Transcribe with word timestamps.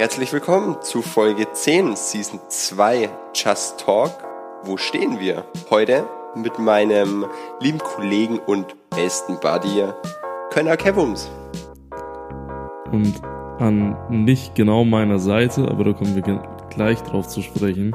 Herzlich 0.00 0.32
willkommen 0.32 0.80
zu 0.80 1.02
Folge 1.02 1.52
10, 1.52 1.94
Season 1.94 2.40
2 2.48 3.10
Just 3.34 3.80
Talk. 3.80 4.10
Wo 4.62 4.78
stehen 4.78 5.20
wir? 5.20 5.44
Heute 5.68 6.08
mit 6.34 6.58
meinem 6.58 7.26
lieben 7.60 7.80
Kollegen 7.80 8.38
und 8.38 8.74
besten 8.88 9.38
Buddy, 9.40 9.84
Könner 10.48 10.78
Kevums. 10.78 11.30
Und 12.90 13.20
an 13.58 13.94
nicht 14.08 14.54
genau 14.54 14.86
meiner 14.86 15.18
Seite, 15.18 15.68
aber 15.68 15.84
da 15.84 15.92
kommen 15.92 16.14
wir 16.14 16.22
gleich 16.70 17.02
drauf 17.02 17.28
zu 17.28 17.42
sprechen, 17.42 17.94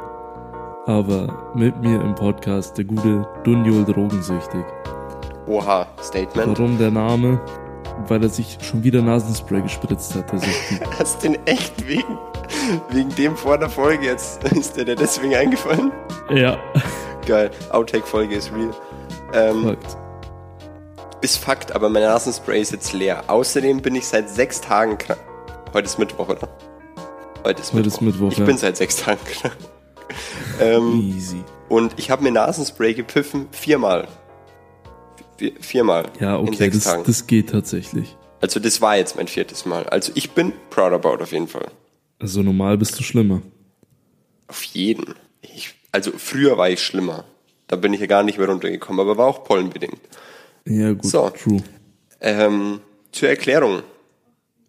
aber 0.85 1.53
mit 1.55 1.81
mir 1.81 1.99
im 2.01 2.13
Podcast 2.13 2.77
der 2.77 2.85
gute 2.85 3.27
Dunjol 3.45 3.83
Drogensüchtig. 3.83 4.63
Oha, 5.47 5.87
Statement. 6.03 6.55
Warum 6.55 6.77
der 6.77 6.91
Name? 6.91 7.41
Weil 8.07 8.23
er 8.23 8.29
sich 8.29 8.57
schon 8.61 8.83
wieder 8.83 9.01
Nasenspray 9.01 9.61
gespritzt 9.61 10.15
hat. 10.15 10.31
Also 10.31 10.45
Hast 10.99 11.23
du 11.23 11.29
den 11.29 11.47
echt 11.47 11.87
wegen, 11.87 12.17
wegen 12.89 13.09
dem 13.15 13.35
vor 13.35 13.57
der 13.57 13.69
Folge 13.69 14.05
jetzt? 14.05 14.43
Ist 14.43 14.77
der 14.77 14.85
dir 14.85 14.95
deswegen 14.95 15.33
eingefallen? 15.35 15.91
Ja. 16.29 16.59
Geil. 17.25 17.51
Outtake-Folge 17.71 18.35
ist 18.35 18.51
real. 18.53 18.73
Ähm, 19.33 19.63
Fakt. 19.63 19.97
Ist 21.21 21.37
Fakt, 21.37 21.71
aber 21.73 21.89
mein 21.89 22.03
Nasenspray 22.03 22.61
ist 22.61 22.71
jetzt 22.71 22.93
leer. 22.93 23.23
Außerdem 23.27 23.81
bin 23.81 23.95
ich 23.95 24.05
seit 24.07 24.29
sechs 24.29 24.61
Tagen 24.61 24.97
krank. 24.97 25.19
Heute 25.73 25.85
ist 25.85 25.97
Mittwoch, 25.97 26.29
oder? 26.29 26.47
Heute 27.43 27.61
ist 27.61 27.73
Heute 27.73 27.83
Mittwoch. 27.83 27.93
ist 27.93 28.01
Mittwoch, 28.01 28.31
ich 28.31 28.37
ja. 28.37 28.45
bin 28.45 28.57
seit 28.57 28.77
sechs 28.77 28.97
Tagen 28.97 29.19
krank. 29.25 29.55
ähm, 30.59 31.01
Easy. 31.15 31.43
und 31.69 31.93
ich 31.97 32.11
habe 32.11 32.23
mir 32.23 32.31
Nasenspray 32.31 32.93
gepfiffen 32.93 33.47
viermal. 33.51 34.07
Vi- 35.37 35.53
Viermal 35.59 36.05
Ja, 36.19 36.37
in 36.37 36.47
okay, 36.47 36.55
sechs 36.55 36.75
das, 36.77 36.83
Tagen. 36.85 37.03
das 37.05 37.27
geht 37.27 37.49
tatsächlich. 37.49 38.15
also 38.41 38.59
das 38.59 38.81
war 38.81 38.95
jetzt 38.97 39.15
mein 39.15 39.27
viertes 39.27 39.65
Mal. 39.65 39.83
Also 39.89 40.11
ich 40.15 40.31
bin 40.31 40.53
proud 40.69 40.93
about 40.93 41.21
auf 41.23 41.31
jeden 41.31 41.47
Fall. 41.47 41.67
Also 42.19 42.41
normal 42.41 42.77
bist 42.77 42.97
du 42.99 43.03
schlimmer. 43.03 43.41
Auf 44.47 44.63
jeden. 44.63 45.15
Ich, 45.41 45.73
also 45.91 46.11
früher 46.17 46.57
war 46.57 46.69
ich 46.69 46.81
schlimmer. 46.81 47.25
Da 47.67 47.75
bin 47.75 47.93
ich 47.93 47.99
ja 47.99 48.05
gar 48.05 48.23
nicht 48.23 48.37
mehr 48.37 48.47
runtergekommen, 48.47 48.99
aber 48.99 49.17
war 49.17 49.27
auch 49.27 49.43
pollenbedingt. 49.43 49.99
Ja, 50.65 50.93
gut, 50.93 51.05
So. 51.05 51.29
true. 51.31 51.61
Ähm, 52.21 52.79
zur 53.11 53.29
Erklärung. 53.29 53.81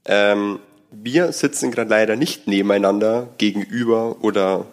Ähm, 0.07 0.59
wir 0.91 1.33
sitzen 1.33 1.71
gerade 1.71 1.91
leider 1.91 2.17
nicht 2.17 2.47
nebeneinander 2.47 3.29
gegenüber 3.39 4.17
oder 4.23 4.67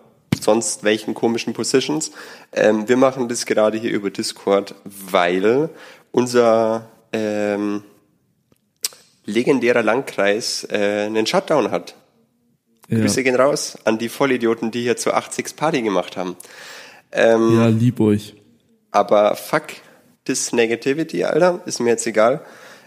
sonst 0.44 0.84
welchen 0.84 1.14
komischen 1.14 1.54
Positions. 1.54 2.12
Ähm, 2.52 2.88
wir 2.88 2.98
machen 2.98 3.28
das 3.28 3.46
gerade 3.46 3.78
hier 3.78 3.92
über 3.92 4.10
Discord, 4.10 4.76
weil 4.84 5.70
unser 6.12 6.90
ähm, 7.12 7.84
legendärer 9.26 9.84
Landkreis 9.84 10.68
äh, 10.70 11.06
einen 11.06 11.26
Shutdown 11.26 11.72
hat. 11.72 11.96
Ja, 12.90 13.00
Grüße 13.00 13.24
gehen 13.24 13.36
raus 13.36 13.78
an 13.86 13.98
die 13.98 14.10
Vollidioten, 14.10 14.72
die 14.72 14.82
hier 14.82 14.98
zur 14.98 15.16
80 15.16 15.56
Party 15.56 15.82
gemacht 15.82 16.18
haben. 16.18 16.36
Ähm, 17.12 17.58
ja 17.58 17.68
lieb 17.68 18.00
euch. 18.00 18.36
aber 18.92 19.36
fuck 19.36 19.68
this 20.26 20.52
Negativity, 20.52 21.24
Alter, 21.24 21.62
ist 21.66 21.80
mir 21.80 21.92
jetzt 21.92 22.08
egal. 22.08 22.42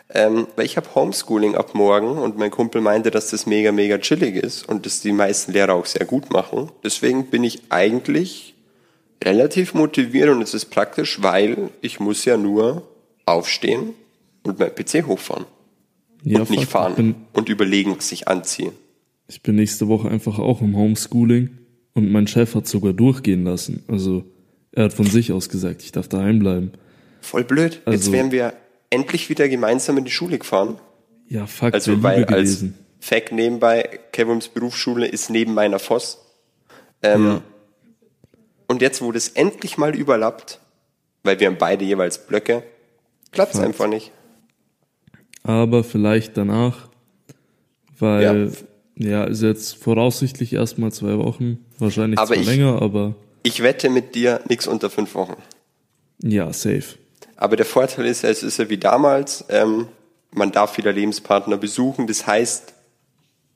Ähm, 0.09 0.47
weil 0.55 0.67
ich 0.67 0.77
habe 0.77 0.95
Homeschooling 0.95 1.57
ab 1.57 1.75
morgen 1.75 2.19
und 2.19 2.39
mein 2.39 2.53
Kumpel 2.53 2.81
meinte, 2.81 3.11
dass 3.11 3.31
das 3.31 3.45
mega, 3.47 3.73
mega 3.73 3.99
chillig 3.99 4.37
ist 4.37 4.69
und 4.69 4.87
dass 4.87 5.01
die 5.01 5.11
meisten 5.13 5.53
Lehrer 5.53 5.75
auch 5.75 5.87
sehr 5.87 6.07
gut 6.07 6.33
machen. 6.33 6.71
Deswegen 6.85 7.27
bin 7.27 7.43
ich 7.43 7.63
eigentlich 7.71 8.55
relativ 9.25 9.75
motiviert 9.75 10.29
und 10.29 10.43
es 10.43 10.55
ist 10.55 10.67
praktisch, 10.67 11.23
weil 11.23 11.71
ich 11.81 11.99
muss 11.99 12.25
ja 12.25 12.37
nur 12.37 12.87
aufstehen 13.25 13.95
und 14.45 14.61
mein 14.61 14.73
PC 14.73 15.07
hochfahren. 15.07 15.47
Ja, 16.23 16.41
und 16.41 16.51
nicht 16.51 16.67
fahren 16.71 16.95
bin, 16.95 17.15
und 17.33 17.49
überlegen, 17.49 17.97
was 17.97 18.11
ich 18.13 18.29
anziehe. 18.29 18.73
ich 19.29 19.43
bin 19.43 19.57
nächste 19.57 19.89
Woche 19.89 20.09
einfach 20.09 20.39
auch 20.39 20.61
im 20.61 20.77
Homeschooling 20.77 21.51
und 21.95 22.11
mein 22.13 22.27
Chef 22.29 22.55
hat 22.55 22.67
sogar 22.69 22.93
durchgehen 22.93 23.45
lassen. 23.45 23.85
Also 23.89 24.25
er 24.73 24.85
hat 24.85 24.93
von 24.93 25.07
sich 25.07 25.33
aus 25.33 25.49
gesagt, 25.49 25.83
ich 25.83 25.91
darf 25.93 26.07
daheim 26.09 26.39
bleiben. 26.39 26.73
Voll 27.21 27.43
blöd. 27.45 27.75
Jetzt 27.75 27.87
Also- 27.87 28.13
wären 28.13 28.31
wir 28.31 28.53
endlich 28.91 29.29
wieder 29.29 29.49
gemeinsam 29.49 29.99
in 29.99 30.05
die 30.05 30.11
Schule 30.11 30.39
gefahren. 30.39 30.79
Ja, 31.29 31.47
fuck, 31.47 31.75
Also 31.75 32.03
weil 32.03 32.21
Liebe 32.21 32.33
als 32.35 32.43
gewesen. 32.61 32.79
Fact 33.01 33.33
nebenbei, 33.33 34.01
Kevins 34.13 34.49
Berufsschule 34.49 35.07
ist 35.07 35.31
neben 35.31 35.55
meiner 35.55 35.79
Voss. 35.79 36.19
Ähm, 37.03 37.27
Ja. 37.27 37.43
Und 38.69 38.83
jetzt, 38.83 39.01
wo 39.01 39.13
das 39.13 39.29
endlich 39.29 39.79
mal 39.79 39.95
überlappt, 39.95 40.61
weil 41.23 41.39
wir 41.39 41.47
haben 41.47 41.59
beide 41.59 41.85
jeweils 41.85 42.27
Blöcke, 42.27 42.65
klappt 43.31 43.55
es 43.55 43.61
einfach 43.61 43.87
nicht. 43.87 44.11
Aber 45.45 45.85
vielleicht 45.85 46.37
danach, 46.37 46.89
weil, 47.99 48.51
ja, 48.97 49.25
ist 49.25 49.43
jetzt 49.43 49.77
voraussichtlich 49.77 50.53
erstmal 50.53 50.91
zwei 50.91 51.17
Wochen, 51.19 51.59
wahrscheinlich 51.79 52.19
Aber 52.19 52.35
ich- 52.37 52.47
länger, 52.47 52.83
aber 52.83 53.15
Ich 53.45 53.63
wette 53.63 53.89
mit 53.91 54.17
dir 54.17 54.41
nichts 54.49 54.67
unter 54.67 54.91
fünf 54.91 55.15
Wochen. 55.15 55.37
ja, 56.23 56.53
safe. 56.53 56.97
Aber 57.37 57.57
der 57.57 57.67
Vorteil 57.67 58.07
ist 58.07 58.25
es 58.25 58.43
ist 58.43 58.59
ja 58.59 58.69
wie 58.69 58.79
damals, 58.79 59.45
ähm, 59.49 59.89
man 60.31 60.53
darf 60.53 60.77
wieder 60.79 60.93
Lebenspartner 60.93 61.57
besuchen. 61.57 62.07
Das 62.07 62.27
heißt, 62.27 62.73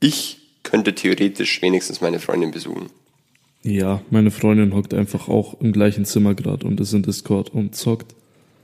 ich 0.01 0.39
könnte 0.63 0.95
theoretisch 0.95 1.63
wenigstens 1.63 2.01
meine 2.01 2.21
Freundin 2.21 2.51
besuchen. 2.51 2.91
Ja, 3.63 4.01
meine 4.11 4.31
Freundin 4.31 4.75
hockt 4.75 4.95
einfach 4.95 5.29
auch 5.29 5.61
im 5.61 5.73
gleichen 5.73 6.05
Zimmer 6.05 6.35
gerade 6.35 6.67
und 6.67 6.81
ist 6.81 6.93
in 6.93 7.03
Discord 7.03 7.51
und 7.51 7.77
zockt. 7.77 8.15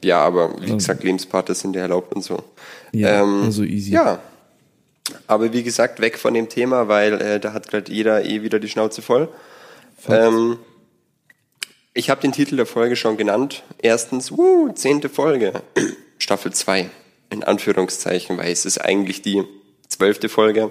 Ja, 0.02 0.20
aber 0.20 0.54
wie 0.60 0.72
gesagt, 0.72 1.04
Lebenspartner 1.04 1.54
sind 1.54 1.74
ja 1.76 1.82
erlaubt 1.82 2.14
und 2.14 2.22
so. 2.22 2.42
Ja, 2.92 3.22
Ähm, 3.22 3.42
also 3.44 3.62
easy. 3.64 3.92
Ja. 3.92 4.20
Aber 5.26 5.52
wie 5.52 5.62
gesagt, 5.62 6.00
weg 6.00 6.18
von 6.18 6.34
dem 6.34 6.48
Thema, 6.48 6.88
weil 6.88 7.20
äh, 7.20 7.40
da 7.40 7.52
hat 7.52 7.68
gerade 7.68 7.92
jeder 7.92 8.24
eh 8.24 8.42
wieder 8.42 8.58
die 8.58 8.68
Schnauze 8.68 9.02
voll. 9.02 9.28
Ähm, 10.08 10.58
ich 11.96 12.10
habe 12.10 12.20
den 12.20 12.32
Titel 12.32 12.56
der 12.56 12.66
Folge 12.66 12.94
schon 12.96 13.16
genannt. 13.16 13.62
Erstens, 13.78 14.30
wuh, 14.32 14.70
zehnte 14.72 15.08
Folge. 15.08 15.62
Staffel 16.18 16.52
2, 16.52 16.88
in 17.30 17.42
Anführungszeichen, 17.42 18.38
weil 18.38 18.52
es 18.52 18.64
ist 18.64 18.78
eigentlich 18.78 19.22
die 19.22 19.42
zwölfte 19.88 20.28
Folge. 20.28 20.70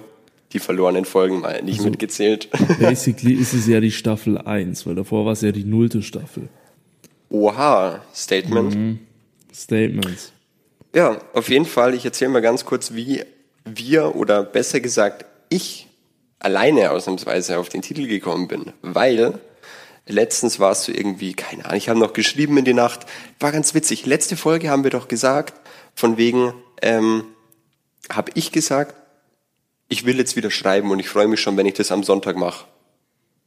Die 0.52 0.60
verlorenen 0.60 1.04
Folgen 1.04 1.40
mal 1.40 1.60
nicht 1.62 1.78
Also- 1.80 1.90
mitgezählt. 1.90 2.48
Basically 2.80 3.34
ist 3.34 3.52
es 3.52 3.66
ja 3.66 3.80
die 3.80 3.90
Staffel 3.90 4.38
1, 4.38 4.86
weil 4.86 4.94
davor 4.94 5.26
war 5.26 5.32
es 5.32 5.40
ja 5.42 5.50
die 5.52 5.64
nullte 5.64 6.02
Staffel. 6.02 6.48
Oha, 7.30 8.00
Statement. 8.14 8.74
Mhm. 8.74 8.98
Statements. 9.52 10.32
Ja, 10.94 11.18
auf 11.34 11.48
jeden 11.48 11.66
Fall. 11.66 11.94
Ich 11.94 12.04
erzähle 12.04 12.30
mal 12.30 12.42
ganz 12.42 12.64
kurz, 12.64 12.94
wie 12.94 13.22
wir 13.64 14.14
oder 14.14 14.42
besser 14.44 14.80
gesagt 14.80 15.24
ich 15.48 15.88
alleine 16.38 16.90
ausnahmsweise 16.92 17.58
auf 17.58 17.68
den 17.68 17.82
Titel 17.82 18.06
gekommen 18.06 18.46
bin, 18.46 18.72
weil 18.82 19.40
letztens 20.06 20.58
war 20.60 20.72
es 20.72 20.84
so 20.84 20.92
irgendwie, 20.92 21.34
keine 21.34 21.64
Ahnung, 21.64 21.76
ich 21.76 21.88
habe 21.88 21.98
noch 21.98 22.12
geschrieben 22.12 22.56
in 22.58 22.64
die 22.64 22.74
Nacht, 22.74 23.06
war 23.40 23.52
ganz 23.52 23.74
witzig. 23.74 24.06
Letzte 24.06 24.36
Folge 24.36 24.70
haben 24.70 24.84
wir 24.84 24.90
doch 24.90 25.08
gesagt, 25.08 25.54
von 25.94 26.16
wegen, 26.16 26.54
ähm, 26.82 27.24
habe 28.10 28.30
ich 28.34 28.52
gesagt, 28.52 28.94
ich 29.88 30.04
will 30.04 30.16
jetzt 30.18 30.36
wieder 30.36 30.50
schreiben 30.50 30.90
und 30.90 30.98
ich 30.98 31.08
freue 31.08 31.28
mich 31.28 31.40
schon, 31.40 31.56
wenn 31.56 31.66
ich 31.66 31.74
das 31.74 31.92
am 31.92 32.02
Sonntag 32.02 32.36
mache. 32.36 32.66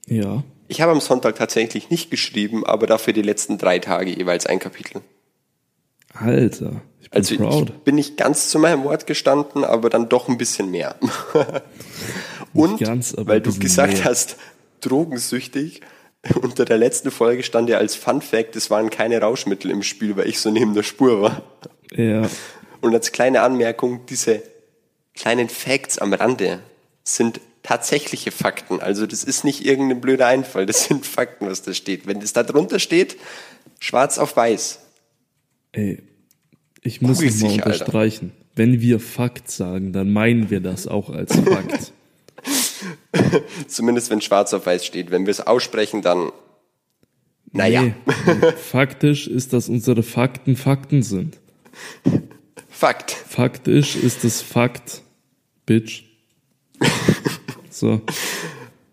Ja. 0.08 0.44
Ich 0.68 0.82
habe 0.82 0.92
am 0.92 1.02
Sonntag 1.02 1.36
tatsächlich 1.36 1.90
nicht 1.90 2.12
geschrieben, 2.12 2.66
aber 2.66 2.88
dafür 2.88 3.14
die 3.14 3.22
letzten 3.22 3.58
drei 3.58 3.80
Tage 3.80 4.12
jeweils 4.12 4.46
ein 4.46 4.60
Kapitel. 4.60 5.02
Alter, 6.14 6.82
ich 7.02 7.10
bin 7.10 7.18
Also 7.20 7.36
proud. 7.38 7.70
ich 7.70 7.76
bin 7.84 7.96
nicht 7.96 8.18
ganz 8.18 8.50
zu 8.50 8.60
meinem 8.60 8.84
Wort 8.84 9.08
gestanden, 9.08 9.64
aber 9.64 9.90
dann 9.90 10.10
doch 10.10 10.28
ein 10.28 10.38
bisschen 10.38 10.72
mehr. 10.72 10.96
Und 12.54 12.80
ganz, 12.80 13.14
weil 13.18 13.42
du 13.42 13.58
gesagt 13.58 13.94
mehr. 13.94 14.06
hast, 14.06 14.38
drogensüchtig, 14.82 15.82
unter 16.42 16.66
der 16.66 16.78
letzten 16.78 17.12
Folge 17.12 17.44
stand 17.44 17.70
ja 17.70 17.78
als 17.78 17.96
Fun 17.96 18.22
Fact, 18.22 18.56
es 18.56 18.70
waren 18.70 18.90
keine 18.90 19.22
Rauschmittel 19.22 19.72
im 19.72 19.84
Spiel, 19.84 20.18
weil 20.18 20.28
ich 20.28 20.40
so 20.40 20.52
neben 20.52 20.74
der 20.74 20.84
Spur 20.84 21.22
war. 21.22 21.44
Ja, 21.94 22.30
Und 22.82 22.94
als 22.94 23.12
kleine 23.12 23.42
Anmerkung, 23.42 24.06
diese 24.08 24.44
kleinen 25.14 25.50
Facts 25.50 25.98
am 25.98 26.14
Rande 26.14 26.60
sind 27.04 27.40
tatsächliche 27.64 28.32
Fakten. 28.32 28.80
Also 28.80 29.06
das 29.06 29.24
ist 29.24 29.44
nicht 29.44 29.66
irgendein 29.66 30.02
blöder 30.02 30.28
Einfall, 30.28 30.66
das 30.66 30.86
sind 30.86 31.06
Fakten, 31.06 31.48
was 31.48 31.62
da 31.62 31.74
steht. 31.74 32.08
Wenn 32.08 32.20
das 32.20 32.34
da 32.34 32.44
drunter 32.44 32.80
steht, 32.80 33.18
schwarz 33.80 34.18
auf 34.18 34.36
weiß, 34.36 34.80
ey, 35.74 36.02
ich 36.82 37.02
muss 37.02 37.22
es 37.22 37.42
mal 37.42 37.50
sich, 37.50 37.64
Alter. 37.64 37.66
unterstreichen. 37.66 38.32
Wenn 38.56 38.82
wir 38.82 39.00
Fakt 39.00 39.50
sagen, 39.50 39.94
dann 39.94 40.12
meinen 40.12 40.50
wir 40.50 40.60
das 40.60 40.88
auch 40.88 41.10
als 41.10 41.36
Fakt. 41.36 41.94
Zumindest 43.68 44.10
wenn 44.10 44.22
schwarz 44.22 44.54
auf 44.54 44.66
weiß 44.66 44.86
steht. 44.86 45.12
Wenn 45.12 45.26
wir 45.26 45.32
es 45.32 45.46
aussprechen, 45.46 46.02
dann, 46.02 46.32
naja, 47.52 47.82
Nee, 47.84 47.94
faktisch 48.58 49.28
ist, 49.28 49.54
dass 49.54 49.70
unsere 49.70 50.04
Fakten 50.04 50.56
Fakten 50.56 51.04
sind. 51.04 51.40
Fakt. 52.70 53.12
Faktisch 53.12 53.96
ist 53.96 54.24
es 54.24 54.42
Fakt, 54.42 55.02
Bitch. 55.66 56.04
So, 57.72 58.02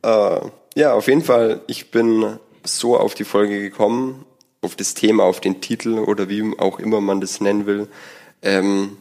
Äh, 0.03 0.41
ja, 0.77 0.93
auf 0.93 1.09
jeden 1.09 1.23
Fall, 1.23 1.63
ich 1.67 1.91
bin 1.91 2.39
so 2.63 2.97
auf 2.97 3.15
die 3.15 3.25
Folge 3.25 3.61
gekommen, 3.61 4.25
auf 4.61 4.77
das 4.77 4.95
Thema, 4.95 5.25
auf 5.25 5.41
den 5.41 5.61
Titel 5.61 5.99
oder 5.99 6.29
wie 6.29 6.57
auch 6.59 6.79
immer 6.79 7.01
man 7.01 7.21
das 7.21 7.41
nennen 7.41 7.67
will, 7.67 7.89
ähm, 8.43 8.97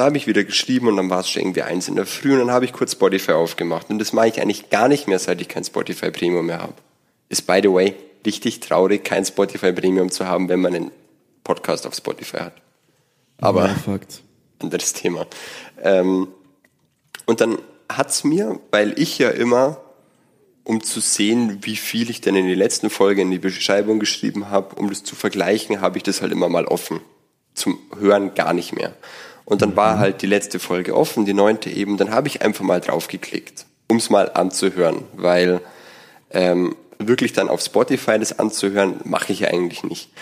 Da 0.00 0.06
habe 0.06 0.16
ich 0.16 0.26
wieder 0.26 0.44
geschrieben 0.44 0.88
und 0.88 0.96
dann 0.96 1.10
war 1.10 1.20
es 1.20 1.28
schon 1.28 1.42
irgendwie 1.42 1.60
eins 1.60 1.86
in 1.86 1.94
der 1.94 2.06
Früh 2.06 2.32
und 2.32 2.38
dann 2.38 2.50
habe 2.50 2.64
ich 2.64 2.72
kurz 2.72 2.92
Spotify 2.92 3.32
aufgemacht. 3.32 3.90
Und 3.90 3.98
das 3.98 4.14
mache 4.14 4.28
ich 4.28 4.40
eigentlich 4.40 4.70
gar 4.70 4.88
nicht 4.88 5.08
mehr, 5.08 5.18
seit 5.18 5.42
ich 5.42 5.48
kein 5.48 5.62
Spotify 5.62 6.10
Premium 6.10 6.46
mehr 6.46 6.62
habe. 6.62 6.72
Ist 7.28 7.46
by 7.46 7.60
the 7.62 7.70
way 7.70 7.94
richtig 8.24 8.60
traurig, 8.60 9.04
kein 9.04 9.26
Spotify 9.26 9.74
Premium 9.74 10.10
zu 10.10 10.26
haben, 10.26 10.48
wenn 10.48 10.62
man 10.62 10.74
einen 10.74 10.90
Podcast 11.44 11.86
auf 11.86 11.94
Spotify 11.94 12.38
hat. 12.38 12.54
Aber 13.42 13.66
Ja, 13.66 13.74
anderes 14.60 14.94
Thema. 14.94 15.26
Ähm, 15.82 16.28
und 17.26 17.42
dann 17.42 17.58
hat's 17.92 18.24
mir, 18.24 18.58
weil 18.70 18.98
ich 18.98 19.18
ja 19.18 19.28
immer, 19.28 19.82
um 20.64 20.82
zu 20.82 21.00
sehen, 21.00 21.58
wie 21.60 21.76
viel 21.76 22.08
ich 22.08 22.22
denn 22.22 22.36
in 22.36 22.46
die 22.46 22.54
letzten 22.54 22.88
Folge 22.88 23.20
in 23.20 23.30
die 23.30 23.38
Beschreibung 23.38 24.00
geschrieben 24.00 24.48
habe, 24.48 24.76
um 24.76 24.88
das 24.88 25.04
zu 25.04 25.14
vergleichen, 25.14 25.82
habe 25.82 25.98
ich 25.98 26.04
das 26.04 26.22
halt 26.22 26.32
immer 26.32 26.48
mal 26.48 26.64
offen. 26.64 27.02
Zum 27.52 27.78
Hören 27.98 28.32
gar 28.34 28.54
nicht 28.54 28.74
mehr. 28.74 28.94
Und 29.50 29.62
dann 29.62 29.74
war 29.74 29.98
halt 29.98 30.22
die 30.22 30.28
letzte 30.28 30.60
Folge 30.60 30.96
offen, 30.96 31.24
die 31.24 31.34
neunte 31.34 31.70
eben, 31.70 31.96
dann 31.96 32.12
habe 32.12 32.28
ich 32.28 32.40
einfach 32.40 32.64
mal 32.64 32.80
draufgeklickt, 32.80 33.66
um 33.88 33.96
es 33.96 34.08
mal 34.08 34.30
anzuhören, 34.32 35.02
weil 35.12 35.60
ähm, 36.30 36.76
wirklich 36.98 37.32
dann 37.32 37.48
auf 37.48 37.60
Spotify 37.60 38.16
das 38.16 38.38
anzuhören, 38.38 39.00
mache 39.02 39.32
ich 39.32 39.40
ja 39.40 39.48
eigentlich 39.48 39.82
nicht. 39.82 40.12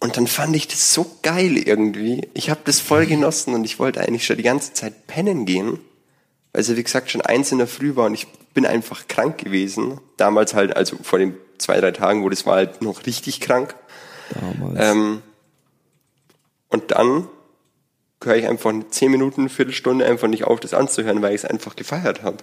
Und 0.00 0.16
dann 0.16 0.26
fand 0.26 0.56
ich 0.56 0.66
das 0.66 0.92
so 0.92 1.06
geil 1.22 1.56
irgendwie. 1.56 2.28
Ich 2.34 2.50
habe 2.50 2.58
das 2.64 2.80
voll 2.80 3.06
genossen 3.06 3.54
und 3.54 3.62
ich 3.62 3.78
wollte 3.78 4.00
eigentlich 4.00 4.26
schon 4.26 4.36
die 4.36 4.42
ganze 4.42 4.72
Zeit 4.72 5.06
pennen 5.06 5.46
gehen, 5.46 5.78
weil 6.52 6.62
es 6.62 6.68
ja 6.68 6.76
wie 6.76 6.82
gesagt 6.82 7.12
schon 7.12 7.20
eins 7.20 7.52
in 7.52 7.58
der 7.58 7.68
Früh 7.68 7.94
war 7.94 8.06
und 8.06 8.14
ich 8.14 8.26
bin 8.54 8.66
einfach 8.66 9.06
krank 9.06 9.38
gewesen. 9.38 10.00
Damals 10.16 10.54
halt, 10.54 10.76
also 10.76 10.96
vor 11.00 11.20
den 11.20 11.36
zwei, 11.58 11.80
drei 11.80 11.92
Tagen, 11.92 12.24
wo 12.24 12.28
das 12.28 12.44
war 12.44 12.56
halt 12.56 12.82
noch 12.82 13.06
richtig 13.06 13.38
krank. 13.38 13.76
Damals. 14.34 14.78
Ähm, 14.80 15.22
und 16.70 16.90
dann 16.90 17.28
höre 18.22 18.36
ich 18.36 18.46
einfach 18.46 18.72
zehn 18.90 19.10
Minuten, 19.10 19.42
eine 19.42 19.50
Viertelstunde 19.50 20.04
einfach 20.04 20.28
nicht 20.28 20.44
auf, 20.44 20.60
das 20.60 20.74
anzuhören, 20.74 21.22
weil 21.22 21.34
ich 21.34 21.42
es 21.42 21.44
einfach 21.44 21.76
gefeiert 21.76 22.22
habe. 22.22 22.38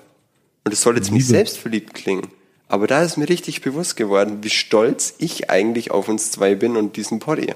Und 0.64 0.74
es 0.74 0.82
soll 0.82 0.96
jetzt 0.96 1.12
nicht 1.12 1.28
Liebe. 1.28 1.38
selbstverliebt 1.38 1.94
klingen. 1.94 2.28
Aber 2.68 2.88
da 2.88 3.04
ist 3.04 3.18
mir 3.18 3.30
richtig 3.30 3.62
bewusst 3.62 3.96
geworden, 3.96 4.40
wie 4.42 4.50
stolz 4.50 5.14
ich 5.20 5.50
eigentlich 5.50 5.92
auf 5.92 6.10
uns 6.10 6.32
zwei 6.32 6.56
bin 6.56 6.76
und 6.78 6.98
diesen 6.98 7.20
Poddy. 7.20 7.54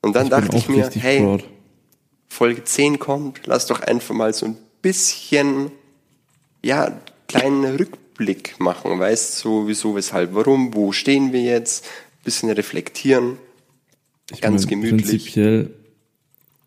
Und 0.00 0.14
dann 0.14 0.24
ich 0.24 0.30
dachte 0.30 0.56
ich 0.56 0.68
mir, 0.68 0.88
hey, 0.90 1.20
proud. 1.20 1.44
Folge 2.28 2.62
10 2.62 2.98
kommt, 2.98 3.40
lass 3.46 3.66
doch 3.66 3.80
einfach 3.80 4.14
mal 4.14 4.32
so 4.32 4.46
ein 4.46 4.56
bisschen, 4.80 5.72
ja, 6.62 7.00
kleinen 7.26 7.76
Rückblick 7.76 8.60
machen, 8.60 8.98
weißt 8.98 9.38
so, 9.38 9.66
wieso, 9.66 9.96
weshalb, 9.96 10.34
warum, 10.34 10.74
wo 10.74 10.92
stehen 10.92 11.32
wir 11.32 11.42
jetzt, 11.42 11.86
bisschen 12.22 12.50
reflektieren, 12.50 13.38
Ich 14.30 14.40
ganz 14.40 14.62
mein, 14.62 14.70
gemütlich. 14.70 15.08
Prinzipiell, 15.08 15.74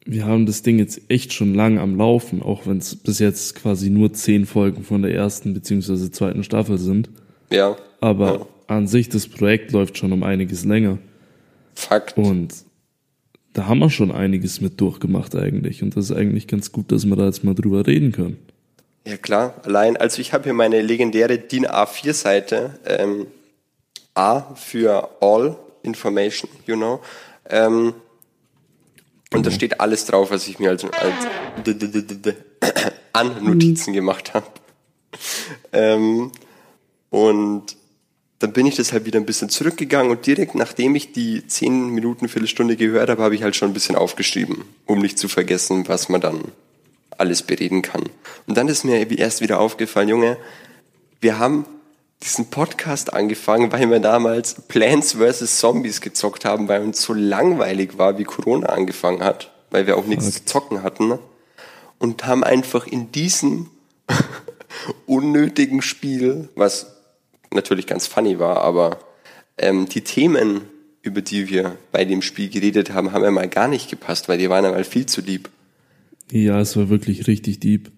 wir 0.06 0.26
haben 0.26 0.46
das 0.46 0.62
Ding 0.64 0.80
jetzt 0.80 1.02
echt 1.10 1.34
schon 1.34 1.54
lang 1.54 1.78
am 1.78 1.96
Laufen, 1.96 2.42
auch 2.42 2.66
wenn 2.66 2.78
es 2.80 2.96
bis 2.96 3.20
jetzt 3.20 3.56
quasi 3.56 3.90
nur 3.90 4.14
zehn 4.14 4.46
Folgen 4.46 4.84
von 4.84 5.02
der 5.04 5.14
ersten 5.14 5.54
beziehungsweise 5.54 6.12
zweiten 6.12 6.44
Staffel 6.44 6.78
sind. 6.78 7.10
Ja, 7.52 7.76
Aber 8.00 8.34
Ja. 8.34 8.46
an 8.68 8.88
sich, 8.88 9.10
das 9.10 9.28
Projekt 9.28 9.72
läuft 9.74 9.98
schon 9.98 10.12
um 10.12 10.24
einiges 10.24 10.66
länger. 10.66 10.98
Fakt. 11.76 12.18
Und 12.18 12.54
da 13.54 13.68
haben 13.68 13.80
wir 13.80 13.90
schon 13.90 14.12
einiges 14.12 14.60
mit 14.62 14.80
durchgemacht 14.82 15.36
eigentlich. 15.36 15.84
Und 15.84 15.96
das 15.96 16.06
ist 16.10 16.16
eigentlich 16.16 16.48
ganz 16.48 16.72
gut, 16.72 16.92
dass 16.92 17.06
wir 17.06 17.16
da 17.16 17.26
jetzt 17.26 17.44
mal 17.44 17.54
drüber 17.54 17.86
reden 17.86 18.12
können. 18.12 18.38
Ja 19.06 19.18
klar, 19.18 19.56
allein, 19.64 19.98
also 19.98 20.22
ich 20.22 20.32
habe 20.34 20.46
hier 20.46 20.54
meine 20.54 20.82
legendäre 20.82 21.38
DIN 21.38 21.66
A4-Seite, 21.68 22.80
ähm, 22.86 23.28
A 24.14 24.54
für 24.56 25.10
All 25.22 25.58
Information, 25.84 26.50
you 26.66 26.76
know. 26.76 27.02
Ähm, 27.50 27.94
und 29.34 29.46
da 29.46 29.52
steht 29.52 29.80
alles 29.80 30.06
drauf, 30.06 30.32
was 30.32 30.48
ich 30.48 30.60
mir 30.60 30.70
als, 30.70 30.84
als 30.84 31.28
an 33.14 33.44
Notizen 33.44 33.94
gemacht 33.94 34.34
habe. 34.34 34.48
Ähm, 35.72 36.32
und 37.10 37.76
dann 38.40 38.54
bin 38.54 38.66
ich 38.66 38.76
deshalb 38.76 39.06
wieder 39.06 39.20
ein 39.20 39.26
bisschen 39.26 39.50
zurückgegangen 39.50 40.12
und 40.12 40.26
direkt 40.26 40.56
nachdem 40.56 40.96
ich 40.96 41.12
die 41.12 41.46
10 41.46 41.90
Minuten, 41.90 42.28
Viertelstunde 42.28 42.76
gehört 42.76 43.10
habe, 43.10 43.22
habe 43.22 43.36
ich 43.36 43.44
halt 43.44 43.56
schon 43.56 43.70
ein 43.70 43.74
bisschen 43.74 43.96
aufgeschrieben, 43.96 44.64
um 44.86 45.00
nicht 45.00 45.20
zu 45.20 45.28
vergessen, 45.28 45.88
was 45.88 46.10
man 46.10 46.22
dann 46.22 46.42
alles 47.18 47.44
bereden 47.44 47.84
kann. 47.84 48.04
Und 48.48 48.58
dann 48.58 48.68
ist 48.68 48.84
mir 48.84 49.10
erst 49.12 49.42
wieder 49.42 49.60
aufgefallen, 49.60 50.10
Junge, 50.10 50.38
wir 51.20 51.38
haben 51.38 51.66
diesen 52.24 52.50
Podcast 52.50 53.14
angefangen, 53.14 53.72
weil 53.72 53.90
wir 53.90 54.00
damals 54.00 54.56
Plants 54.68 55.14
vs. 55.14 55.58
Zombies 55.60 56.02
gezockt 56.02 56.46
haben, 56.46 56.68
weil 56.68 56.82
uns 56.84 57.02
so 57.02 57.14
langweilig 57.14 57.98
war, 57.98 58.18
wie 58.18 58.24
Corona 58.26 58.68
angefangen 58.68 59.24
hat, 59.24 59.52
weil 59.72 59.88
wir 59.88 59.98
auch 59.98 60.06
nichts 60.06 60.32
zu 60.32 60.46
zocken 60.46 60.84
hatten. 60.84 61.08
ne? 61.08 61.20
Und 61.98 62.26
haben 62.26 62.44
einfach 62.44 62.86
in 62.88 63.12
diesem 63.12 63.70
unnötigen 65.06 65.82
Spiel, 65.82 66.50
was 66.56 66.88
natürlich 67.54 67.88
ganz 67.88 68.08
funny 68.08 68.40
war, 68.40 68.58
aber 68.62 69.00
ähm, 69.58 69.88
die 69.88 70.02
Themen, 70.02 70.62
über 71.02 71.22
die 71.22 71.50
wir 71.50 71.76
bei 71.92 72.06
dem 72.06 72.22
Spiel 72.22 72.50
geredet 72.50 72.94
haben, 72.94 73.12
haben 73.12 73.24
ja 73.24 73.32
mal 73.32 73.50
gar 73.50 73.68
nicht 73.68 73.90
gepasst, 73.90 74.30
weil 74.30 74.38
die 74.38 74.50
waren 74.50 74.64
ja 74.64 74.72
mal 74.72 74.84
viel 74.84 75.06
zu 75.06 75.22
lieb. 75.22 75.50
Ja, 76.32 76.60
es 76.62 76.78
war 76.78 76.90
wirklich 76.90 77.28
richtig 77.28 77.60
deep. 77.60 77.92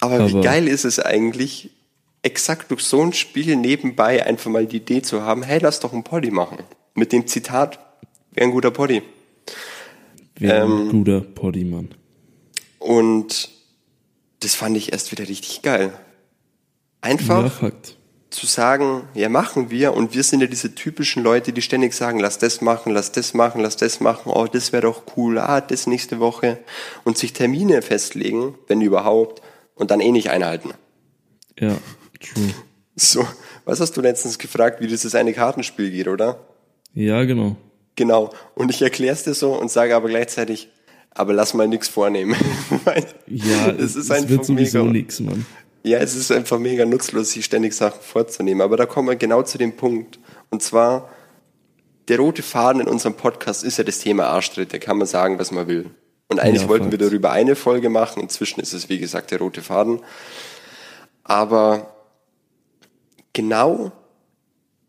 Aber, 0.00 0.28
wie 0.28 0.32
Aber- 0.32 0.42
geil 0.42 0.68
ist 0.68 0.84
es 0.84 0.98
eigentlich, 1.00 1.70
exakt 2.22 2.70
durch 2.70 2.82
so 2.82 3.02
ein 3.02 3.12
Spiel 3.12 3.56
nebenbei 3.56 4.24
einfach 4.24 4.50
mal 4.50 4.66
die 4.66 4.78
Idee 4.78 5.02
zu 5.02 5.22
haben, 5.22 5.42
hey, 5.42 5.58
lass 5.60 5.80
doch 5.80 5.92
einen 5.92 6.04
Poddy 6.04 6.30
machen. 6.30 6.58
Mit 6.94 7.12
dem 7.12 7.26
Zitat, 7.26 7.78
wäre 8.32 8.46
ein 8.46 8.52
guter 8.52 8.70
Poddy. 8.70 9.02
Wäre 10.36 10.64
Ähm, 10.64 10.88
ein 10.88 10.90
guter 10.90 11.20
Poddymann. 11.20 11.94
Und 12.78 13.50
das 14.40 14.54
fand 14.54 14.76
ich 14.76 14.92
erst 14.92 15.12
wieder 15.12 15.28
richtig 15.28 15.62
geil. 15.62 15.92
Einfach 17.02 17.62
Ja, 17.62 17.70
zu 18.30 18.46
sagen, 18.46 19.02
ja, 19.14 19.28
machen 19.28 19.70
wir. 19.70 19.94
Und 19.94 20.14
wir 20.14 20.22
sind 20.22 20.40
ja 20.40 20.46
diese 20.46 20.74
typischen 20.74 21.22
Leute, 21.22 21.52
die 21.52 21.62
ständig 21.62 21.94
sagen, 21.94 22.20
lass 22.20 22.38
das 22.38 22.60
machen, 22.60 22.92
lass 22.92 23.12
das 23.12 23.34
machen, 23.34 23.60
lass 23.60 23.76
das 23.76 24.00
machen, 24.00 24.30
oh, 24.32 24.46
das 24.46 24.72
wäre 24.72 24.82
doch 24.82 25.02
cool, 25.16 25.38
ah, 25.38 25.60
das 25.60 25.86
nächste 25.86 26.20
Woche. 26.20 26.58
Und 27.04 27.18
sich 27.18 27.32
Termine 27.32 27.82
festlegen, 27.82 28.54
wenn 28.68 28.80
überhaupt, 28.80 29.42
und 29.74 29.90
dann 29.90 30.00
eh 30.00 30.12
nicht 30.12 30.30
einhalten. 30.30 30.70
Ja, 31.58 31.76
true. 32.20 32.50
So, 32.96 33.26
was 33.64 33.80
hast 33.80 33.96
du 33.96 34.00
letztens 34.00 34.38
gefragt, 34.38 34.80
wie 34.80 34.86
dieses 34.86 35.14
eine 35.14 35.32
Kartenspiel 35.32 35.90
geht, 35.90 36.08
oder? 36.08 36.38
Ja, 36.94 37.24
genau. 37.24 37.56
Genau. 37.96 38.30
Und 38.54 38.70
ich 38.70 38.82
erkläre 38.82 39.14
es 39.14 39.22
dir 39.24 39.34
so 39.34 39.52
und 39.54 39.70
sage 39.70 39.94
aber 39.96 40.08
gleichzeitig, 40.08 40.68
aber 41.12 41.32
lass 41.32 41.54
mal 41.54 41.68
nichts 41.68 41.88
vornehmen. 41.88 42.36
Ja, 43.26 43.70
es 43.78 43.96
ist 43.96 43.96
es 43.96 44.10
einfach 44.10 44.28
wird 44.30 44.44
sowieso 44.44 44.80
mega. 44.84 44.92
nix, 44.92 45.20
Mann. 45.20 45.46
Ja, 45.82 45.98
es 45.98 46.14
ist 46.14 46.30
einfach 46.30 46.58
mega 46.58 46.84
nutzlos, 46.84 47.30
sich 47.30 47.44
ständig 47.44 47.74
Sachen 47.74 48.00
vorzunehmen. 48.02 48.60
Aber 48.60 48.76
da 48.76 48.86
kommen 48.86 49.08
wir 49.08 49.16
genau 49.16 49.42
zu 49.42 49.56
dem 49.56 49.76
Punkt. 49.76 50.18
Und 50.50 50.62
zwar, 50.62 51.08
der 52.08 52.18
rote 52.18 52.42
Faden 52.42 52.82
in 52.82 52.88
unserem 52.88 53.14
Podcast 53.14 53.64
ist 53.64 53.78
ja 53.78 53.84
das 53.84 53.98
Thema 54.00 54.26
Arschtritt. 54.26 54.72
Da 54.72 54.78
kann 54.78 54.98
man 54.98 55.06
sagen, 55.06 55.38
was 55.38 55.52
man 55.52 55.68
will. 55.68 55.90
Und 56.28 56.38
eigentlich 56.38 56.62
Ja, 56.62 56.68
wollten 56.68 56.90
wir 56.90 56.98
darüber 56.98 57.30
eine 57.32 57.56
Folge 57.56 57.88
machen. 57.88 58.20
Inzwischen 58.22 58.60
ist 58.60 58.72
es, 58.72 58.88
wie 58.88 58.98
gesagt, 58.98 59.30
der 59.30 59.38
rote 59.38 59.62
Faden. 59.62 60.00
Aber 61.24 61.94
genau 63.32 63.92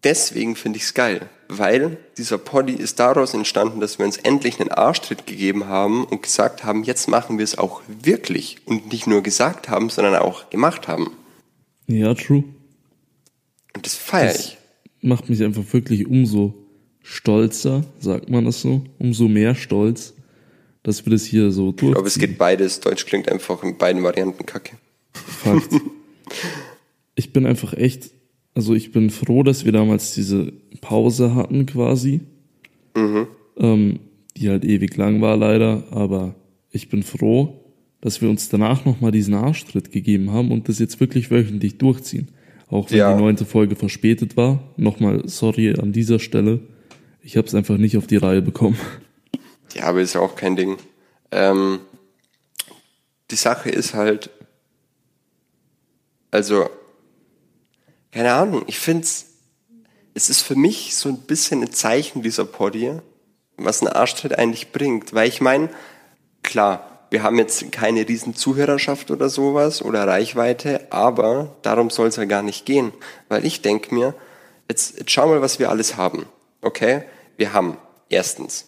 deswegen 0.03 0.55
finde 0.55 0.77
ich 0.77 0.83
es 0.83 0.93
geil. 0.93 1.29
Weil 1.47 1.97
dieser 2.17 2.37
Poddy 2.37 2.73
ist 2.73 2.99
daraus 2.99 3.33
entstanden, 3.33 3.81
dass 3.81 3.99
wir 3.99 4.05
uns 4.05 4.17
endlich 4.17 4.59
einen 4.59 4.71
Arschtritt 4.71 5.27
gegeben 5.27 5.65
haben 5.65 6.05
und 6.05 6.23
gesagt 6.23 6.63
haben, 6.63 6.83
jetzt 6.83 7.09
machen 7.09 7.37
wir 7.37 7.43
es 7.43 7.57
auch 7.57 7.81
wirklich. 7.87 8.57
Und 8.65 8.91
nicht 8.91 9.05
nur 9.05 9.21
gesagt 9.21 9.67
haben, 9.67 9.89
sondern 9.89 10.15
auch 10.15 10.49
gemacht 10.49 10.87
haben. 10.87 11.11
Ja, 11.87 12.13
true. 12.13 12.45
Und 13.75 13.85
das 13.85 13.95
feiere 13.95 14.35
ich. 14.35 14.57
macht 15.01 15.29
mich 15.29 15.43
einfach 15.43 15.63
wirklich 15.71 16.07
umso 16.07 16.53
stolzer, 17.01 17.83
sagt 17.99 18.29
man 18.29 18.45
das 18.45 18.61
so, 18.61 18.83
umso 18.99 19.27
mehr 19.27 19.55
stolz, 19.55 20.13
dass 20.83 21.05
wir 21.05 21.11
das 21.11 21.25
hier 21.25 21.51
so 21.51 21.69
Ich 21.69 21.77
glaube, 21.77 22.07
es 22.07 22.17
geht 22.17 22.37
beides. 22.37 22.79
Deutsch 22.79 23.05
klingt 23.05 23.29
einfach 23.29 23.61
in 23.63 23.77
beiden 23.77 24.03
Varianten 24.03 24.45
kacke. 24.45 24.77
Fakt. 25.13 25.69
ich 27.15 27.33
bin 27.33 27.45
einfach 27.45 27.73
echt, 27.73 28.11
also 28.53 28.73
ich 28.73 28.91
bin 28.91 29.09
froh, 29.09 29.43
dass 29.43 29.65
wir 29.65 29.71
damals 29.71 30.13
diese 30.13 30.51
Pause 30.81 31.35
hatten 31.35 31.65
quasi, 31.65 32.21
ähm, 32.95 33.99
die 34.37 34.49
halt 34.49 34.65
ewig 34.65 34.95
lang 34.97 35.21
war 35.21 35.37
leider, 35.37 35.83
aber 35.91 36.35
ich 36.71 36.89
bin 36.89 37.03
froh, 37.03 37.61
dass 38.01 38.21
wir 38.21 38.29
uns 38.29 38.49
danach 38.49 38.85
nochmal 38.85 39.11
diesen 39.11 39.33
Arschtritt 39.35 39.91
gegeben 39.91 40.31
haben 40.31 40.51
und 40.51 40.67
das 40.69 40.79
jetzt 40.79 40.99
wirklich 40.99 41.29
wöchentlich 41.31 41.77
durchziehen. 41.77 42.29
Auch 42.69 42.89
wenn 42.89 42.97
Ja. 42.99 43.13
die 43.15 43.21
neunte 43.21 43.45
Folge 43.45 43.75
verspätet 43.75 44.37
war. 44.37 44.63
Nochmal 44.77 45.27
sorry 45.27 45.73
an 45.77 45.91
dieser 45.91 46.19
Stelle. 46.19 46.61
Ich 47.21 47.37
habe 47.37 47.45
es 47.47 47.53
einfach 47.53 47.77
nicht 47.77 47.97
auf 47.97 48.07
die 48.07 48.15
Reihe 48.17 48.41
bekommen. 48.41 48.77
Ja, 49.75 49.83
aber 49.83 50.01
ist 50.01 50.13
ja 50.15 50.21
auch 50.21 50.35
kein 50.35 50.55
Ding. 50.55 50.77
Ähm, 51.31 51.79
die 53.29 53.35
Sache 53.35 53.69
ist 53.69 53.93
halt, 53.93 54.29
also, 56.31 56.69
keine 58.11 58.33
Ahnung, 58.33 58.63
ich 58.67 58.79
find's, 58.79 59.27
es 60.13 60.29
ist 60.29 60.41
für 60.41 60.55
mich 60.55 60.95
so 60.95 61.09
ein 61.09 61.19
bisschen 61.19 61.61
ein 61.61 61.71
Zeichen 61.71 62.21
dieser 62.21 62.45
Poddy, 62.45 62.99
was 63.57 63.81
ein 63.81 63.87
Arschtritt 63.87 64.37
eigentlich 64.37 64.71
bringt. 64.71 65.13
Weil 65.13 65.29
ich 65.29 65.39
meine, 65.39 65.69
klar, 66.43 67.05
wir 67.09 67.23
haben 67.23 67.37
jetzt 67.37 67.71
keine 67.71 68.07
riesen 68.07 68.35
Zuhörerschaft 68.35 69.11
oder 69.11 69.29
sowas 69.29 69.81
oder 69.81 70.07
Reichweite, 70.07 70.91
aber 70.91 71.55
darum 71.61 71.89
soll 71.89 72.07
es 72.07 72.17
ja 72.17 72.25
gar 72.25 72.41
nicht 72.41 72.65
gehen. 72.65 72.91
Weil 73.29 73.45
ich 73.45 73.61
denke 73.61 73.93
mir, 73.93 74.13
jetzt, 74.69 74.97
jetzt 74.97 75.11
schau 75.11 75.27
mal, 75.27 75.41
was 75.41 75.59
wir 75.59 75.69
alles 75.69 75.95
haben. 75.95 76.25
Okay? 76.61 77.03
Wir 77.37 77.53
haben 77.53 77.77
erstens 78.09 78.67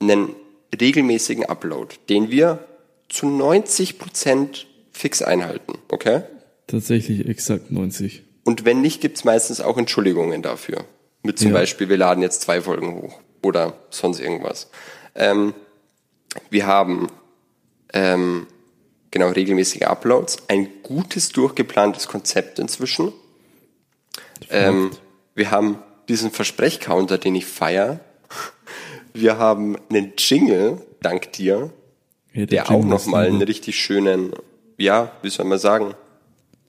einen 0.00 0.34
regelmäßigen 0.78 1.44
Upload, 1.44 1.94
den 2.08 2.30
wir 2.30 2.66
zu 3.08 3.28
90 3.28 3.98
Prozent 3.98 4.66
fix 4.90 5.22
einhalten. 5.22 5.74
Okay? 5.88 6.22
Tatsächlich 6.66 7.28
exakt 7.28 7.70
90. 7.70 8.22
Und 8.44 8.64
wenn 8.64 8.80
nicht, 8.80 9.00
gibt's 9.00 9.24
meistens 9.24 9.60
auch 9.60 9.78
Entschuldigungen 9.78 10.42
dafür. 10.42 10.84
Mit 11.22 11.38
zum 11.38 11.48
Ja. 11.48 11.54
Beispiel, 11.54 11.88
wir 11.88 11.96
laden 11.96 12.22
jetzt 12.22 12.42
zwei 12.42 12.60
Folgen 12.60 12.94
hoch 13.00 13.20
oder 13.42 13.74
sonst 13.90 14.18
irgendwas. 14.20 14.70
Ähm, 15.14 15.54
wir 16.50 16.66
haben 16.66 17.08
ähm, 17.92 18.46
genau 19.10 19.28
regelmäßige 19.28 19.82
Uploads, 19.82 20.38
ein 20.48 20.68
gutes 20.82 21.28
durchgeplantes 21.30 22.08
Konzept 22.08 22.58
inzwischen. 22.58 23.12
Ähm, 24.50 24.90
wir 25.34 25.50
haben 25.50 25.78
diesen 26.08 26.30
Versprechcounter, 26.30 27.18
den 27.18 27.34
ich 27.36 27.46
feier. 27.46 28.00
Wir 29.14 29.38
haben 29.38 29.76
einen 29.90 30.14
Jingle, 30.18 30.80
dank 31.00 31.32
dir, 31.32 31.70
Ja, 32.32 32.46
der 32.46 32.66
auch 32.66 32.70
Jingle 32.70 32.96
ist 32.96 33.06
nochmal 33.06 33.26
einen 33.26 33.42
richtig 33.42 33.76
schönen, 33.76 34.32
ja, 34.78 35.12
wie 35.22 35.30
soll 35.30 35.46
man 35.46 35.58
sagen, 35.58 35.94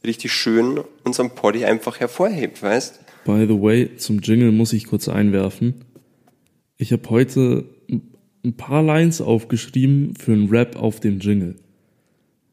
richtig 0.05 0.31
schön 0.33 0.81
unseren 1.03 1.31
Poddy 1.31 1.65
einfach 1.65 2.00
hervorhebt, 2.00 2.62
weißt? 2.62 3.00
By 3.25 3.45
the 3.48 3.62
way, 3.62 3.95
zum 3.98 4.19
Jingle 4.19 4.51
muss 4.51 4.74
ich 4.74 4.86
kurz 4.86 5.07
einwerfen. 5.07 5.86
Ich 6.77 6.91
habe 6.91 7.10
heute 7.10 7.65
ein 8.43 8.57
paar 8.57 8.83
Lines 8.83 9.22
aufgeschrieben 9.22 10.15
für 10.15 10.33
einen 10.33 10.50
Rap 10.50 10.75
auf 10.75 11.00
dem 11.00 11.19
Jingle. 11.19 11.55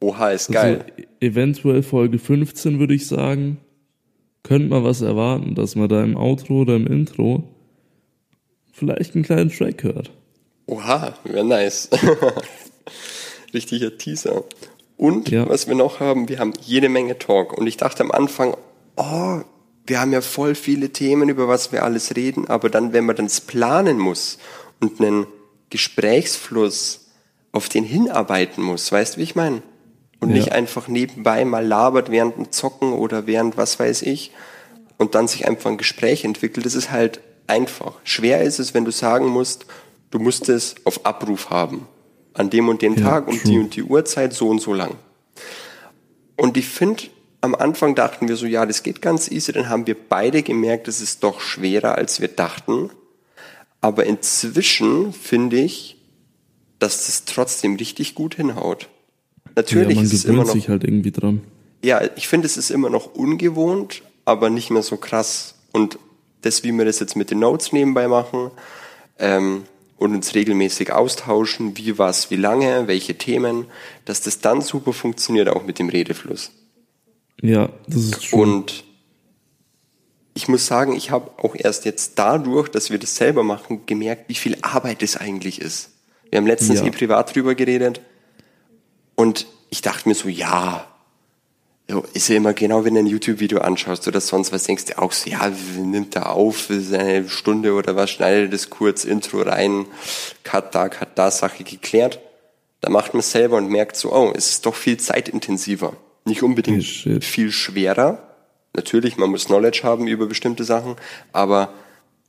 Oha, 0.01 0.31
ist 0.31 0.53
geil. 0.53 0.85
Also 0.97 1.09
eventuell 1.21 1.83
Folge 1.83 2.19
15 2.19 2.79
würde 2.79 2.95
ich 2.95 3.07
sagen. 3.07 3.59
Könnte 4.43 4.69
man 4.69 4.85
was 4.85 5.03
erwarten, 5.03 5.55
dass 5.55 5.77
man 5.77 5.89
da 5.89 6.03
im 6.03 6.17
Outro 6.17 6.63
oder 6.63 6.77
im 6.77 6.87
Intro 6.87 7.45
vielleicht 8.73 9.15
einen 9.15 9.25
kleinen 9.25 9.51
Track 9.51 9.83
hört. 9.83 10.11
Oha, 10.67 11.15
wäre 11.25 11.45
nice. 11.45 11.91
Richtiger 13.55 13.99
Teaser. 13.99 14.45
Und 15.01 15.31
Ja. 15.31 15.49
was 15.49 15.67
wir 15.67 15.75
noch 15.75 15.99
haben, 15.99 16.29
wir 16.29 16.39
haben 16.41 16.53
jede 16.61 16.91
Menge 16.91 17.19
Talk. 17.19 17.57
Und 17.57 17.67
ich 17.67 17.79
dachte 17.79 18.03
am 18.03 18.11
Anfang, 18.11 18.55
oh, 18.97 19.41
wir 19.87 19.99
haben 19.99 20.13
ja 20.13 20.21
voll 20.21 20.55
viele 20.55 20.91
Themen, 20.91 21.31
über 21.31 21.49
was 21.49 21.73
wir 21.73 21.85
alles 21.85 22.17
reden, 22.17 22.49
aber 22.49 22.69
dann, 22.69 22.93
wenn 22.93 23.07
man 23.07 23.17
dann 23.17 23.25
es 23.25 23.41
planen 23.41 23.99
muss 23.99 24.37
und 24.79 25.01
einen 25.01 25.27
Gesprächsfluss 25.71 27.07
auf 27.53 27.71
den 27.71 27.85
hinarbeiten 27.85 28.63
muss, 28.63 28.93
weißt 28.93 29.15
du, 29.15 29.19
wie 29.21 29.25
ich 29.25 29.35
meine? 29.35 29.63
Und 30.21 30.31
Ja. 30.31 30.37
nicht 30.37 30.53
einfach 30.53 30.87
nebenbei 30.87 31.47
mal 31.47 31.67
labert 31.67 32.11
während 32.11 32.37
dem 32.37 32.53
Zocken 32.53 32.93
oder 32.93 33.27
während 33.27 33.57
was 33.57 33.79
weiß 33.81 34.03
ich 34.03 34.33
und 34.99 35.15
dann 35.15 35.29
sich 35.29 35.49
einfach 35.49 35.71
ein 35.71 35.79
Gespräch 35.79 36.25
entwickelt. 36.25 36.67
Das 36.67 36.75
ist 36.75 36.91
halt 36.91 37.21
einfach. 37.47 37.95
Schwer 38.05 38.43
ist 38.43 38.59
es, 38.59 38.75
wenn 38.75 38.85
du 38.85 38.93
sagen 38.93 39.27
musst, 39.29 39.65
du 40.11 40.19
musst 40.19 40.51
es 40.51 40.75
auf 40.85 41.07
Abruf 41.07 41.49
haben. 41.49 41.89
An 42.35 42.51
dem 42.51 42.69
und 42.69 42.83
dem 42.83 42.97
Ja, 42.97 43.03
Tag 43.03 43.29
und 43.29 43.43
true. 43.43 43.51
die 43.53 43.59
und 43.59 43.75
die 43.77 43.83
Uhrzeit 43.83 44.33
so 44.33 44.49
und 44.49 44.61
so 44.61 44.73
lang. 44.75 44.97
Und 46.37 46.57
ich 46.57 46.67
finde, 46.69 47.05
am 47.41 47.55
Anfang 47.55 47.95
dachten 47.95 48.29
wir 48.29 48.37
so, 48.37 48.47
ja, 48.47 48.65
das 48.67 48.83
geht 48.83 49.03
ganz 49.03 49.31
easy. 49.31 49.53
Dann 49.53 49.69
haben 49.69 49.87
wir 49.87 49.97
beide 49.97 50.43
gemerkt, 50.43 50.89
es 50.89 51.01
ist 51.01 51.23
doch 51.25 51.41
schwerer, 51.41 51.97
als 51.97 52.21
wir 52.21 52.29
dachten. 52.29 52.91
Aber 53.81 54.05
inzwischen 54.07 55.13
finde 55.13 55.59
ich, 55.59 55.97
dass 56.79 57.07
das 57.07 57.25
trotzdem 57.25 57.77
richtig 57.77 58.15
gut 58.15 58.35
hinhaut. 58.37 58.89
Natürlich 59.57 59.89
ja, 59.91 59.95
man 59.97 60.05
ist 60.05 60.13
es 60.13 60.25
immer 60.25 60.45
noch 60.45 60.53
sich 60.53 60.69
halt 60.69 60.85
irgendwie 60.85 61.11
dran. 61.13 61.43
ja, 61.83 62.01
ich 62.17 62.29
finde, 62.29 62.47
es 62.47 62.57
ist 62.57 62.71
immer 62.71 62.89
noch 62.91 63.15
ungewohnt, 63.15 64.03
aber 64.25 64.49
nicht 64.51 64.71
mehr 64.71 64.83
so 64.83 64.97
krass. 64.97 65.55
Und 65.73 65.99
das, 66.43 66.63
wie 66.63 66.73
wir 66.73 66.85
das 66.85 67.01
jetzt 67.01 67.17
mit 67.17 67.31
den 67.31 67.41
Notes 67.41 67.73
nebenbei 67.73 68.07
machen 68.09 68.51
ähm, 69.19 69.65
und 70.01 70.15
uns 70.15 70.35
regelmäßig 70.35 70.93
austauschen, 70.93 71.77
wie 71.77 71.99
was, 71.99 72.31
wie 72.31 72.37
lange, 72.37 72.87
welche 72.87 73.17
Themen, 73.19 73.67
dass 74.07 74.23
das 74.23 74.41
dann 74.41 74.63
super 74.63 74.95
funktioniert, 74.95 75.49
auch 75.51 75.63
mit 75.63 75.79
dem 75.79 75.91
Redefluss. 75.91 76.53
Ja, 77.43 77.69
das 77.87 78.05
ist 78.05 78.25
schon. 78.25 78.41
Und 78.41 78.85
ich 80.33 80.49
muss 80.49 80.67
sagen, 80.67 80.95
ich 80.97 81.11
habe 81.11 81.31
auch 81.37 81.55
erst 81.55 81.85
jetzt 81.85 82.19
dadurch, 82.19 82.71
dass 82.71 82.91
wir 82.91 82.99
das 82.99 83.15
selber 83.17 83.43
machen, 83.43 83.85
gemerkt, 83.85 84.31
wie 84.31 84.35
viel 84.35 84.57
Arbeit 84.63 85.03
es 85.03 85.19
eigentlich 85.19 85.61
ist. 85.61 85.91
Wir 86.31 86.39
haben 86.39 86.47
letztens 86.47 86.81
Ja. 86.81 86.87
eh 86.87 86.91
privat 86.91 87.35
drüber 87.35 87.55
geredet 87.55 88.01
und 89.17 89.47
ich 89.69 89.83
dachte 89.83 90.09
mir 90.09 90.15
so, 90.15 90.31
ja, 90.31 90.90
so, 91.91 92.05
ist 92.15 92.29
ja 92.29 92.37
immer 92.37 92.55
genau, 92.55 92.85
wenn 92.85 92.95
du 92.95 93.01
ein 93.01 93.07
YouTube-Video 93.07 93.59
anschaust 93.59 94.07
oder 94.07 94.21
sonst 94.21 94.53
was, 94.53 94.65
denkst 94.65 94.87
du 94.87 94.99
auch 94.99 95.13
so, 95.13 95.29
ja, 95.29 95.51
nimmt 95.77 96.15
da 96.15 96.23
auf, 96.23 96.71
ist 96.71 96.95
eine 96.95 97.29
Stunde 97.29 97.75
oder 97.75 97.97
was, 97.97 98.11
schneidet 98.11 98.53
das 98.53 98.71
kurz, 98.71 99.05
Intro 99.05 99.43
rein, 99.43 99.87
Cut 100.45 100.75
da, 100.75 100.89
Cut 100.89 101.11
da, 101.17 101.31
Sache 101.31 101.65
geklärt. 101.65 102.21
Da 102.81 102.91
macht 102.91 103.13
man 103.13 103.21
es 103.21 103.33
selber 103.33 103.57
und 103.57 103.69
merkt 103.69 103.97
so, 103.97 104.13
oh, 104.13 104.33
es 104.35 104.51
ist 104.51 104.67
doch 104.67 104.75
viel 104.75 104.99
zeitintensiver. 104.99 105.97
Nicht 106.25 106.43
unbedingt 106.43 106.85
shit. 106.85 107.25
viel 107.25 107.51
schwerer. 107.51 108.37
Natürlich, 108.73 109.17
man 109.17 109.31
muss 109.31 109.47
Knowledge 109.47 109.81
haben 109.83 110.07
über 110.07 110.27
bestimmte 110.27 110.65
Sachen, 110.65 110.97
aber 111.33 111.75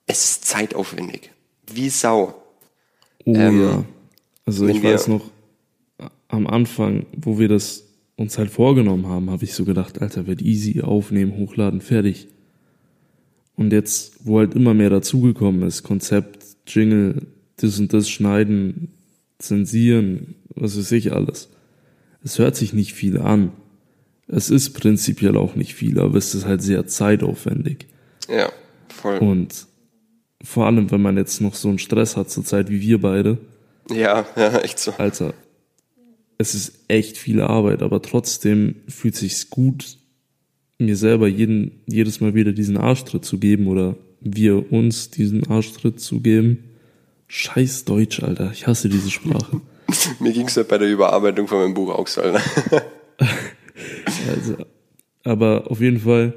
es 0.07 0.25
ist 0.25 0.45
zeitaufwendig. 0.45 1.29
Wie 1.71 1.89
Sau. 1.89 2.33
Oh 3.25 3.33
ähm, 3.33 3.61
ja. 3.61 3.83
Also 4.45 4.67
ich 4.67 4.83
weiß 4.83 5.07
noch, 5.07 5.21
am 6.27 6.47
Anfang, 6.47 7.05
wo 7.15 7.37
wir 7.37 7.47
das 7.47 7.83
uns 8.21 8.37
halt 8.37 8.49
vorgenommen 8.49 9.07
haben, 9.07 9.29
habe 9.29 9.43
ich 9.43 9.53
so 9.53 9.65
gedacht, 9.65 10.01
Alter, 10.01 10.27
wird 10.27 10.41
easy 10.41 10.81
aufnehmen, 10.81 11.35
hochladen, 11.35 11.81
fertig. 11.81 12.27
Und 13.55 13.73
jetzt, 13.73 14.25
wo 14.25 14.39
halt 14.39 14.55
immer 14.55 14.73
mehr 14.73 14.89
dazugekommen 14.89 15.63
ist, 15.63 15.83
Konzept, 15.83 16.45
Jingle, 16.67 17.27
das 17.57 17.79
und 17.79 17.93
das 17.93 18.09
schneiden, 18.09 18.93
zensieren, 19.39 20.35
was 20.55 20.77
weiß 20.77 20.91
ich 20.93 21.11
alles. 21.13 21.49
Es 22.23 22.39
hört 22.39 22.55
sich 22.55 22.73
nicht 22.73 22.93
viel 22.93 23.19
an. 23.19 23.51
Es 24.27 24.49
ist 24.49 24.73
prinzipiell 24.73 25.35
auch 25.35 25.55
nicht 25.55 25.75
viel, 25.75 25.99
aber 25.99 26.17
es 26.17 26.33
ist 26.33 26.45
halt 26.45 26.61
sehr 26.61 26.87
zeitaufwendig. 26.87 27.87
Ja, 28.29 28.51
voll. 28.87 29.17
Und 29.17 29.67
vor 30.43 30.65
allem, 30.65 30.89
wenn 30.91 31.01
man 31.01 31.17
jetzt 31.17 31.41
noch 31.41 31.55
so 31.55 31.69
einen 31.69 31.79
Stress 31.79 32.15
hat 32.15 32.29
zur 32.29 32.45
Zeit 32.45 32.69
wie 32.69 32.81
wir 32.81 33.01
beide, 33.01 33.37
Ja, 33.89 34.25
ja, 34.35 34.59
echt 34.59 34.79
so. 34.79 34.93
Alter, 34.97 35.33
es 36.41 36.55
ist 36.55 36.73
echt 36.87 37.17
viel 37.17 37.41
Arbeit, 37.41 37.81
aber 37.81 38.01
trotzdem 38.01 38.75
fühlt 38.87 39.15
sich's 39.15 39.49
gut, 39.49 39.97
mir 40.77 40.97
selber 40.97 41.27
jeden, 41.27 41.83
jedes 41.85 42.19
Mal 42.19 42.33
wieder 42.33 42.51
diesen 42.51 42.77
Arschtritt 42.77 43.23
zu 43.23 43.37
geben 43.37 43.67
oder 43.67 43.95
wir 44.19 44.71
uns 44.71 45.11
diesen 45.11 45.47
Arschtritt 45.47 45.99
zu 45.99 46.19
geben. 46.19 46.63
Scheiß 47.27 47.85
Deutsch, 47.85 48.21
Alter. 48.21 48.51
Ich 48.51 48.67
hasse 48.67 48.89
diese 48.89 49.09
Sprache. 49.09 49.61
Mir 50.19 50.33
ging's 50.33 50.55
ja 50.55 50.63
bei 50.63 50.77
der 50.77 50.89
Überarbeitung 50.89 51.47
von 51.47 51.59
meinem 51.59 51.73
Buch 51.73 51.89
auch 51.89 52.07
so. 52.07 52.21
Ne? 52.21 52.41
Also, 54.29 54.57
aber 55.23 55.71
auf 55.71 55.81
jeden 55.81 56.01
Fall, 56.01 56.33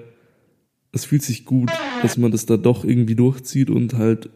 es 0.92 1.04
fühlt 1.04 1.22
sich 1.22 1.44
gut, 1.44 1.70
dass 2.02 2.16
man 2.16 2.30
das 2.30 2.46
da 2.46 2.56
doch 2.56 2.84
irgendwie 2.84 3.14
durchzieht 3.14 3.68
und 3.68 3.94
halt 3.94 4.30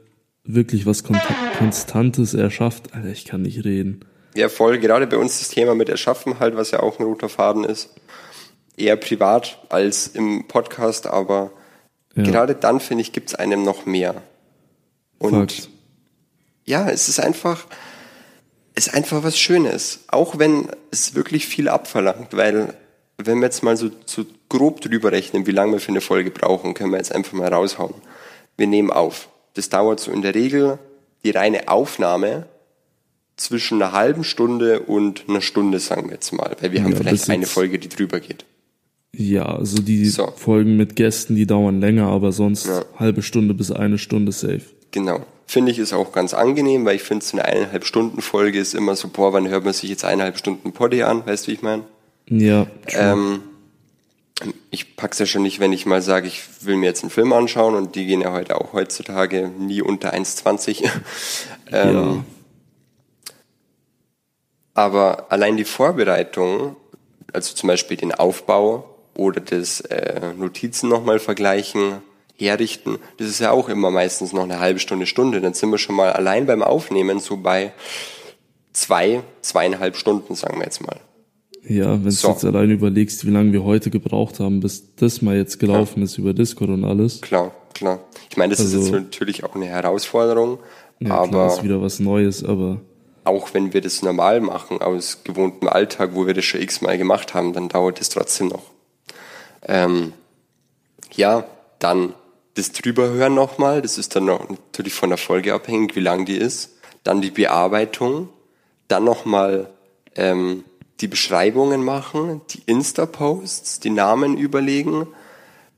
wirklich 0.44 0.84
was 0.84 1.04
Kon 1.04 1.16
Konstantes 1.58 2.34
erschafft. 2.34 2.94
Alter, 2.94 3.10
ich 3.10 3.24
kann 3.24 3.42
nicht 3.42 3.64
reden. 3.64 4.00
Ja, 4.34 4.48
voll. 4.48 4.78
Gerade 4.78 5.06
bei 5.06 5.16
uns 5.16 5.38
das 5.38 5.48
Thema 5.48 5.74
mit 5.74 5.88
Erschaffen 5.88 6.38
halt, 6.40 6.56
was 6.56 6.70
ja 6.70 6.80
auch 6.80 6.98
ein 6.98 7.04
roter 7.04 7.28
Faden 7.28 7.64
ist. 7.64 7.90
Eher 8.76 8.96
privat 8.96 9.58
als 9.68 10.06
im 10.08 10.46
Podcast, 10.46 11.06
aber 11.06 11.50
Ja. 12.14 12.22
gerade 12.24 12.54
dann, 12.54 12.80
finde 12.80 13.02
ich, 13.02 13.12
gibt's 13.12 13.34
einem 13.34 13.62
noch 13.62 13.86
mehr. 13.86 14.22
Und 15.18 15.52
Fakt. 15.52 15.68
ja, 16.64 16.88
es 16.88 17.08
ist 17.08 17.18
einfach, 17.18 17.66
es 18.74 18.86
ist 18.86 18.94
einfach 18.94 19.24
was 19.24 19.36
Schönes. 19.38 20.00
Auch 20.08 20.38
wenn 20.38 20.68
es 20.92 21.14
wirklich 21.14 21.46
viel 21.46 21.68
abverlangt, 21.68 22.36
weil 22.36 22.74
wenn 23.16 23.38
wir 23.38 23.46
jetzt 23.46 23.64
mal 23.64 23.76
so, 23.76 23.90
so 24.06 24.24
grob 24.48 24.80
drüber 24.80 25.10
rechnen, 25.10 25.46
wie 25.46 25.50
lange 25.50 25.72
wir 25.72 25.80
für 25.80 25.88
eine 25.88 26.00
Folge 26.00 26.30
brauchen, 26.30 26.74
können 26.74 26.92
wir 26.92 26.98
jetzt 26.98 27.12
einfach 27.12 27.32
mal 27.32 27.52
raushauen. 27.52 27.94
Wir 28.56 28.68
nehmen 28.68 28.92
auf. 28.92 29.28
Das 29.54 29.68
dauert 29.68 29.98
so 29.98 30.12
in 30.12 30.22
der 30.22 30.36
Regel 30.36 30.78
die 31.24 31.30
reine 31.32 31.66
Aufnahme 31.68 32.46
zwischen 33.38 33.80
einer 33.82 33.92
halben 33.92 34.24
Stunde 34.24 34.80
und 34.80 35.24
einer 35.28 35.40
Stunde, 35.40 35.78
sagen 35.78 36.08
wir 36.08 36.14
jetzt 36.14 36.32
mal, 36.32 36.56
weil 36.60 36.72
wir 36.72 36.82
haben 36.82 36.92
Ja, 36.92 36.98
vielleicht 36.98 37.12
bis 37.26 37.30
eine 37.30 37.46
Folge, 37.46 37.78
die 37.78 37.88
drüber 37.88 38.20
geht. 38.20 38.44
Ja, 39.16 39.46
also 39.46 39.80
die 39.80 40.06
So. 40.06 40.32
Folgen 40.36 40.76
mit 40.76 40.94
Gästen, 40.96 41.34
die 41.34 41.46
dauern 41.46 41.80
länger, 41.80 42.08
aber 42.08 42.32
sonst 42.32 42.66
Ja. 42.66 42.84
halbe 42.98 43.22
Stunde 43.22 43.54
bis 43.54 43.70
eine 43.70 43.96
Stunde 43.98 44.32
safe. 44.32 44.62
Genau. 44.90 45.24
Finde 45.46 45.72
ich 45.72 45.78
ist 45.78 45.94
auch 45.94 46.12
ganz 46.12 46.34
angenehm, 46.34 46.84
weil 46.84 46.96
ich 46.96 47.02
finde, 47.02 47.24
so 47.24 47.36
eine 47.38 47.46
eineinhalb 47.46 47.86
Stunden 47.86 48.20
Folge 48.20 48.58
ist 48.58 48.74
immer 48.74 48.96
so, 48.96 49.08
boah, 49.08 49.32
wann 49.32 49.48
hört 49.48 49.64
man 49.64 49.72
sich 49.72 49.88
jetzt 49.88 50.04
eineinhalb 50.04 50.36
Stunden 50.36 50.72
Poddy 50.72 51.04
an? 51.04 51.24
Weißt 51.26 51.46
du, 51.46 51.50
wie 51.50 51.54
ich 51.54 51.62
meine? 51.62 51.84
Ja, 52.28 52.66
Ähm, 52.88 53.40
ich 54.70 54.94
pack's 54.96 55.18
ja 55.18 55.26
schon 55.26 55.42
nicht, 55.42 55.58
wenn 55.58 55.72
ich 55.72 55.86
mal 55.86 56.02
sage, 56.02 56.28
ich 56.28 56.42
will 56.60 56.76
mir 56.76 56.86
jetzt 56.86 57.02
einen 57.02 57.10
Film 57.10 57.32
anschauen 57.32 57.74
und 57.74 57.94
die 57.96 58.04
gehen 58.06 58.20
ja 58.20 58.32
heute 58.32 58.60
auch 58.60 58.72
heutzutage 58.74 59.50
nie 59.58 59.80
unter 59.82 60.12
1,20. 60.12 60.84
ähm, 61.72 61.94
ja. 61.94 62.24
Aber 64.78 65.26
allein 65.32 65.56
die 65.56 65.64
Vorbereitung, 65.64 66.76
also 67.32 67.52
zum 67.52 67.66
Beispiel 67.66 67.96
den 67.96 68.14
Aufbau 68.14 68.84
oder 69.16 69.40
das 69.40 69.80
äh, 69.80 70.20
Notizen 70.38 70.88
nochmal 70.88 71.18
vergleichen, 71.18 71.94
herrichten, 72.36 72.98
das 73.16 73.26
ist 73.26 73.40
ja 73.40 73.50
auch 73.50 73.68
immer 73.68 73.90
meistens 73.90 74.32
noch 74.32 74.44
eine 74.44 74.60
halbe 74.60 74.78
Stunde, 74.78 75.06
Stunde. 75.06 75.40
Dann 75.40 75.52
sind 75.54 75.70
wir 75.70 75.78
schon 75.78 75.96
mal 75.96 76.12
allein 76.12 76.46
beim 76.46 76.62
Aufnehmen 76.62 77.18
so 77.18 77.36
bei 77.38 77.72
zwei, 78.72 79.22
zweieinhalb 79.40 79.96
Stunden, 79.96 80.36
sagen 80.36 80.58
wir 80.58 80.64
jetzt 80.66 80.80
mal. 80.86 80.98
Ja, 81.66 81.94
wenn 81.94 82.04
du 82.04 82.10
So. 82.12 82.28
jetzt 82.28 82.44
allein 82.44 82.70
überlegst, 82.70 83.26
wie 83.26 83.30
lange 83.30 83.52
wir 83.52 83.64
heute 83.64 83.90
gebraucht 83.90 84.38
haben, 84.38 84.60
bis 84.60 84.94
das 84.94 85.22
mal 85.22 85.36
jetzt 85.36 85.58
gelaufen 85.58 86.04
ist 86.04 86.18
über 86.18 86.32
Discord 86.34 86.70
und 86.70 86.84
alles. 86.84 87.20
Klar, 87.20 87.50
klar. 87.74 87.98
Ich 88.30 88.36
meine, 88.36 88.52
das 88.52 88.60
ist 88.60 88.66
Also- 88.76 88.94
jetzt 88.94 89.04
natürlich 89.06 89.42
auch 89.42 89.56
eine 89.56 89.66
Herausforderung, 89.66 90.60
Ja, 91.00 91.06
klar, 91.08 91.20
aber 91.22 91.46
ist 91.48 91.64
wieder 91.64 91.82
was 91.82 91.98
Neues, 91.98 92.44
aber 92.44 92.80
auch 93.28 93.54
wenn 93.54 93.72
wir 93.72 93.80
das 93.80 94.02
normal 94.02 94.40
machen, 94.40 94.80
aus 94.80 95.22
gewohntem 95.22 95.68
Alltag, 95.68 96.10
wo 96.14 96.26
wir 96.26 96.34
das 96.34 96.44
schon 96.44 96.60
x-mal 96.60 96.98
gemacht 96.98 97.34
haben, 97.34 97.52
dann 97.52 97.68
dauert 97.68 98.00
es 98.00 98.08
trotzdem 98.08 98.48
noch. 98.48 98.64
Ähm, 99.62 100.12
ja, 101.14 101.44
dann 101.78 102.14
das 102.54 102.72
Drüberhören 102.72 103.34
nochmal, 103.34 103.82
das 103.82 103.98
ist 103.98 104.16
dann 104.16 104.24
natürlich 104.24 104.94
von 104.94 105.10
der 105.10 105.18
Folge 105.18 105.54
abhängig, 105.54 105.94
wie 105.94 106.00
lang 106.00 106.24
die 106.24 106.36
ist. 106.36 106.76
Dann 107.04 107.22
die 107.22 107.30
Bearbeitung, 107.30 108.28
dann 108.88 109.04
nochmal 109.04 109.70
ähm, 110.16 110.64
die 111.00 111.06
Beschreibungen 111.06 111.84
machen, 111.84 112.40
die 112.50 112.62
Insta-Posts, 112.66 113.80
die 113.80 113.90
Namen 113.90 114.36
überlegen. 114.36 115.06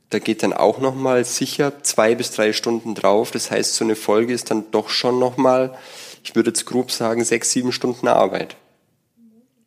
Da 0.08 0.18
geht 0.18 0.42
dann 0.42 0.52
auch 0.52 0.78
nochmal 0.78 1.24
sicher 1.24 1.82
zwei 1.82 2.14
bis 2.14 2.30
drei 2.32 2.52
Stunden 2.52 2.94
drauf. 2.94 3.30
Das 3.30 3.50
heißt, 3.50 3.74
so 3.74 3.84
eine 3.84 3.96
Folge 3.96 4.32
ist 4.32 4.50
dann 4.50 4.70
doch 4.70 4.88
schon 4.88 5.18
nochmal, 5.18 5.76
ich 6.22 6.34
würde 6.34 6.50
jetzt 6.50 6.66
grob 6.66 6.90
sagen, 6.90 7.24
sechs, 7.24 7.50
sieben 7.50 7.72
Stunden 7.72 8.08
Arbeit. 8.08 8.56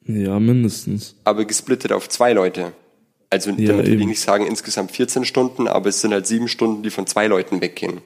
ja, 0.05 0.39
mindestens. 0.39 1.15
Aber 1.23 1.45
gesplittet 1.45 1.91
auf 1.91 2.09
zwei 2.09 2.33
Leute. 2.33 2.73
Also 3.29 3.51
Ja, 3.51 3.69
damit 3.69 3.87
will 3.87 4.01
ich 4.01 4.07
nicht 4.07 4.21
sagen 4.21 4.45
insgesamt 4.45 4.91
14 4.91 5.25
Stunden, 5.25 5.67
aber 5.67 5.89
es 5.89 6.01
sind 6.01 6.13
halt 6.13 6.27
sieben 6.27 6.47
Stunden, 6.47 6.83
die 6.83 6.91
von 6.91 7.07
zwei 7.07 7.27
Leuten 7.27 7.61
weggehen. 7.61 8.01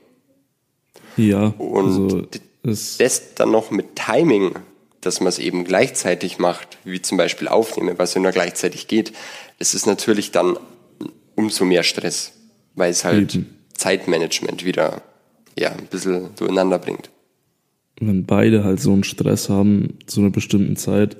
Ja, 1.17 1.53
Und 1.57 1.85
also 1.85 2.27
es, 2.63 2.97
Das 2.97 3.33
dann 3.35 3.51
noch 3.51 3.71
mit 3.71 3.95
Timing, 3.95 4.53
dass 5.01 5.19
man 5.19 5.29
es 5.29 5.39
eben 5.39 5.65
gleichzeitig 5.65 6.37
macht, 6.37 6.77
wie 6.83 7.01
zum 7.01 7.17
Beispiel 7.17 7.47
Aufnehmen, 7.47 7.97
was 7.97 8.13
ja 8.13 8.21
nur 8.21 8.31
gleichzeitig 8.31 8.87
geht, 8.87 9.13
das 9.59 9.73
ist 9.73 9.85
natürlich 9.85 10.31
dann 10.31 10.57
umso 11.35 11.65
mehr 11.65 11.83
Stress, 11.83 12.33
weil 12.75 12.91
es 12.91 13.03
halt 13.03 13.35
Eben. 13.35 13.57
Zeitmanagement 13.73 14.65
wieder 14.65 15.01
ja, 15.57 15.71
ein 15.71 15.87
bisschen 15.87 16.29
durcheinander 16.35 16.79
bringt. 16.79 17.09
Wenn 17.99 18.25
beide 18.25 18.63
halt 18.63 18.79
so 18.79 18.93
einen 18.93 19.03
Stress 19.03 19.49
haben 19.49 19.95
zu 20.05 20.21
einer 20.21 20.29
bestimmten 20.29 20.75
Zeit, 20.75 21.17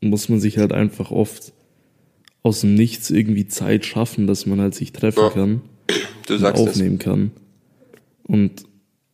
muss 0.00 0.28
man 0.28 0.40
sich 0.40 0.58
halt 0.58 0.72
einfach 0.72 1.10
oft 1.10 1.52
aus 2.42 2.60
dem 2.60 2.74
Nichts 2.74 3.10
irgendwie 3.10 3.48
Zeit 3.48 3.84
schaffen, 3.84 4.26
dass 4.26 4.46
man 4.46 4.60
halt 4.60 4.74
sich 4.74 4.92
treffen 4.92 5.20
Ja, 5.20 5.30
kann. 5.30 5.62
Du 6.26 6.34
und 6.34 6.40
sagst 6.40 6.62
es. 6.62 6.68
aufnehmen 6.68 6.98
kann. 6.98 7.30
Und 8.24 8.64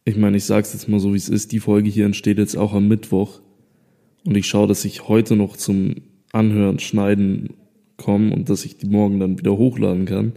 ich 0.04 0.16
meine, 0.16 0.36
ich 0.36 0.44
sag's 0.44 0.72
jetzt 0.72 0.88
mal 0.88 1.00
so, 1.00 1.12
wie 1.12 1.18
es 1.18 1.28
ist. 1.28 1.52
Die 1.52 1.60
Folge 1.60 1.88
hier 1.88 2.06
entsteht 2.06 2.38
jetzt 2.38 2.56
auch 2.56 2.72
am 2.74 2.88
Mittwoch. 2.88 3.40
Und 4.24 4.36
ich 4.36 4.46
schaue, 4.46 4.66
dass 4.66 4.84
ich 4.84 5.08
heute 5.08 5.36
noch 5.36 5.56
zum 5.56 5.96
Anhören, 6.32 6.78
Schneiden 6.78 7.50
komme 7.96 8.32
und 8.32 8.48
dass 8.48 8.64
ich 8.64 8.76
die 8.76 8.86
morgen 8.86 9.20
dann 9.20 9.38
wieder 9.38 9.56
hochladen 9.56 10.06
kann. 10.06 10.32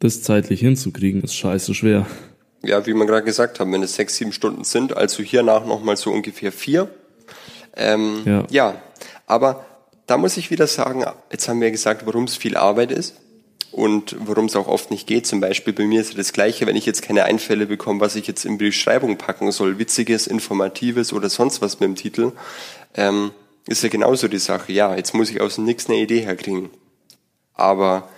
Das 0.00 0.22
zeitlich 0.22 0.60
hinzukriegen, 0.60 1.22
ist 1.22 1.34
scheiße 1.34 1.74
schwer. 1.74 2.06
Ja, 2.62 2.86
wie 2.86 2.94
wir 2.94 3.06
gerade 3.06 3.24
gesagt 3.24 3.58
haben, 3.58 3.72
wenn 3.72 3.82
es 3.82 3.94
sechs, 3.94 4.16
sieben 4.16 4.32
Stunden 4.32 4.64
sind, 4.64 4.96
also 4.96 5.22
hiernach 5.22 5.64
nochmal 5.64 5.96
so 5.96 6.10
ungefähr 6.10 6.52
vier. 6.52 6.90
Ähm, 7.76 8.22
Ja. 8.24 8.44
ja, 8.50 8.82
aber 9.26 9.64
da 10.06 10.18
muss 10.18 10.36
ich 10.36 10.50
wieder 10.50 10.66
sagen, 10.66 11.04
jetzt 11.30 11.48
haben 11.48 11.60
wir 11.60 11.70
gesagt, 11.70 12.04
warum 12.06 12.24
es 12.24 12.36
viel 12.36 12.56
Arbeit 12.56 12.90
ist 12.90 13.14
und 13.70 14.16
warum 14.18 14.46
es 14.46 14.56
auch 14.56 14.66
oft 14.66 14.90
nicht 14.90 15.06
geht. 15.06 15.26
Zum 15.26 15.40
Beispiel 15.40 15.72
bei 15.72 15.84
mir 15.84 16.00
ist 16.00 16.18
das 16.18 16.32
Gleiche, 16.32 16.66
wenn 16.66 16.76
ich 16.76 16.84
jetzt 16.84 17.02
keine 17.02 17.24
Einfälle 17.24 17.66
bekomme, 17.66 18.00
was 18.00 18.16
ich 18.16 18.26
jetzt 18.26 18.44
in 18.44 18.58
Beschreibung 18.58 19.16
packen 19.16 19.52
soll, 19.52 19.78
witziges, 19.78 20.26
informatives 20.26 21.12
oder 21.12 21.30
sonst 21.30 21.62
was 21.62 21.80
mit 21.80 21.88
dem 21.88 21.94
Titel, 21.94 22.32
ähm, 22.94 23.30
ist 23.66 23.82
ja 23.82 23.88
genauso 23.88 24.26
die 24.26 24.38
Sache. 24.38 24.72
Ja, 24.72 24.96
jetzt 24.96 25.14
muss 25.14 25.30
ich 25.30 25.40
aus 25.40 25.54
dem 25.54 25.64
Nix 25.64 25.88
eine 25.88 25.98
Idee 25.98 26.20
herkriegen. 26.20 26.70
Aber 27.54 28.08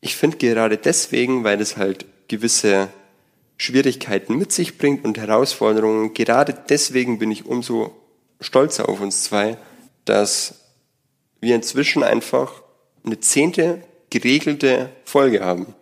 ich 0.00 0.16
finde 0.16 0.38
gerade 0.38 0.76
deswegen, 0.76 1.44
weil 1.44 1.60
es 1.60 1.76
halt 1.76 2.06
gewisse 2.26 2.88
Schwierigkeiten 3.58 4.38
mit 4.38 4.52
sich 4.52 4.78
bringt 4.78 5.04
und 5.04 5.18
Herausforderungen, 5.18 6.14
gerade 6.14 6.56
deswegen 6.68 7.18
bin 7.18 7.30
ich 7.30 7.44
umso 7.44 7.92
stolzer 8.40 8.88
auf 8.88 9.00
uns 9.00 9.24
zwei, 9.24 9.58
dass 10.04 10.64
wir 11.40 11.54
inzwischen 11.54 12.02
einfach 12.02 12.62
eine 13.04 13.20
zehnte 13.20 13.82
geregelte 14.10 14.90
Folge 15.04 15.40
haben. 15.40 15.74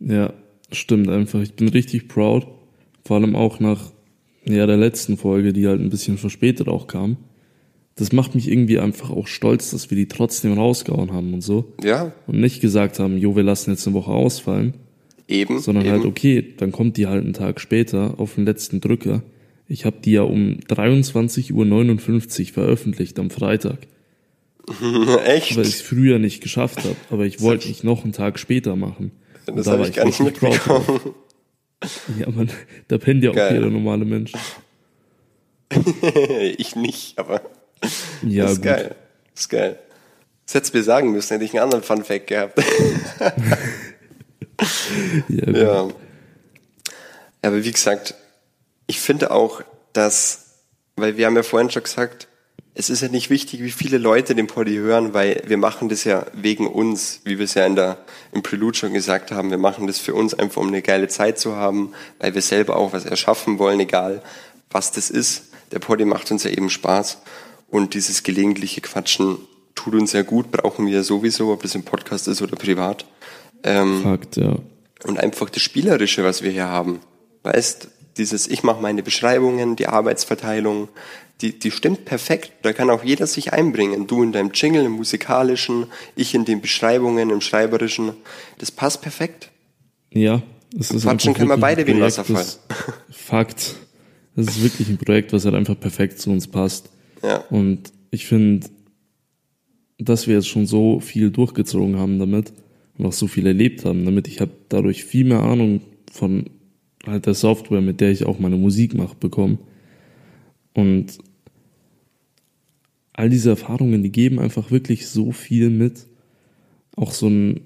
Ja, 0.00 0.32
stimmt 0.70 1.08
einfach. 1.08 1.40
Ich 1.40 1.54
bin 1.54 1.68
richtig 1.68 2.08
proud. 2.08 2.46
Vor 3.04 3.16
allem 3.16 3.34
auch 3.34 3.58
nach 3.58 3.92
ja, 4.44 4.66
der 4.66 4.76
letzten 4.76 5.16
Folge, 5.16 5.52
die 5.52 5.66
halt 5.66 5.80
ein 5.80 5.90
bisschen 5.90 6.18
verspätet 6.18 6.68
auch 6.68 6.86
kam. 6.86 7.16
Das 7.96 8.12
macht 8.12 8.34
mich 8.34 8.48
irgendwie 8.48 8.78
einfach 8.78 9.10
auch 9.10 9.26
stolz, 9.26 9.70
dass 9.70 9.90
wir 9.90 9.96
die 9.96 10.08
trotzdem 10.08 10.52
rausgehauen 10.52 11.12
haben 11.12 11.32
und 11.32 11.40
so. 11.40 11.72
Ja, 11.82 12.12
Und 12.26 12.40
nicht 12.40 12.60
gesagt 12.60 12.98
haben, 12.98 13.16
jo, 13.16 13.34
wir 13.34 13.42
lassen 13.42 13.70
jetzt 13.70 13.86
eine 13.86 13.94
Woche 13.94 14.10
ausfallen, 14.10 14.74
eben. 15.28 15.60
sondern 15.60 15.84
eben. 15.84 15.92
halt, 15.94 16.04
okay, 16.04 16.54
dann 16.56 16.72
kommt 16.72 16.96
die 16.96 17.06
halt 17.06 17.24
einen 17.24 17.32
Tag 17.32 17.60
später 17.60 18.14
auf 18.18 18.34
den 18.34 18.44
letzten 18.44 18.80
Drücker. 18.80 19.22
Ich 19.68 19.84
habe 19.84 19.96
die 20.04 20.12
ja 20.12 20.22
um 20.22 20.58
23.59 20.68 21.52
Uhr 21.52 22.52
veröffentlicht 22.54 23.18
am 23.18 23.30
Freitag, 23.30 23.78
Echt? 25.26 25.56
weil 25.56 25.62
ich 25.66 25.74
es 25.74 25.82
früher 25.82 26.18
nicht 26.18 26.40
geschafft 26.42 26.78
habe. 26.84 26.96
Aber 27.10 27.24
ich 27.26 27.40
wollte 27.40 27.68
nicht 27.68 27.82
noch 27.84 28.04
einen 28.04 28.12
Tag 28.12 28.38
später 28.38 28.76
machen. 28.76 29.10
Und 29.46 29.56
Das 29.56 29.66
da 29.66 29.72
habe 29.72 29.82
war 29.82 29.88
ich 29.88 29.94
gar 29.96 30.04
nicht 30.06 30.20
mitbekommen. 30.20 31.00
Ja, 32.18 32.30
man, 32.30 32.48
da 32.88 32.96
pennt 32.96 33.22
ja 33.22 33.30
auch 33.30 33.34
Geil. 33.34 33.56
jeder 33.56 33.68
normale 33.68 34.06
Mensch. 34.06 34.32
ich 36.56 36.74
nicht, 36.74 37.18
aber 37.18 37.42
Ja, 38.26 38.44
das 38.44 38.52
ist 38.52 38.56
gut. 38.58 38.64
geil. 38.64 38.94
Das 39.34 39.40
ist 39.42 39.48
geil. 39.50 39.78
Das 40.46 40.54
hättest 40.54 40.72
du 40.74 40.78
mir 40.78 40.84
sagen 40.84 41.12
müssen, 41.12 41.32
hätte 41.34 41.44
ich 41.44 41.52
einen 41.52 41.62
anderen 41.64 41.84
Fun 41.84 42.02
Fact 42.02 42.28
gehabt. 42.28 42.58
Ja. 45.28 45.50
Ja. 45.50 45.88
Aber 47.42 47.64
wie 47.64 47.72
gesagt, 47.72 48.14
ich 48.86 49.00
finde 49.00 49.30
auch, 49.30 49.62
dass, 49.92 50.62
weil 50.96 51.16
wir 51.16 51.26
haben 51.26 51.36
ja 51.36 51.42
vorhin 51.42 51.70
schon 51.70 51.82
gesagt, 51.82 52.28
es 52.78 52.90
ist 52.90 53.00
ja 53.00 53.08
nicht 53.08 53.30
wichtig, 53.30 53.62
wie 53.62 53.70
viele 53.70 53.96
Leute 53.96 54.34
den 54.34 54.48
Poddy 54.48 54.74
hören, 54.74 55.14
weil 55.14 55.42
wir 55.46 55.56
machen 55.56 55.88
das 55.88 56.04
ja 56.04 56.26
wegen 56.34 56.66
uns, 56.66 57.20
wie 57.24 57.38
wir 57.38 57.46
es 57.46 57.54
ja 57.54 57.64
in 57.64 57.74
der, 57.74 57.96
im 58.32 58.42
Prelude 58.42 58.76
schon 58.76 58.92
gesagt 58.92 59.32
haben. 59.32 59.50
Wir 59.50 59.58
machen 59.58 59.86
das 59.86 59.98
für 59.98 60.14
uns 60.14 60.34
einfach, 60.34 60.60
um 60.60 60.68
eine 60.68 60.82
geile 60.82 61.08
Zeit 61.08 61.38
zu 61.38 61.56
haben, 61.56 61.92
weil 62.18 62.34
wir 62.34 62.42
selber 62.42 62.76
auch 62.76 62.92
was 62.92 63.06
erschaffen 63.06 63.58
wollen, 63.58 63.80
egal 63.80 64.22
was 64.70 64.92
das 64.92 65.08
ist. 65.08 65.44
Der 65.72 65.78
Poddy 65.78 66.04
macht 66.04 66.30
uns 66.30 66.44
ja 66.44 66.50
eben 66.50 66.68
Spaß 66.68 67.18
und 67.68 67.94
dieses 67.94 68.22
gelegentliche 68.22 68.82
Quatschen 68.82 69.38
tut 69.74 69.94
uns 69.94 70.12
ja 70.12 70.22
gut, 70.22 70.50
brauchen 70.50 70.86
wir 70.86 71.02
sowieso, 71.02 71.52
ob 71.52 71.62
das 71.62 71.74
im 71.74 71.84
Podcast 71.84 72.28
ist 72.28 72.42
oder 72.42 72.56
privat. 72.56 73.06
Ähm, 73.64 74.02
Fakt, 74.02 74.36
ja. 74.36 74.56
und 75.04 75.18
einfach 75.18 75.50
das 75.50 75.62
Spielerische, 75.62 76.24
was 76.24 76.42
wir 76.42 76.50
hier 76.50 76.68
haben. 76.68 77.00
Weißt, 77.42 77.88
dieses 78.16 78.46
ich 78.48 78.62
mache 78.62 78.80
meine 78.80 79.02
Beschreibungen, 79.02 79.76
die 79.76 79.86
Arbeitsverteilung, 79.88 80.88
die, 81.42 81.58
die 81.58 81.70
stimmt 81.70 82.04
perfekt. 82.06 82.52
Da 82.62 82.72
kann 82.72 82.88
auch 82.90 83.04
jeder 83.04 83.26
sich 83.26 83.52
einbringen. 83.52 84.06
Du 84.06 84.22
in 84.22 84.32
deinem 84.32 84.52
Jingle, 84.54 84.84
im 84.86 84.92
musikalischen, 84.92 85.86
ich 86.14 86.34
in 86.34 86.44
den 86.46 86.60
Beschreibungen, 86.62 87.28
im 87.30 87.40
schreiberischen. 87.42 88.12
Das 88.58 88.70
passt 88.70 89.02
perfekt. 89.02 89.50
Ja, 90.12 90.42
es 90.78 90.90
ist 90.90 91.02
Quatschen 91.02 91.34
können 91.34 91.50
wir 91.50 91.58
beide 91.58 91.86
wie 91.86 91.92
ein 91.92 92.00
Wasserfall. 92.00 92.36
das- 92.36 92.60
Fakt. 93.10 93.74
Das 94.34 94.46
ist 94.48 94.62
wirklich 94.62 94.88
ein 94.88 94.98
Projekt, 94.98 95.32
was 95.32 95.44
halt 95.44 95.54
einfach 95.54 95.78
perfekt 95.78 96.20
zu 96.20 96.30
uns 96.30 96.46
passt. 96.46 96.90
Ja. 97.22 97.44
Und 97.50 97.92
ich 98.10 98.26
finde, 98.26 98.68
dass 99.98 100.26
wir 100.26 100.34
jetzt 100.36 100.48
schon 100.48 100.66
so 100.66 101.00
viel 101.00 101.30
durchgezogen 101.30 101.98
haben 101.98 102.18
damit 102.18 102.52
und 102.98 103.06
auch 103.06 103.12
so 103.12 103.26
viel 103.26 103.46
erlebt 103.46 103.84
haben 103.84 104.04
damit. 104.04 104.28
Ich 104.28 104.40
habe 104.40 104.52
dadurch 104.68 105.04
viel 105.04 105.24
mehr 105.24 105.42
Ahnung 105.42 105.80
von 106.10 106.50
halt 107.06 107.26
der 107.26 107.34
Software, 107.34 107.80
mit 107.80 108.00
der 108.00 108.10
ich 108.10 108.24
auch 108.26 108.38
meine 108.38 108.56
Musik 108.56 108.94
mache, 108.94 109.16
bekommen. 109.16 109.58
Und 110.74 111.18
all 113.12 113.30
diese 113.30 113.50
Erfahrungen, 113.50 114.02
die 114.02 114.12
geben 114.12 114.38
einfach 114.38 114.70
wirklich 114.70 115.08
so 115.08 115.32
viel 115.32 115.70
mit. 115.70 116.06
Auch 116.96 117.12
so 117.12 117.28
ein, 117.28 117.60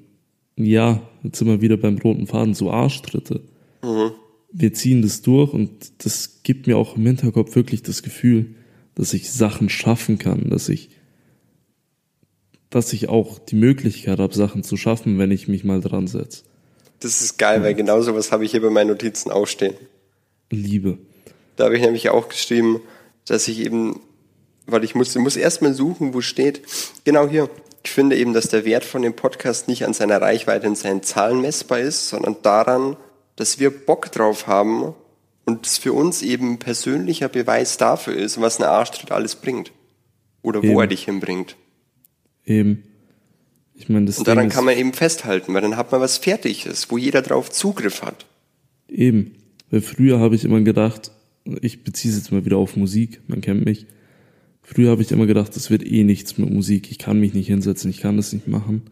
ja, 0.57 1.03
jetzt 1.23 1.38
sind 1.38 1.49
wir 1.49 1.61
wieder 1.61 1.77
beim 1.77 1.99
roten 1.99 2.27
Faden, 2.27 2.55
so 2.55 2.71
Arschtritte. 2.71 3.43
Wir 4.53 4.73
ziehen 4.75 5.03
das 5.03 5.23
durch 5.23 5.53
und 5.53 5.71
das 6.05 6.43
gibt 6.43 6.66
mir 6.66 6.77
auch 6.77 6.97
im 6.97 7.07
Hinterkopf 7.07 7.55
wirklich 7.55 7.83
das 7.83 8.03
Gefühl, 8.03 8.55
dass 8.95 9.14
ich 9.14 9.31
Sachen 9.31 9.69
schaffen 9.69 10.19
kann, 10.19 10.51
dass 10.51 10.69
ich, 10.69 10.90
dass 12.70 12.92
ich 12.92 13.09
auch 13.09 13.38
die 13.38 13.56
Möglichkeit 13.56 14.18
habe, 14.18 14.35
Sachen 14.35 14.62
zu 14.62 14.76
schaffen, 14.76 15.18
wenn 15.18 15.30
ich 15.30 15.48
mich 15.48 15.64
mal 15.64 15.80
dran 15.80 16.06
setze. 16.06 16.44
Das 17.00 17.20
ist 17.20 17.38
geil, 17.38 17.62
weil 17.62 17.74
genau 17.74 18.00
sowas 18.02 18.30
habe 18.30 18.44
ich 18.44 18.52
hier 18.52 18.62
bei 18.62 18.70
meinen 18.70 18.88
Notizen 18.88 19.30
auch 19.30 19.46
stehen. 19.46 19.74
Liebe. 20.50 20.98
Da 21.56 21.64
habe 21.64 21.76
ich 21.76 21.83
nämlich 21.83 22.11
auch 22.11 22.28
geschrieben, 22.28 22.80
dass 23.24 23.48
ich 23.48 23.61
eben 23.61 24.00
weil 24.70 24.85
ich 24.85 24.94
muss, 24.94 25.14
muss 25.16 25.37
erstmal 25.37 25.74
suchen, 25.74 26.14
wo 26.14 26.20
steht. 26.20 26.62
Genau 27.04 27.28
hier. 27.28 27.48
Ich 27.83 27.90
finde 27.90 28.16
eben, 28.16 28.35
dass 28.35 28.48
der 28.48 28.64
Wert 28.64 28.85
von 28.85 29.02
dem 29.02 29.14
Podcast 29.14 29.66
nicht 29.66 29.87
an 29.87 29.94
seiner 29.94 30.20
Reichweite 30.20 30.68
und 30.68 30.76
seinen 30.76 31.02
Zahlen 31.02 31.40
messbar 31.40 31.80
ist, 31.80 32.11
sondern 32.11 32.37
daran, 32.42 32.96
dass 33.37 33.59
wir 33.59 33.70
Bock 33.70 34.12
drauf 34.12 34.46
haben 34.46 34.94
und 35.46 35.66
es 35.66 35.78
für 35.78 35.94
uns 35.94 36.20
eben 36.20 36.59
persönlicher 36.59 37.28
Beweis 37.28 37.78
dafür 37.78 38.14
ist, 38.14 38.38
was 38.40 38.59
ein 38.59 38.64
Arschtritt 38.64 39.12
alles 39.12 39.35
bringt. 39.35 39.72
Oder 40.42 40.62
wo 40.62 40.66
Eben. 40.66 40.80
er 40.80 40.87
dich 40.88 41.04
hinbringt. 41.04 41.56
Eben. 42.46 42.83
Ich 43.74 43.88
meine, 43.88 44.07
das 44.07 44.18
Und 44.18 44.29
daran 44.29 44.48
kann 44.50 44.64
man 44.64 44.76
eben 44.76 44.92
festhalten, 44.92 45.55
weil 45.55 45.62
dann 45.62 45.76
hat 45.76 45.90
man 45.92 46.00
was 46.00 46.18
Fertiges, 46.18 46.90
wo 46.90 46.98
jeder 46.98 47.22
drauf 47.22 47.50
Zugriff 47.50 48.03
hat. 48.03 48.26
eben. 48.88 49.33
Weil 49.70 49.81
früher 49.81 50.18
habe 50.18 50.35
ich 50.35 50.44
immer 50.44 50.61
gedacht, 50.61 51.12
ich 51.62 51.85
beziehe 51.85 52.12
es 52.12 52.18
jetzt 52.18 52.33
mal 52.33 52.44
wieder 52.44 52.57
auf 52.59 52.76
Musik, 52.76 53.20
man 53.29 53.40
kennt 53.40 53.64
mich. 53.64 53.87
Früher 54.62 54.90
habe 54.90 55.03
ich 55.03 55.11
immer 55.12 55.26
gedacht, 55.26 55.55
das 55.57 55.70
wird 55.70 55.87
eh 55.87 56.05
nichts 56.05 56.38
mit 56.38 56.50
Musik. 56.50 56.90
Ich 56.90 56.98
kann 56.98 57.18
mich 57.18 57.35
nicht 57.35 57.46
hinsetzen, 57.46 57.90
ich 57.90 58.00
kann 58.00 58.16
das 58.16 58.33
nicht 58.33 58.48
machen. 58.48 58.83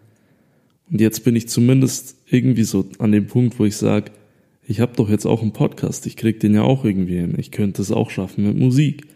Und 0.90 1.00
jetzt 1.00 1.24
bin 1.24 1.36
ich 1.36 1.48
zumindest 1.48 2.16
irgendwie 2.26 2.64
so 2.64 2.88
an 2.98 3.12
dem 3.12 3.26
Punkt, 3.26 3.58
wo 3.58 3.64
ich 3.64 3.76
sage, 3.76 4.12
ich 4.66 4.80
habe 4.80 4.96
doch 4.96 5.08
jetzt 5.08 5.26
auch 5.26 5.42
einen 5.42 5.52
Podcast, 5.52 6.06
ich 6.06 6.16
krieg 6.16 6.40
den 6.40 6.54
ja 6.54 6.62
auch 6.62 6.84
irgendwie 6.84 7.16
hin. 7.16 7.34
Ich 7.38 7.50
könnte 7.50 7.82
es 7.82 7.90
auch 7.90 8.10
schaffen 8.10 8.46
mit 8.46 8.56
Musik. 8.56 9.06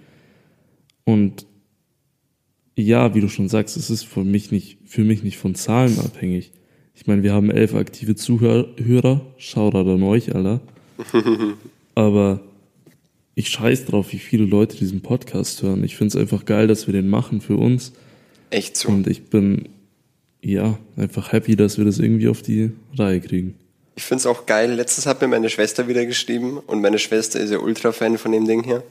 Und 1.05 1.47
ja, 2.77 3.15
wie 3.15 3.21
du 3.21 3.29
schon 3.29 3.49
sagst, 3.49 3.77
es 3.77 3.91
ist 3.91 4.05
für 4.05 4.25
mich 4.25 4.51
nicht, 4.51 4.79
für 4.87 5.05
mich 5.05 5.23
nicht 5.23 5.39
von 5.39 5.55
Zahlen 5.55 5.99
abhängig. 5.99 6.53
Ich 6.95 7.07
meine, 7.07 7.23
wir 7.23 7.33
haben 7.33 7.51
elf 7.51 7.75
aktive 7.75 8.15
Zuhörer, 8.15 9.21
Shoutout 9.37 9.91
an 9.91 10.03
euch, 10.03 10.35
Alter. 10.35 10.61
Aber 11.95 12.41
ich 13.35 13.49
scheiß 13.49 13.87
drauf, 13.87 14.13
wie 14.13 14.19
viele 14.19 14.45
Leute 14.45 14.77
diesen 14.77 15.01
Podcast 15.01 15.63
hören. 15.63 15.85
Ich 15.85 15.97
find's 15.97 16.17
einfach 16.17 16.45
geil, 16.45 16.67
dass 16.67 16.87
wir 16.87 16.93
den 16.93 17.09
machen 17.09 17.41
für 17.41 17.57
uns. 17.57 17.93
Echt 18.51 18.77
so. 18.77 18.89
Und 18.89 19.07
ich 19.07 19.25
bin, 19.25 19.69
ja, 20.43 20.79
einfach 20.97 21.33
happy, 21.33 21.57
dass 21.57 21.79
wir 21.79 21.85
das 21.85 21.99
irgendwie 21.99 22.29
auf 22.29 22.43
die 22.43 22.73
Reihe 22.97 23.21
kriegen. 23.21 23.55
Ich 23.95 24.05
find's 24.05 24.27
auch 24.27 24.47
geil. 24.47 24.73
Letztens 24.73 25.07
hat 25.07 25.21
mir 25.21 25.29
meine 25.29 25.49
Schwester 25.49 25.89
wieder 25.89 26.07
geschrieben 26.07 26.59
und 26.59 26.81
meine 26.81 26.99
Schwester 26.99 27.41
ist 27.41 27.51
ja 27.51 27.59
Ultra-Fan 27.59 28.19
von 28.19 28.33
dem 28.33 28.47
Ding 28.47 28.65
hier. 28.65 28.83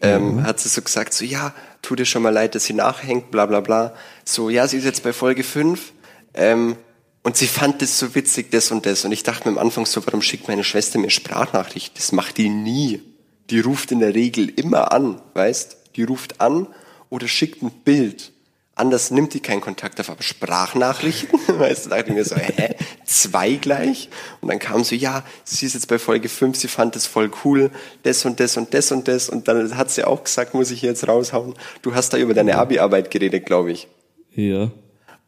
Ähm, 0.00 0.44
hat 0.44 0.60
sie 0.60 0.68
so 0.68 0.80
gesagt, 0.80 1.12
so 1.12 1.24
ja, 1.24 1.54
tut 1.82 1.98
dir 1.98 2.06
schon 2.06 2.22
mal 2.22 2.32
leid, 2.32 2.54
dass 2.54 2.64
sie 2.64 2.74
nachhängt, 2.74 3.30
bla 3.30 3.46
bla 3.46 3.60
bla. 3.60 3.94
So, 4.24 4.50
ja, 4.50 4.66
sie 4.66 4.78
ist 4.78 4.84
jetzt 4.84 5.02
bei 5.02 5.12
Folge 5.12 5.44
5 5.44 5.92
ähm, 6.34 6.76
und 7.22 7.36
sie 7.36 7.46
fand 7.46 7.82
das 7.82 7.98
so 7.98 8.14
witzig, 8.14 8.50
das 8.50 8.70
und 8.70 8.86
das. 8.86 9.04
Und 9.04 9.12
ich 9.12 9.22
dachte 9.22 9.48
mir 9.48 9.58
am 9.58 9.66
Anfang 9.66 9.86
so, 9.86 10.04
warum 10.06 10.22
schickt 10.22 10.48
meine 10.48 10.64
Schwester 10.64 10.98
mir 10.98 11.10
Sprachnachricht? 11.10 11.96
Das 11.98 12.12
macht 12.12 12.38
die 12.38 12.48
nie. 12.48 13.02
Die 13.50 13.60
ruft 13.60 13.92
in 13.92 14.00
der 14.00 14.14
Regel 14.14 14.48
immer 14.48 14.92
an, 14.92 15.20
weißt? 15.34 15.76
Die 15.96 16.04
ruft 16.04 16.40
an 16.40 16.66
oder 17.08 17.28
schickt 17.28 17.62
ein 17.62 17.70
Bild. 17.70 18.32
Anders 18.78 19.10
nimmt 19.10 19.34
die 19.34 19.40
keinen 19.40 19.60
Kontakt 19.60 19.98
auf, 19.98 20.08
aber 20.08 20.22
Sprachnachrichten, 20.22 21.40
weißt 21.58 21.86
du, 21.86 21.90
da 21.90 21.96
dachte 21.96 22.10
ich 22.10 22.16
mir 22.16 22.24
so, 22.24 22.36
hä, 22.36 22.76
zwei 23.04 23.54
gleich? 23.54 24.08
Und 24.40 24.48
dann 24.48 24.60
kam 24.60 24.84
so, 24.84 24.94
ja, 24.94 25.24
sie 25.42 25.66
ist 25.66 25.74
jetzt 25.74 25.88
bei 25.88 25.98
Folge 25.98 26.28
5, 26.28 26.56
sie 26.56 26.68
fand 26.68 26.94
das 26.94 27.06
voll 27.06 27.30
cool, 27.44 27.70
das 28.04 28.24
und 28.24 28.38
das 28.38 28.56
und 28.56 28.72
das 28.72 28.92
und 28.92 29.08
das. 29.08 29.28
Und 29.28 29.48
dann 29.48 29.76
hat 29.76 29.90
sie 29.90 30.04
auch 30.04 30.22
gesagt, 30.22 30.54
muss 30.54 30.70
ich 30.70 30.82
jetzt 30.82 31.08
raushauen, 31.08 31.54
du 31.82 31.94
hast 31.96 32.12
da 32.12 32.18
über 32.18 32.34
deine 32.34 32.56
Abi-Arbeit 32.56 33.10
geredet, 33.10 33.46
glaube 33.46 33.72
ich. 33.72 33.88
Ja. 34.34 34.70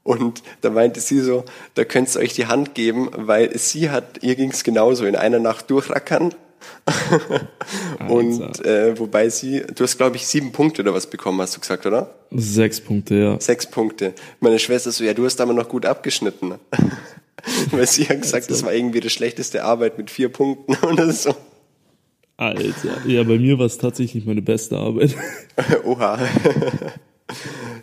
Und 0.05 0.43
da 0.61 0.71
meinte 0.71 1.01
sie 1.01 1.21
so, 1.21 1.45
da 1.75 1.85
könnt 1.85 2.15
ihr 2.15 2.21
euch 2.21 2.33
die 2.33 2.47
Hand 2.47 2.75
geben, 2.75 3.11
weil 3.17 3.59
sie 3.59 3.91
hat, 3.91 4.23
ihr 4.23 4.37
ging's 4.37 4.63
genauso, 4.63 5.05
in 5.07 5.17
einer 5.17 5.41
Nacht 5.41 5.71
durchrackern. 5.71 6.35
und 8.09 8.64
äh, 8.64 8.99
wobei 8.99 9.29
sie, 9.29 9.62
du 9.75 9.85
hast 9.85 9.96
glaube 9.96 10.16
ich 10.16 10.27
sieben 10.27 10.53
Punkte 10.53 10.83
oder 10.83 10.94
was 10.94 11.09
bekommen, 11.09 11.40
hast 11.40 11.57
du 11.57 11.61
gesagt, 11.61 11.87
oder? 11.87 12.14
Sechs 12.31 12.81
Punkte, 12.81 13.14
ja. 13.14 13.40
Sechs 13.40 13.66
Punkte. 13.66 14.14
Meine 14.40 14.59
Schwester 14.59 14.92
so, 14.92 15.05
ja, 15.05 15.14
du 15.14 15.25
hast 15.25 15.40
aber 15.40 15.53
noch 15.53 15.68
gut 15.68 15.87
abgeschnitten. 15.87 16.55
Weil 17.70 17.87
sie 17.87 18.07
hat 18.07 18.20
gesagt, 18.20 18.51
das 18.51 18.62
war 18.64 18.73
irgendwie 18.75 19.01
die 19.01 19.11
schlechteste 19.11 19.64
Arbeit 19.64 19.96
mit 19.96 20.11
vier 20.11 20.29
Punkten 20.29 20.77
oder 20.87 21.11
so. 21.12 21.35
Alter. 22.37 23.07
Ja, 23.07 23.23
bei 23.23 23.38
mir 23.38 23.59
war 23.59 23.66
es 23.66 23.79
tatsächlich 23.79 24.25
meine 24.25 24.42
beste 24.42 24.77
Arbeit. 24.77 25.14
Oha. 25.85 26.18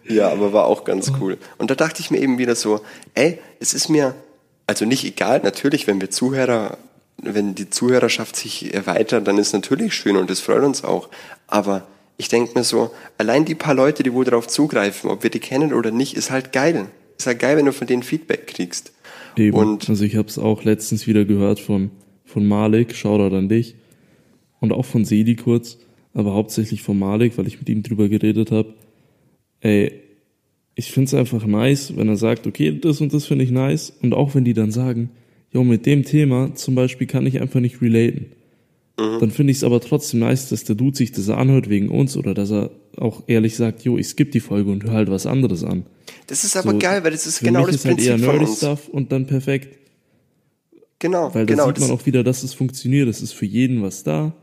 ja, 0.08 0.30
aber 0.30 0.52
war 0.52 0.66
auch 0.66 0.84
ganz 0.84 1.12
cool. 1.20 1.38
Und 1.58 1.70
da 1.70 1.76
dachte 1.76 2.02
ich 2.02 2.10
mir 2.10 2.20
eben 2.20 2.40
wieder 2.40 2.56
so, 2.56 2.82
ey, 3.14 3.40
es 3.60 3.76
ist 3.76 3.90
mir 3.90 4.16
also 4.68 4.84
nicht 4.86 5.06
egal, 5.06 5.40
natürlich, 5.44 5.88
wenn 5.88 6.02
wir 6.02 6.12
Zuhörer, 6.12 6.78
wenn 7.18 7.56
die 7.56 7.70
Zuhörerschaft 7.70 8.36
sich 8.36 8.74
erweitert, 8.74 9.28
dann 9.28 9.38
ist 9.38 9.54
natürlich 9.54 9.94
schön 9.94 10.18
und 10.18 10.30
das 10.30 10.40
freut 10.40 10.64
uns 10.64 10.84
auch. 10.84 11.10
Aber 11.48 11.88
ich 12.18 12.30
denke 12.30 12.58
mir 12.58 12.64
so, 12.64 12.92
allein 13.18 13.46
die 13.46 13.56
paar 13.56 13.74
Leute, 13.74 14.04
die 14.04 14.14
wohl 14.14 14.26
darauf 14.26 14.48
zugreifen, 14.48 15.10
ob 15.10 15.24
wir 15.24 15.30
die 15.30 15.40
kennen 15.40 15.74
oder 15.74 15.92
nicht, 15.92 16.16
ist 16.16 16.32
halt 16.32 16.52
geil. 16.52 16.88
Ist 17.18 17.28
halt 17.28 17.40
geil, 17.40 17.58
wenn 17.58 17.66
du 17.66 17.74
von 17.74 17.88
denen 17.88 18.04
Feedback 18.04 18.48
kriegst. 18.48 18.92
Eben. 19.36 19.58
Und 19.58 19.90
also 19.90 20.04
ich 20.04 20.16
habe 20.16 20.28
es 20.28 20.38
auch 20.38 20.64
letztens 20.64 21.08
wieder 21.08 21.26
gehört 21.26 21.60
von, 21.60 21.92
von 22.26 22.48
Malik, 22.48 22.96
Shoutout 22.96 23.36
an 23.36 23.50
dich. 23.50 23.76
Und 24.60 24.72
auch 24.72 24.86
von 24.86 25.06
Sedi 25.06 25.36
kurz, 25.36 25.78
aber 26.14 26.34
hauptsächlich 26.34 26.82
von 26.82 26.98
Malik, 26.98 27.38
weil 27.38 27.48
ich 27.48 27.60
mit 27.60 27.70
ihm 27.70 27.84
drüber 27.84 28.10
geredet 28.10 28.52
habe. 28.52 28.74
Ey, 29.62 30.02
ich 30.74 30.92
find's 30.92 31.14
einfach 31.14 31.46
nice, 31.46 31.96
wenn 31.96 32.08
er 32.08 32.18
sagt, 32.18 32.48
okay, 32.48 32.80
das 32.80 33.02
und 33.02 33.14
das 33.14 33.26
finde 33.26 33.44
ich 33.44 33.52
nice. 33.52 33.94
Und 34.02 34.14
auch 34.14 34.34
wenn 34.34 34.44
die 34.44 34.54
dann 34.54 34.72
sagen, 34.72 35.12
jo, 35.52 35.64
mit 35.64 35.86
dem 35.86 36.04
Thema 36.04 36.54
zum 36.56 36.76
Beispiel 36.76 37.08
kann 37.08 37.26
ich 37.26 37.42
einfach 37.42 37.60
nicht 37.60 37.82
relaten. 37.82 38.28
Dann 38.98 39.30
finde 39.30 39.52
ich 39.52 39.58
es 39.58 39.64
aber 39.64 39.80
trotzdem 39.80 40.22
nice, 40.22 40.50
dass 40.50 40.64
der 40.64 40.76
Dude 40.76 40.98
sich 40.98 41.12
das 41.12 41.30
anhört 41.30 41.70
wegen 41.70 41.90
uns 41.90 42.18
oder 42.18 42.34
dass 42.34 42.50
er 42.52 42.72
auch 42.98 43.24
ehrlich 43.28 43.56
sagt, 43.56 43.84
jo, 43.84 43.96
ich 43.96 44.08
skipp 44.08 44.32
die 44.32 44.40
Folge 44.40 44.72
und 44.72 44.84
höre 44.86 44.94
halt 44.94 45.12
was 45.12 45.28
anderes 45.28 45.64
an. 45.64 45.86
das 46.26 46.44
ist 46.44 46.58
aber 46.58 46.72
So, 46.72 46.80
geil, 46.80 47.04
weil 47.04 47.12
das 47.12 47.28
ist 47.28 47.42
genau 47.42 47.68
das 47.68 47.76
ist 47.76 47.86
halt 47.86 48.00
eher 48.00 48.14
Prinzip 48.16 48.28
nerdy 48.28 48.46
uns. 48.46 48.58
Stuff 48.58 48.88
und 48.90 49.12
dann 49.12 49.28
perfekt. 49.28 49.78
Genau, 51.00 51.32
Weil 51.36 51.46
da 51.46 51.54
genau. 51.54 51.68
sieht 51.68 51.80
man 51.80 51.92
auch 51.92 52.08
wieder, 52.08 52.24
dass 52.24 52.42
es 52.42 52.56
funktioniert. 52.56 53.08
Es 53.08 53.22
ist 53.22 53.34
für 53.34 53.46
jeden 53.46 53.84
was 53.84 54.04
da. 54.04 54.34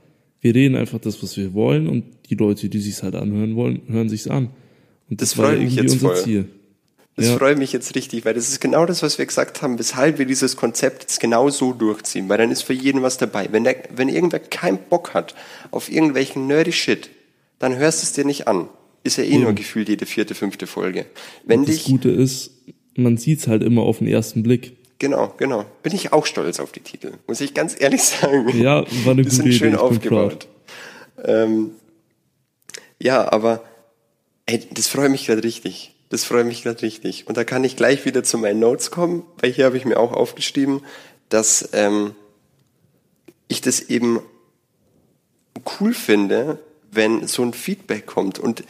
Wir 0.41 0.55
reden 0.55 0.77
einfach 0.77 1.01
das, 1.01 1.21
was 1.21 1.37
wir 1.37 1.53
wollen 1.53 1.89
und 1.89 2.05
die 2.31 2.37
Leute, 2.37 2.69
die 2.69 2.79
sich's 2.79 3.03
halt 3.03 3.17
anhören 3.17 3.57
wollen, 3.57 3.81
hören 3.89 4.09
sich's 4.09 4.29
an. 4.29 4.51
Und 5.11 5.21
das, 5.21 5.31
Das 5.31 5.39
war 5.39 5.47
freut 5.49 5.59
mich 5.59 5.77
irgendwie 5.77 5.83
jetzt 5.83 5.93
unser 5.95 6.15
voll. 6.15 6.23
Ziel. 6.25 6.45
Das 7.17 7.29
ja. 7.29 7.37
freut 7.39 7.59
mich 7.59 7.73
jetzt 7.73 7.95
richtig, 7.95 8.25
weil 8.25 8.35
das 8.35 8.49
ist 8.49 8.61
genau 8.61 8.87
das, 8.87 9.03
was 9.03 9.19
wir 9.19 9.27
gesagt 9.27 9.63
haben, 9.63 9.79
weshalb 9.79 10.19
wir 10.19 10.27
dieses 10.27 10.57
Konzept 10.57 11.03
jetzt 11.03 11.21
genau 11.21 11.49
so 11.51 11.73
durchziehen, 11.73 12.29
weil 12.29 12.39
dann 12.39 12.51
ist 12.51 12.63
für 12.63 12.73
jeden 12.73 13.03
was 13.03 13.19
dabei. 13.19 13.49
Wenn, 13.53 13.65
der, 13.65 13.77
wenn 13.95 14.09
irgendwer 14.09 14.41
keinen 14.41 14.79
Bock 14.79 15.15
hat 15.15 15.35
auf 15.71 15.91
irgendwelchen 15.91 16.47
nerdy 16.47 16.73
Shit, 16.73 17.11
dann 17.61 17.77
hörst 17.77 18.03
du 18.03 18.05
es 18.07 18.13
dir 18.13 18.25
nicht 18.25 18.49
an. 18.49 18.69
Ist 19.05 19.19
ja 19.19 19.25
eh 19.25 19.39
nur 19.39 19.53
gefühlt 19.53 19.89
jede 19.89 20.07
vierte, 20.07 20.35
fünfte 20.35 20.67
Folge. 20.67 21.07
Wenn 21.45 21.65
Das 21.65 21.77
dich, 21.77 21.85
Gute 21.85 22.11
ist, 22.11 22.51
man 22.97 23.17
sieht's 23.17 23.47
halt 23.47 23.63
immer 23.63 23.83
auf 23.83 23.99
den 23.99 24.09
ersten 24.09 24.43
Blick. 24.43 24.77
genau, 24.99 25.35
genau, 25.37 25.67
bin 25.83 25.95
ich 25.95 26.13
auch 26.13 26.27
stolz 26.27 26.59
auf 26.59 26.73
die 26.73 26.81
Titel, 26.81 27.13
muss 27.27 27.41
ich 27.41 27.55
ganz 27.55 27.77
ehrlich 27.79 28.03
sagen. 28.03 28.49
Ja, 28.61 28.85
war 29.05 29.13
eine 29.13 29.23
Die 29.23 29.29
gute 29.29 29.31
sind 29.31 29.47
Idee. 29.47 29.57
schön 29.59 29.77
aufgebaut. 29.77 30.49
Ähm, 31.23 31.73
ja, 32.99 33.31
aber 33.31 33.63
ey, 34.47 34.61
das 34.73 34.89
freut 34.89 35.11
mich 35.11 35.27
gerade 35.27 35.45
richtig. 35.45 35.94
Das 36.11 36.25
freut 36.25 36.47
mich 36.47 36.63
gerade 36.63 36.83
richtig. 36.83 37.27
Und 37.27 37.37
da 37.37 37.45
kann 37.45 37.65
ich 37.65 37.77
gleich 37.77 38.05
wieder 38.05 38.23
zu 38.23 38.39
meinen 38.39 38.61
Notes 38.61 38.91
kommen, 38.91 39.25
weil 39.41 39.53
hier 39.53 39.65
habe 39.65 39.77
ich 39.77 39.85
mir 39.85 39.99
auch 39.99 40.13
aufgeschrieben, 40.13 40.83
dass 41.29 41.71
ähm, 41.73 42.15
ich 43.49 43.61
das 43.61 43.81
eben 43.81 44.21
cool 45.81 45.95
finde, 45.95 46.59
wenn 46.91 47.27
so 47.27 47.43
ein 47.43 47.53
Feedback 47.53 48.07
kommt. 48.07 48.39
Und 48.39 48.65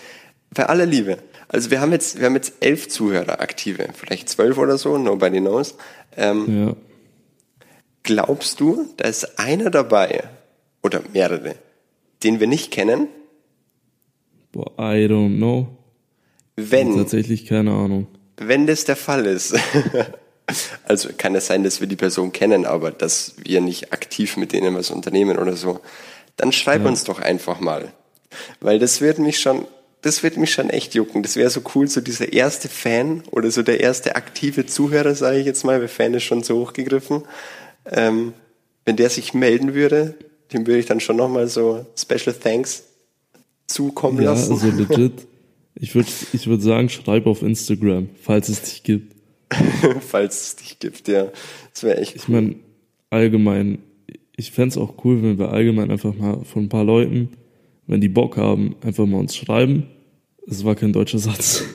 bei 0.51 0.67
aller 0.67 0.87
Liebe, 0.87 1.19
also 1.49 1.71
wir 1.71 1.81
haben 1.81 1.93
jetzt, 1.93 2.19
wir 2.19 2.27
haben 2.27 2.35
jetzt 2.35 2.55
elf 2.61 2.89
Zuhörer 2.89 3.41
aktive, 3.41 3.89
vielleicht 3.95 4.29
zwölf 4.29 4.59
oder 4.59 4.79
so, 4.79 4.99
nobody 4.99 5.41
knows. 5.41 5.77
Ähm, 6.17 6.67
Ja. 6.67 6.77
Glaubst 8.03 8.61
du, 8.61 8.87
da 8.99 9.09
ist 9.09 9.39
einer 9.39 9.71
dabei 9.71 10.25
oder 10.83 11.01
mehrere, 11.15 11.55
den 12.23 12.39
wir 12.39 12.47
nicht 12.47 12.71
kennen? 12.71 13.09
Boah, 14.53 14.73
I 14.79 15.07
don't 15.07 15.39
know. 15.39 15.69
Wenn, 16.57 16.97
Tatsächlich 16.97 17.47
keine 17.47 17.73
Ahnung. 17.73 18.07
wenn 18.37 18.67
das 18.67 18.85
der 18.85 18.97
Fall 18.97 19.27
ist. 19.27 19.55
also 20.85 21.09
kann 21.17 21.35
es 21.35 21.47
sein, 21.47 21.65
dass 21.65 21.81
wir 21.81 21.87
die 21.89 21.97
Person 21.97 22.33
kennen, 22.33 22.65
aber 22.67 22.91
dass 22.91 23.35
wir 23.43 23.61
nicht 23.61 23.93
aktiv 23.93 24.37
mit 24.37 24.53
denen 24.53 24.75
was 24.75 24.91
unternehmen 24.91 25.39
oder 25.39 25.57
so. 25.57 25.81
Dann 26.37 26.53
schreib 26.53 26.85
uns 26.85 27.05
doch 27.05 27.21
einfach 27.21 27.61
mal. 27.61 27.93
Weil 28.61 28.79
das 28.79 29.01
wird 29.01 29.19
mich 29.19 29.39
schon, 29.39 29.67
das 30.03 30.23
wird 30.23 30.37
mich 30.37 30.53
schon 30.53 30.69
echt 30.71 30.95
jucken. 30.95 31.23
Das 31.23 31.37
wäre 31.37 31.51
so 31.51 31.63
cool, 31.75 31.87
so 31.89 32.01
dieser 32.01 32.33
erste 32.33 32.69
Fan 32.69 33.23
oder 33.31 33.51
so 33.51 33.63
der 33.63 33.81
erste 33.81 34.17
aktive 34.17 34.67
Zuhörer, 34.67 35.15
sage 35.15 35.39
ich 35.39 35.47
jetzt 35.47 35.65
mal, 35.65 35.81
weil 35.81 35.89
Fan 35.89 36.15
ist 36.15 36.25
schon 36.25 36.43
so 36.43 36.59
hochgegriffen. 36.61 37.23
Ähm, 37.91 38.33
wenn 38.85 38.97
der 38.97 39.11
sich 39.11 39.33
melden 39.35 39.75
würde, 39.75 40.15
dem 40.53 40.67
würde 40.67 40.81
ich 40.81 40.87
dann 40.87 41.01
schon 41.01 41.17
nochmal 41.17 41.47
so 41.49 41.87
Special 41.97 42.35
Thanks 42.35 42.85
zukommen 43.67 44.23
Ja, 44.23 44.33
lassen. 44.33 44.53
also 44.53 44.71
legit. 44.71 45.27
Ich 45.77 45.95
würde 45.95 46.09
ich 46.33 46.47
würd 46.47 46.63
sagen, 46.63 46.89
schreib 46.89 47.27
auf 47.27 47.43
Instagram, 47.43 48.09
falls 48.21 48.49
es 48.49 48.63
dich 48.63 48.83
gibt. 48.83 49.15
falls 50.01 50.43
es 50.43 50.57
dich 50.57 50.79
gibt, 50.79 51.09
ja. 51.09 51.29
Das 51.73 51.83
wäre 51.83 51.99
echt 51.99 52.17
Ich 52.17 52.29
meine, 52.29 52.57
allgemein, 53.11 53.79
ich 54.37 54.51
fänd's 54.51 54.77
auch 54.77 55.05
cool, 55.05 55.23
wenn 55.23 55.39
wir 55.39 55.51
allgemein 55.51 55.91
einfach 55.91 56.15
mal 56.15 56.45
von 56.45 56.65
ein 56.65 56.69
paar 56.69 56.85
Leuten, 56.85 57.31
wenn 57.87 58.01
die 58.01 58.09
Bock 58.09 58.37
haben, 58.37 58.77
einfach 58.83 59.07
mal 59.07 59.19
uns 59.19 59.37
schreiben, 59.37 59.85
Es 60.47 60.65
war 60.65 60.75
kein 60.75 60.93
deutscher 60.93 61.19
Satz. 61.19 61.65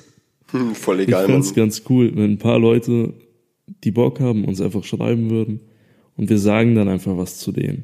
Hm, 0.51 0.73
voll 0.73 1.01
Ich 1.01 1.09
egal, 1.09 1.25
fände 1.25 1.37
Mann. 1.37 1.47
es 1.47 1.53
ganz 1.53 1.83
cool, 1.91 2.11
wenn 2.15 2.31
ein 2.31 2.37
paar 2.39 2.57
Leute, 2.57 3.13
die 3.83 3.91
Bock 3.91 4.19
haben, 4.19 4.45
uns 4.45 4.59
einfach 4.59 4.83
schreiben 4.83 5.29
würden 5.29 5.59
und 6.17 6.27
wir 6.31 6.39
sagen 6.39 6.73
dann 6.73 6.87
einfach 6.87 7.17
was 7.17 7.37
zu 7.37 7.51
denen. 7.51 7.83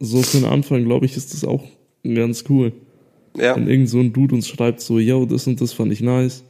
So 0.00 0.20
für 0.22 0.38
den 0.38 0.46
Anfang, 0.46 0.84
glaube 0.84 1.06
ich, 1.06 1.16
ist 1.16 1.32
das 1.32 1.44
auch 1.44 1.64
ganz 2.02 2.44
cool. 2.48 2.72
Ja, 3.36 3.56
Wenn 3.56 3.68
irgend 3.68 3.88
so 3.88 3.98
ein 3.98 4.12
Dude 4.12 4.34
uns 4.34 4.48
schreibt, 4.48 4.80
so, 4.80 4.98
yo, 4.98 5.24
das 5.24 5.46
und 5.46 5.60
das 5.60 5.72
fand 5.72 5.92
ich 5.92 6.00
nice. 6.00 6.42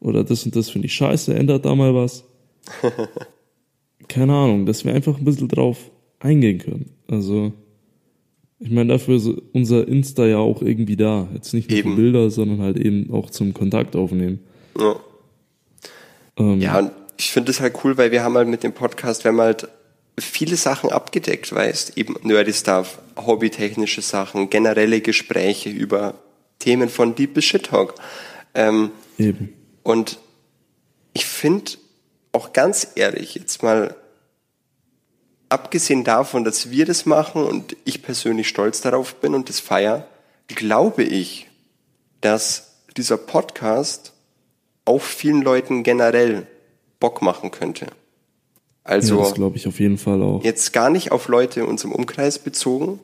Oder 0.00 0.24
das 0.24 0.44
und 0.44 0.56
das 0.56 0.70
finde 0.70 0.86
ich 0.86 0.94
scheiße, 0.94 1.34
ändert 1.34 1.64
da 1.64 1.74
mal 1.74 1.94
was. 1.94 2.24
Keine 4.08 4.34
Ahnung, 4.34 4.66
dass 4.66 4.84
wir 4.84 4.94
einfach 4.94 5.18
ein 5.18 5.24
bisschen 5.24 5.48
drauf 5.48 5.90
eingehen 6.18 6.58
können. 6.58 6.90
Also, 7.08 7.52
ich 8.58 8.70
meine, 8.70 8.92
dafür 8.92 9.16
ist 9.16 9.28
unser 9.52 9.86
Insta 9.86 10.26
ja 10.26 10.38
auch 10.38 10.62
irgendwie 10.62 10.96
da. 10.96 11.28
Jetzt 11.34 11.54
nicht 11.54 11.70
nur 11.70 11.78
Eben. 11.78 11.90
für 11.90 11.96
Bilder, 11.96 12.30
sondern 12.30 12.60
halt 12.60 12.76
eben 12.76 13.12
auch 13.12 13.30
zum 13.30 13.54
Kontakt 13.54 13.94
aufnehmen. 13.96 14.40
ja. 14.78 14.96
Ähm, 16.38 16.60
Ja, 16.60 16.78
und 16.78 16.92
ich 17.18 17.30
finde 17.30 17.50
es 17.50 17.60
halt 17.60 17.74
cool, 17.84 17.96
weil 17.98 18.10
wir 18.10 18.24
haben 18.24 18.34
halt 18.34 18.48
mit 18.48 18.62
dem 18.62 18.72
Podcast, 18.72 19.24
wir 19.24 19.30
haben 19.30 19.40
halt 19.40 19.68
viele 20.18 20.56
Sachen 20.56 20.90
abgedeckt, 20.90 21.54
weißt, 21.54 21.96
eben 21.96 22.16
nerdy 22.22 22.52
Stuff, 22.52 22.98
hobbytechnische 23.26 24.02
Sachen, 24.02 24.50
generelle 24.50 25.00
Gespräche 25.00 25.70
über 25.70 26.14
Themen 26.58 26.88
von 26.88 27.14
Deep 27.14 27.34
bis 27.34 27.44
Shit 27.44 27.66
Talk. 27.66 27.94
Ähm, 28.54 28.90
Eben. 29.18 29.54
und 29.82 30.18
ich 31.12 31.26
finde 31.26 31.72
auch 32.32 32.52
ganz 32.52 32.92
ehrlich, 32.94 33.34
jetzt 33.34 33.62
mal 33.62 33.96
abgesehen 35.48 36.04
davon, 36.04 36.44
dass 36.44 36.70
wir 36.70 36.86
das 36.86 37.06
machen 37.06 37.44
und 37.44 37.76
ich 37.84 38.02
persönlich 38.02 38.48
stolz 38.48 38.80
darauf 38.80 39.16
bin 39.16 39.34
und 39.34 39.48
das 39.48 39.60
feier, 39.60 40.06
glaube 40.48 41.02
ich, 41.02 41.48
dass 42.20 42.76
dieser 42.96 43.16
Podcast 43.16 44.12
auch 44.84 45.02
vielen 45.02 45.42
Leuten 45.42 45.82
generell 45.82 46.46
Bock 46.98 47.22
machen 47.22 47.50
könnte. 47.50 47.86
Also 48.84 49.16
ja, 49.16 49.22
das 49.22 49.34
glaube 49.34 49.56
ich 49.56 49.66
auf 49.66 49.78
jeden 49.78 49.98
Fall 49.98 50.22
auch. 50.22 50.42
jetzt 50.42 50.72
gar 50.72 50.90
nicht 50.90 51.12
auf 51.12 51.28
Leute 51.28 51.60
in 51.60 51.66
unserem 51.66 51.92
Umkreis 51.92 52.38
bezogen, 52.38 52.98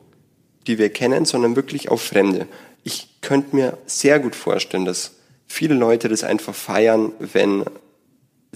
die 0.67 0.77
wir 0.77 0.89
kennen, 0.89 1.25
sondern 1.25 1.55
wirklich 1.55 1.89
auf 1.89 2.01
Fremde. 2.01 2.47
Ich 2.83 3.21
könnte 3.21 3.55
mir 3.55 3.77
sehr 3.85 4.19
gut 4.19 4.35
vorstellen, 4.35 4.85
dass 4.85 5.13
viele 5.47 5.73
Leute 5.75 6.09
das 6.09 6.23
einfach 6.23 6.53
feiern, 6.53 7.11
wenn 7.19 7.65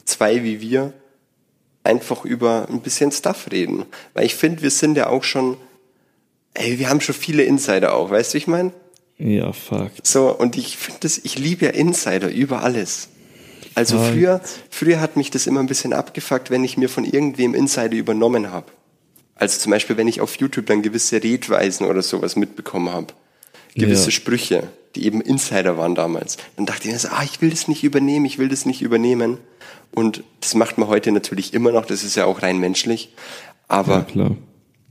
zwei 0.05 0.43
wie 0.43 0.61
wir 0.61 0.93
einfach 1.83 2.25
über 2.25 2.67
ein 2.69 2.81
bisschen 2.81 3.11
Stuff 3.11 3.47
reden. 3.51 3.85
Weil 4.13 4.25
ich 4.25 4.35
finde, 4.35 4.61
wir 4.61 4.71
sind 4.71 4.97
ja 4.97 5.07
auch 5.07 5.23
schon, 5.23 5.57
ey, 6.53 6.79
wir 6.79 6.89
haben 6.89 7.01
schon 7.01 7.15
viele 7.15 7.43
Insider 7.43 7.93
auch, 7.93 8.11
weißt 8.11 8.33
du, 8.33 8.37
ich 8.37 8.47
meine? 8.47 8.71
Ja, 9.17 9.53
fuck. 9.53 9.91
So, 10.03 10.35
und 10.35 10.57
ich 10.57 10.77
finde 10.77 11.01
das, 11.01 11.19
ich 11.19 11.37
liebe 11.37 11.65
ja 11.65 11.71
Insider 11.71 12.29
über 12.29 12.63
alles. 12.63 13.09
Also 13.75 13.97
Fuck. 13.97 14.13
früher, 14.13 14.41
früher 14.69 14.99
hat 14.99 15.15
mich 15.15 15.31
das 15.31 15.47
immer 15.47 15.59
ein 15.59 15.67
bisschen 15.67 15.93
abgefuckt, 15.93 16.49
wenn 16.49 16.63
ich 16.63 16.77
mir 16.77 16.89
von 16.89 17.05
irgendwem 17.05 17.53
Insider 17.53 17.95
übernommen 17.95 18.51
habe. 18.51 18.71
Also 19.41 19.59
zum 19.59 19.71
Beispiel, 19.71 19.97
wenn 19.97 20.07
ich 20.07 20.21
auf 20.21 20.35
YouTube 20.35 20.67
dann 20.67 20.83
gewisse 20.83 21.21
Redweisen 21.21 21.87
oder 21.87 22.01
sowas 22.03 22.35
mitbekommen 22.35 22.93
habe. 22.93 23.07
Gewisse 23.75 24.05
Ja. 24.05 24.11
Sprüche, 24.11 24.67
die 24.95 25.05
eben 25.05 25.19
Insider 25.19 25.77
waren 25.77 25.95
damals. 25.95 26.37
Dann 26.57 26.65
dachte 26.67 26.87
ich 26.87 26.93
mir 26.93 26.99
so, 26.99 27.07
ah, 27.07 27.23
ich 27.23 27.41
will 27.41 27.49
das 27.49 27.67
nicht 27.67 27.83
übernehmen, 27.83 28.25
ich 28.25 28.37
will 28.37 28.49
das 28.49 28.65
nicht 28.67 28.81
übernehmen. 28.83 29.39
Und 29.93 30.23
das 30.41 30.53
macht 30.53 30.77
man 30.77 30.87
heute 30.89 31.11
natürlich 31.11 31.53
immer 31.55 31.71
noch, 31.71 31.85
das 31.85 32.03
ist 32.03 32.15
ja 32.15 32.25
auch 32.25 32.43
rein 32.43 32.59
menschlich. 32.59 33.13
Aber 33.67 33.95
Ja, 33.97 34.01
klar. 34.03 34.35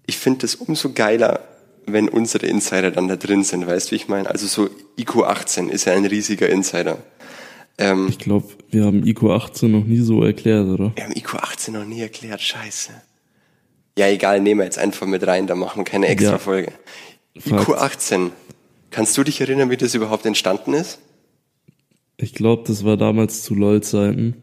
ich 0.07 0.17
finde 0.19 0.47
es 0.47 0.57
umso 0.57 0.93
geiler, 0.93 1.41
wenn 1.87 2.09
unsere 2.09 2.47
Insider 2.47 2.91
dann 2.91 3.07
da 3.07 3.15
drin 3.17 3.45
sind, 3.45 3.67
weißt 3.69 3.87
du, 3.89 3.91
wie 3.93 3.97
ich 3.97 4.09
meine? 4.09 4.29
Also 4.31 4.47
so 4.49 4.69
IQ 4.99 5.19
18 5.27 5.69
ist 5.69 5.85
ja 5.85 5.93
ein 5.93 6.07
riesiger 6.07 6.49
Insider. 6.49 6.99
Ähm, 7.79 8.09
Ich 8.09 8.19
glaube, 8.19 8.49
wir 8.71 8.85
haben 8.85 9.07
IQ 9.07 9.23
18 9.25 9.71
noch 9.71 9.85
nie 9.85 10.01
so 10.01 10.25
erklärt, 10.25 10.67
oder? 10.67 10.91
wir 10.97 11.05
haben 11.05 11.15
IQ 11.17 11.35
18 11.37 11.75
noch 11.75 11.85
nie 11.85 12.01
erklärt, 12.01 12.41
scheiße. 12.43 12.91
Ja, 14.01 14.09
egal, 14.09 14.41
nehmen 14.41 14.61
wir 14.61 14.65
jetzt 14.65 14.79
einfach 14.79 15.07
mit 15.07 15.27
rein, 15.27 15.47
da 15.47 15.55
machen 15.55 15.81
wir 15.81 15.85
keine 15.85 16.07
extra 16.09 16.33
Ja. 16.33 16.39
Folge. 16.39 16.73
IQ 17.35 17.69
18. 17.77 18.33
Kannst 18.91 19.19
du 19.19 19.25
dich 19.25 19.43
erinnern, 19.43 19.69
wie 19.69 19.77
das 19.77 19.95
überhaupt 19.95 20.25
entstanden 20.25 20.73
ist? 20.73 21.01
Ich 22.17 22.33
glaube, 22.33 22.65
das 22.67 22.83
war 22.83 22.97
damals 22.97 23.43
zu 23.43 23.55
LOL-Zeiten. 23.55 24.37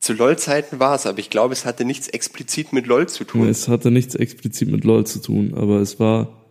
Zu 0.00 0.14
LOL-Zeiten 0.14 0.80
war 0.80 0.96
es, 0.96 1.06
aber 1.06 1.20
ich 1.20 1.30
glaube, 1.30 1.52
es 1.52 1.64
hatte 1.64 1.84
nichts 1.84 2.08
explizit 2.08 2.72
mit 2.72 2.88
LOL 2.88 3.08
zu 3.08 3.22
tun. 3.22 3.48
Es 3.48 3.68
hatte 3.68 3.92
nichts 3.92 4.16
explizit 4.16 4.68
mit 4.68 4.82
LOL 4.82 5.06
zu 5.06 5.20
tun, 5.20 5.54
aber 5.56 5.76
es 5.76 6.00
war 6.00 6.42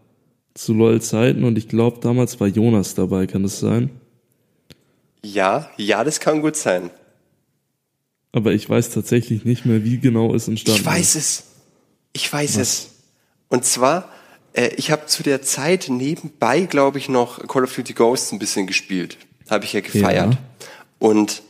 zu 0.54 0.74
LOL-Zeiten 0.74 1.44
und 1.44 1.58
ich 1.58 1.68
glaube, 1.68 2.00
damals 2.00 2.40
war 2.40 2.48
Jonas 2.48 2.96
dabei, 2.96 3.28
kann 3.28 3.44
das 3.44 3.60
sein? 3.60 3.90
Ja, 5.26 5.70
ja, 5.76 6.06
das 6.06 6.22
kann 6.22 6.42
gut 6.42 6.56
sein. 6.56 6.90
Aber 8.32 8.54
ich 8.54 8.70
weiß 8.70 8.92
tatsächlich 8.92 9.44
nicht 9.44 9.66
mehr, 9.66 9.84
wie 9.84 10.00
genau 10.00 10.34
es 10.34 10.48
entstanden 10.48 10.80
Ich 10.80 10.86
weiß 10.86 11.16
es. 11.16 11.51
Ich 12.14 12.32
weiß 12.32 12.58
es. 12.58 12.90
Und 13.50 13.66
zwar, 13.66 14.10
äh, 14.54 14.70
ich 14.76 14.92
habe 14.92 15.06
zu 15.06 15.24
der 15.24 15.42
Zeit 15.42 15.86
nebenbei, 15.90 16.62
glaube 16.62 16.98
ich, 16.98 17.10
noch 17.10 17.46
Call 17.48 17.64
of 17.64 17.76
Duty 17.76 17.94
Ghosts 17.94 18.32
ein 18.32 18.40
bisschen 18.40 18.68
gespielt. 18.68 19.18
Habe 19.50 19.66
ich 19.66 19.74
ja 19.74 19.82
gefeiert. 19.82 20.34
Ja. 20.34 20.40
Und 21.00 21.42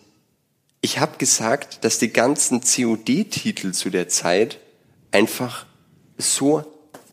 ich 0.82 1.00
habe 1.00 1.18
gesagt, 1.18 1.84
dass 1.84 2.00
die 2.00 2.12
ganzen 2.12 2.62
COD-Titel 2.62 3.72
zu 3.72 3.90
der 3.90 4.08
Zeit 4.10 4.58
einfach 5.12 5.66
so 6.18 6.64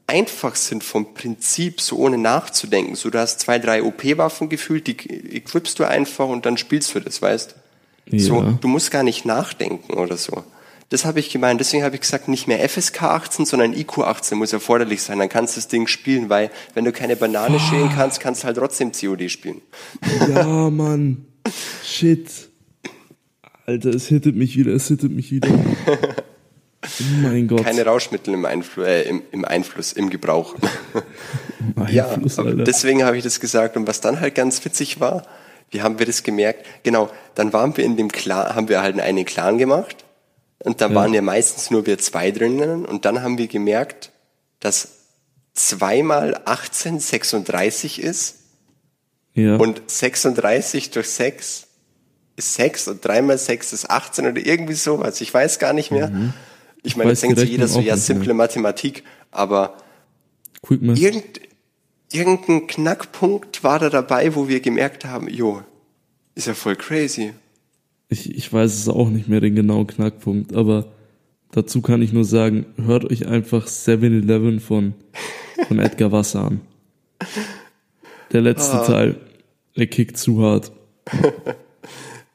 einfach 0.07 0.57
sind 0.57 0.83
vom 0.83 1.13
Prinzip, 1.13 1.83
so 1.83 1.97
ohne 1.97 2.17
nachzudenken. 2.17 2.95
So, 2.95 3.11
du 3.11 3.19
hast 3.19 3.41
zwei, 3.41 3.59
drei 3.59 3.83
OP-Waffen 3.83 4.49
gefühlt, 4.49 4.87
die 4.87 4.97
equipst 5.37 5.79
du 5.79 5.85
einfach 5.85 6.27
und 6.29 6.47
dann 6.47 6.57
spielst 6.57 6.95
du 6.95 7.01
das, 7.01 7.21
weißt? 7.21 7.55
So, 8.13 8.37
Ja. 8.43 8.59
du 8.59 8.69
musst 8.69 8.91
gar 8.91 9.03
nicht 9.03 9.27
nachdenken 9.27 9.93
oder 9.95 10.17
so. 10.17 10.45
Das 10.90 11.05
habe 11.05 11.20
ich 11.20 11.31
gemeint. 11.31 11.61
Deswegen 11.61 11.83
habe 11.83 11.96
ich 11.96 12.01
gesagt, 12.01 12.29
nicht 12.29 12.48
mehr 12.48 12.66
FSK 12.66 13.03
18, 13.03 13.44
sondern 13.44 13.74
IQ 13.74 13.98
18 13.98 14.38
muss 14.38 14.53
erforderlich 14.53 15.03
sein. 15.03 15.18
Dann 15.18 15.29
kannst 15.29 15.57
du 15.57 15.61
das 15.61 15.68
Ding 15.68 15.87
spielen, 15.87 16.31
weil 16.31 16.51
wenn 16.74 16.85
du 16.85 16.92
keine 16.92 17.16
Banane 17.16 17.61
schälen 17.61 17.90
kannst, 17.94 18.20
kannst 18.20 18.42
du 18.42 18.46
halt 18.46 18.57
trotzdem 18.57 18.92
COD 18.92 19.31
spielen. 19.31 19.61
Ja, 20.29 20.70
Mann. 20.70 21.27
Shit. 21.85 22.31
Alter, 23.66 23.90
es 23.90 24.07
hittet 24.07 24.35
mich 24.35 24.57
wieder, 24.57 24.72
es 24.72 24.88
hittet 24.88 25.12
mich 25.12 25.31
wieder. 25.31 25.51
Oh 26.83 27.05
mein 27.22 27.48
Gott. 27.48 27.64
Keine 27.64 27.85
Rauschmittel 27.85 28.33
im, 28.33 28.46
Einflu 28.46 28.83
äh, 28.83 29.03
im, 29.03 29.22
im 29.33 29.44
Einfluss, 29.44 29.92
im 29.92 30.11
Gebrauch. 30.11 30.55
ja, 31.90 32.09
Einfluss, 32.09 32.38
Alter. 32.38 32.64
deswegen 32.64 33.05
habe 33.05 33.18
ich 33.18 33.24
das 33.24 33.40
gesagt. 33.40 33.77
Und 33.77 33.87
was 33.87 34.01
dann 34.01 34.20
halt 34.20 34.35
ganz 34.35 34.64
witzig 34.64 35.01
war, 35.01 35.24
wie 35.70 35.83
haben 35.83 35.98
wir 35.98 36.07
das 36.07 36.22
gemerkt? 36.22 36.64
Genau, 36.85 37.11
dann 37.35 37.53
waren 37.53 37.77
wir 37.77 37.85
in 37.85 37.96
dem 37.96 38.11
Clan, 38.11 38.55
haben 38.55 38.68
wir 38.68 38.81
halt 38.81 38.98
einen 38.98 39.24
Clan 39.24 39.59
gemacht. 39.59 40.05
Und 40.64 40.81
da 40.81 40.92
waren 40.94 41.14
ja 41.14 41.23
meistens 41.23 41.71
nur 41.71 41.87
wir 41.87 41.99
zwei 41.99 42.31
drinnen. 42.31 42.85
Und 42.85 43.05
dann 43.05 43.23
haben 43.23 43.38
wir 43.38 43.47
gemerkt, 43.47 44.12
dass 44.61 44.88
zweimal 45.55 46.40
18 46.44 47.01
36 47.01 48.03
ist. 48.03 48.37
ja. 49.35 49.57
Und 49.57 49.83
36 49.87 50.90
durch 50.90 51.09
6 51.11 51.66
ist 52.37 52.55
6 52.55 52.88
und 52.88 53.05
3 53.05 53.23
mal 53.23 53.38
6 53.38 53.73
ist 53.73 53.90
18 53.90 54.27
oder 54.27 54.44
irgendwie 54.44 54.75
sowas. 54.75 55.21
Ich 55.21 55.33
weiß 55.33 55.59
gar 55.59 55.73
nicht 55.73 55.90
mehr. 55.90 56.11
Ich 56.83 56.97
meine, 56.97 57.11
jetzt 57.11 57.23
denkt 57.23 57.38
sich 57.38 57.51
jeder 57.51 57.68
so, 57.68 57.81
ja, 57.81 57.97
simple 57.97 58.35
Mathematik, 58.35 59.03
aber 59.31 59.77
irgend, 60.97 61.40
irgendein 62.12 62.66
Knackpunkt 62.66 63.64
war 63.64 63.79
da 63.79 63.90
dabei, 63.90 64.35
wo 64.35 64.49
wir 64.49 64.61
gemerkt 64.61 65.05
haben, 65.05 65.29
jo, 65.29 65.62
ist 66.35 66.47
ja 66.47 66.55
voll 66.55 66.77
crazy. 66.77 67.35
Ich, 68.09 68.35
ich 68.35 68.53
weiß 68.53 68.75
es 68.75 68.88
auch 68.88 69.11
nicht 69.11 69.29
mehr, 69.29 69.40
den 69.40 69.55
genauen 69.55 69.87
Knackpunkt, 69.87 70.55
aber 70.55 70.92
dazu 71.53 71.83
kann 71.83 72.03
ich 72.03 72.12
nur 72.12 72.25
sagen, 72.25 72.66
hört 72.77 73.05
euch 73.05 73.27
einfach 73.27 73.66
7-Eleven 73.66 74.61
von, 74.61 74.94
von 75.66 75.79
Edgar 75.79 76.12
Wasser 76.12 76.44
an. 76.44 76.61
Der 78.33 78.40
letzte 78.40 78.79
Teil, 78.87 79.16
der 79.77 79.87
kickt 79.87 80.16
zu 80.16 80.42
hart. 80.42 80.73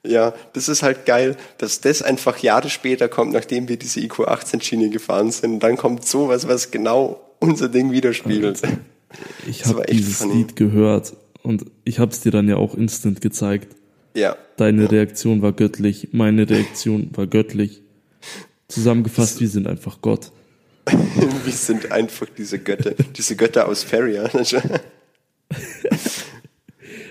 Ja, 0.06 0.34
das 0.52 0.68
ist 0.68 0.84
halt 0.84 1.06
geil, 1.06 1.38
dass 1.58 1.80
das 1.80 2.02
einfach 2.02 2.38
Jahre 2.40 2.70
später 2.70 3.08
kommt, 3.08 3.32
nachdem 3.32 3.70
wir 3.70 3.78
diese 3.78 4.02
IQ 4.02 4.28
18 4.28 4.60
Schiene 4.60 4.90
gefahren 4.90 5.32
sind. 5.32 5.54
Und 5.54 5.60
dann 5.62 5.78
kommt 5.78 6.06
sowas, 6.06 6.48
was 6.48 6.72
genau 6.72 7.22
unser 7.40 7.70
Ding 7.70 7.92
widerspiegelt. 7.92 8.62
Ich 9.48 9.66
habe 9.66 9.84
dieses 9.90 10.18
funny. 10.18 10.34
Lied 10.34 10.56
gehört 10.56 11.16
und 11.42 11.66
ich 11.86 12.00
habe 12.00 12.12
es 12.12 12.20
dir 12.20 12.32
dann 12.32 12.50
ja 12.50 12.58
auch 12.58 12.76
instant 12.76 13.22
gezeigt. 13.22 13.76
Ja, 14.14 14.38
Deine 14.58 14.92
Reaktion 14.92 15.42
war 15.42 15.52
göttlich, 15.52 16.10
meine 16.12 16.48
Reaktion 16.48 17.10
war 17.14 17.26
göttlich. 17.26 17.82
Zusammengefasst, 18.68 19.42
wir 19.42 19.48
sind 19.48 19.68
einfach 19.68 20.00
Gott. 20.02 20.32
wir 20.86 21.54
sind 21.54 21.92
einfach 21.92 22.28
diese 22.38 22.60
Götter, 22.60 22.94
diese 23.16 23.36
Götter 23.36 23.68
aus 23.68 23.84
Feria. 23.84 24.24
By 24.34 24.40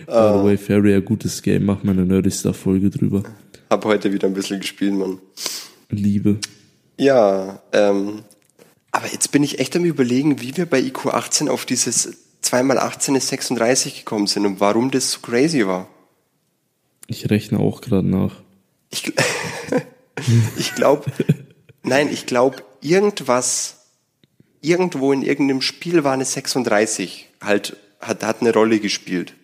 the 0.06 0.68
way, 0.68 0.94
ein 0.94 1.04
gutes 1.04 1.42
Game, 1.42 1.64
mach 1.64 1.82
mal 1.82 1.92
eine 1.92 2.04
Nerdy-Star-Folge 2.04 2.90
drüber. 2.90 3.22
Hab 3.70 3.84
heute 3.84 4.12
wieder 4.12 4.28
ein 4.28 4.34
bisschen 4.34 4.60
gespielt, 4.60 4.94
Mann. 4.94 5.18
Liebe. 5.90 6.38
Ja, 6.98 7.62
ähm, 7.72 8.22
aber 8.92 9.06
jetzt 9.10 9.32
bin 9.32 9.42
ich 9.42 9.58
echt 9.58 9.74
am 9.74 9.84
überlegen, 9.84 10.40
wie 10.40 10.56
wir 10.56 10.66
bei 10.66 10.80
IQ 10.80 11.06
18 11.06 11.48
auf 11.48 11.64
dieses 11.64 12.16
2 12.42 12.62
mal 12.62 12.78
18 12.78 13.14
ist 13.14 13.28
36 13.28 14.00
gekommen 14.00 14.26
sind 14.26 14.46
und 14.46 14.60
warum 14.60 14.90
das 14.90 15.12
so 15.12 15.20
crazy 15.20 15.66
war. 15.66 15.88
Ich 17.06 17.28
rechne 17.30 17.58
auch 17.58 17.80
gerade 17.80 18.06
nach. 18.06 18.36
Ich, 18.90 19.12
ich 20.56 20.74
glaube, 20.74 21.10
nein, 21.82 22.08
ich 22.10 22.26
glaube, 22.26 22.62
irgendwas, 22.80 23.86
irgendwo 24.60 25.12
in 25.12 25.22
irgendeinem 25.22 25.62
Spiel 25.62 26.04
war 26.04 26.12
eine 26.12 26.24
36, 26.24 27.28
halt, 27.40 27.76
hat, 28.00 28.22
hat 28.22 28.40
eine 28.40 28.52
Rolle 28.52 28.80
gespielt. 28.80 29.34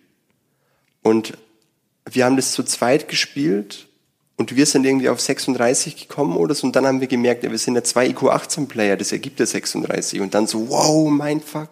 Und 1.01 1.37
wir 2.09 2.25
haben 2.25 2.35
das 2.35 2.51
zu 2.51 2.63
zweit 2.63 3.07
gespielt 3.07 3.87
und 4.37 4.55
wir 4.55 4.65
sind 4.65 4.85
irgendwie 4.85 5.09
auf 5.09 5.19
36 5.19 6.07
gekommen 6.07 6.37
oder 6.37 6.55
so 6.55 6.65
und 6.65 6.75
dann 6.75 6.85
haben 6.85 7.01
wir 7.01 7.07
gemerkt, 7.07 7.43
ja, 7.43 7.51
wir 7.51 7.57
sind 7.57 7.75
ja 7.75 7.83
zwei 7.83 8.07
IQ-18-Player, 8.07 8.97
das 8.97 9.11
ergibt 9.11 9.39
ja 9.39 9.45
36 9.45 10.21
und 10.21 10.33
dann 10.33 10.47
so, 10.47 10.69
wow, 10.69 11.09
mein 11.09 11.41
Fuck. 11.41 11.69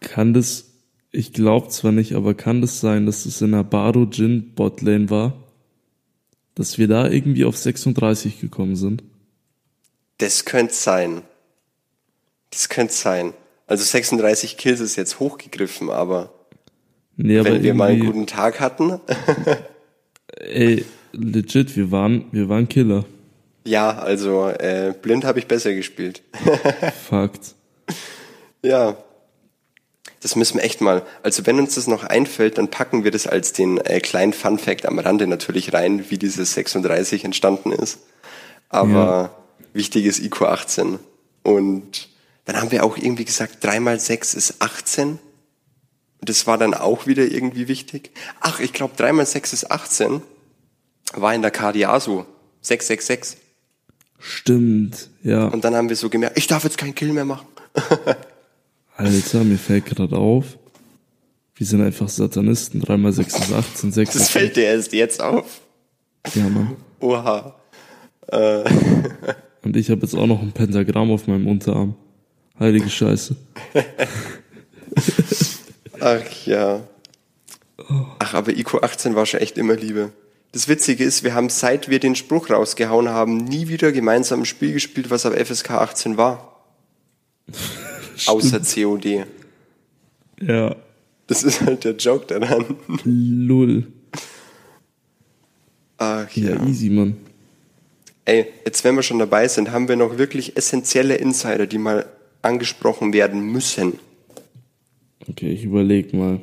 Kann 0.00 0.34
das, 0.34 0.65
ich 1.16 1.32
glaube 1.32 1.68
zwar 1.68 1.92
nicht, 1.92 2.14
aber 2.14 2.34
kann 2.34 2.60
das 2.60 2.80
sein, 2.80 3.06
dass 3.06 3.24
es 3.26 3.40
in 3.40 3.52
der 3.52 3.64
Baro 3.64 4.04
Jin 4.04 4.54
Botlane 4.54 5.08
war? 5.10 5.32
Dass 6.54 6.78
wir 6.78 6.88
da 6.88 7.08
irgendwie 7.08 7.44
auf 7.44 7.56
36 7.56 8.40
gekommen 8.40 8.76
sind? 8.76 9.02
Das 10.18 10.44
könnte 10.44 10.74
sein. 10.74 11.22
Das 12.50 12.68
könnte 12.68 12.94
sein. 12.94 13.32
Also 13.66 13.84
36 13.84 14.56
Kills 14.56 14.80
ist 14.80 14.96
jetzt 14.96 15.18
hochgegriffen, 15.18 15.90
aber 15.90 16.32
Nee, 17.16 17.38
aber 17.38 17.52
wenn 17.52 17.62
wir 17.62 17.74
mal 17.74 17.90
einen 17.90 18.04
guten 18.04 18.26
Tag 18.26 18.60
hatten, 18.60 19.00
Ey, 20.38 20.84
legit, 21.12 21.76
wir 21.76 21.90
waren, 21.90 22.26
wir 22.30 22.48
waren 22.48 22.68
Killer. 22.68 23.04
ja, 23.64 23.96
also 23.98 24.48
äh, 24.48 24.94
blind 25.00 25.24
habe 25.24 25.38
ich 25.38 25.46
besser 25.46 25.74
gespielt. 25.74 26.22
Fakt. 27.08 27.54
Ja. 28.62 28.96
Das 30.20 30.34
müssen 30.34 30.56
wir 30.58 30.64
echt 30.64 30.80
mal. 30.80 31.02
Also 31.22 31.46
wenn 31.46 31.58
uns 31.58 31.74
das 31.74 31.86
noch 31.86 32.02
einfällt, 32.04 32.58
dann 32.58 32.68
packen 32.68 33.04
wir 33.04 33.10
das 33.10 33.26
als 33.26 33.52
den 33.52 33.78
äh, 33.78 34.00
kleinen 34.00 34.32
Fun 34.32 34.58
Fact 34.58 34.86
am 34.86 34.98
Rande 34.98 35.26
natürlich 35.26 35.72
rein, 35.72 36.10
wie 36.10 36.18
dieses 36.18 36.54
36 36.54 37.24
entstanden 37.24 37.72
ist. 37.72 37.98
Aber 38.68 38.90
Ja. 38.90 39.30
wichtig 39.72 40.06
ist 40.06 40.18
IQ 40.20 40.42
18. 40.42 40.98
Und 41.42 42.08
dann 42.46 42.56
haben 42.60 42.70
wir 42.72 42.84
auch 42.84 42.96
irgendwie 42.96 43.24
gesagt, 43.24 43.62
3 43.62 43.78
mal 43.80 44.00
6 44.00 44.34
ist 44.34 44.60
18. 44.60 45.10
Und 46.18 46.28
das 46.28 46.46
war 46.46 46.56
dann 46.58 46.74
auch 46.74 47.06
wieder 47.06 47.24
irgendwie 47.24 47.68
wichtig. 47.68 48.10
Ach, 48.40 48.58
ich 48.58 48.72
glaube, 48.72 48.94
3 48.96 49.12
mal 49.12 49.26
6 49.26 49.52
ist 49.52 49.70
18 49.70 50.22
war 51.14 51.34
in 51.34 51.42
der 51.42 51.50
Cardiaso 51.52 52.26
666. 52.62 53.38
Stimmt, 54.18 55.10
ja. 55.22 55.44
Und 55.46 55.62
dann 55.64 55.76
haben 55.76 55.88
wir 55.88 55.94
so 55.96 56.08
gemerkt, 56.10 56.36
ich 56.38 56.46
darf 56.46 56.64
jetzt 56.64 56.78
keinen 56.78 56.94
Kill 56.94 57.12
mehr 57.12 57.24
machen. 57.26 57.46
Alter, 58.96 59.44
mir 59.44 59.58
fällt 59.58 59.86
gerade 59.86 60.16
auf. 60.16 60.58
Wir 61.54 61.66
sind 61.66 61.82
einfach 61.82 62.08
Satanisten. 62.08 62.80
3 62.80 62.96
mal 62.96 63.12
6 63.12 63.38
ist 63.38 63.52
18, 63.52 63.92
6 63.92 64.12
Das 64.14 64.28
fällt 64.30 64.56
dir 64.56 64.64
erst 64.64 64.92
jetzt 64.92 65.22
auf. 65.22 65.60
Ja, 66.34 66.48
Mann. 66.48 66.76
Oha. 67.00 67.54
Und 69.62 69.76
ich 69.76 69.90
habe 69.90 70.02
jetzt 70.02 70.14
auch 70.14 70.26
noch 70.26 70.42
ein 70.42 70.52
Pentagramm 70.52 71.10
auf 71.10 71.26
meinem 71.26 71.46
Unterarm. 71.46 71.94
Heilige 72.58 72.88
Scheiße. 72.88 73.36
Ach 76.00 76.46
ja. 76.46 76.80
Ach, 78.18 78.34
aber 78.34 78.56
IQ 78.56 78.82
18 78.82 79.14
war 79.14 79.26
schon 79.26 79.40
echt 79.40 79.58
immer 79.58 79.76
Liebe. 79.76 80.12
Das 80.52 80.68
Witzige 80.68 81.04
ist, 81.04 81.22
wir 81.22 81.34
haben 81.34 81.50
seit 81.50 81.88
wir 81.88 82.00
den 82.00 82.14
Spruch 82.14 82.50
rausgehauen 82.50 83.08
haben, 83.08 83.36
nie 83.38 83.68
wieder 83.68 83.92
gemeinsam 83.92 84.40
ein 84.40 84.46
Spiel 84.46 84.72
gespielt, 84.72 85.10
was 85.10 85.26
auf 85.26 85.34
FSK 85.34 85.72
18 85.72 86.16
war. 86.16 86.62
Außer 88.26 88.60
COD. 88.60 89.26
Ja. 90.40 90.76
Das 91.26 91.42
ist 91.42 91.60
halt 91.62 91.84
der 91.84 91.96
Joke 91.96 92.26
daran. 92.26 92.76
Lull. 93.04 93.86
Ach 95.98 96.30
Ja, 96.32 96.64
easy, 96.66 96.90
Mann. 96.90 97.16
Ey, 98.24 98.46
jetzt 98.64 98.82
wenn 98.84 98.94
wir 98.96 99.02
schon 99.02 99.18
dabei 99.18 99.46
sind, 99.48 99.70
haben 99.70 99.88
wir 99.88 99.96
noch 99.96 100.18
wirklich 100.18 100.56
essentielle 100.56 101.14
Insider, 101.16 101.66
die 101.66 101.78
mal 101.78 102.06
angesprochen 102.42 103.12
werden 103.12 103.40
müssen. 103.40 103.98
Okay, 105.28 105.50
ich 105.52 105.64
überleg 105.64 106.12
mal. 106.12 106.40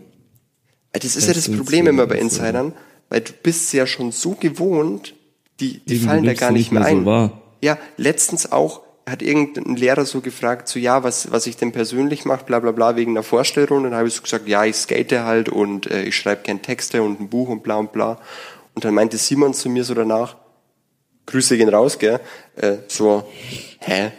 Das 0.93 1.15
ist 1.15 1.27
ja 1.27 1.33
das 1.33 1.49
Problem 1.51 1.87
immer 1.87 2.05
bei 2.07 2.19
Insidern, 2.19 2.73
weil 3.09 3.21
du 3.21 3.31
bist 3.41 3.73
ja 3.73 3.87
schon 3.87 4.11
so 4.11 4.31
gewohnt, 4.31 5.13
die, 5.59 5.79
die 5.79 5.95
Eben, 5.95 6.05
fallen 6.05 6.23
da 6.25 6.33
gar 6.33 6.51
nicht 6.51 6.71
nicht 6.71 6.71
mehr 6.71 6.81
mehr 6.81 6.89
so 6.91 6.97
ein. 6.97 7.05
wahr. 7.05 7.41
Ja, 7.61 7.77
letztens 7.97 8.51
auch 8.51 8.81
hat 9.05 9.21
irgendein 9.21 9.75
Lehrer 9.75 10.05
so 10.05 10.21
gefragt, 10.21 10.67
so 10.67 10.79
ja, 10.79 11.03
was, 11.03 11.31
was 11.31 11.45
ich 11.47 11.57
denn 11.57 11.71
persönlich 11.71 12.25
mache, 12.25 12.45
bla 12.45 12.59
bla 12.59 12.71
bla, 12.71 12.95
wegen 12.95 13.11
einer 13.11 13.23
Vorstellung. 13.23 13.79
Und 13.79 13.83
dann 13.85 13.95
habe 13.95 14.07
ich 14.07 14.15
so 14.15 14.21
gesagt, 14.21 14.47
ja, 14.47 14.63
ich 14.63 14.75
skate 14.75 15.11
halt 15.11 15.49
und 15.49 15.91
äh, 15.91 16.03
ich 16.03 16.15
schreibe 16.15 16.43
gern 16.43 16.61
Texte 16.61 17.03
und 17.03 17.19
ein 17.19 17.29
Buch 17.29 17.49
und 17.49 17.63
bla 17.63 17.75
und 17.77 17.91
bla. 17.91 18.19
Und 18.75 18.85
dann 18.85 18.93
meinte 18.93 19.17
Simon 19.17 19.53
zu 19.53 19.69
mir 19.69 19.83
so 19.83 19.93
danach, 19.93 20.37
Grüße 21.25 21.57
gehen 21.57 21.69
raus, 21.69 21.99
gell? 21.99 22.19
Äh, 22.55 22.77
so, 22.87 23.29
hä? 23.79 24.11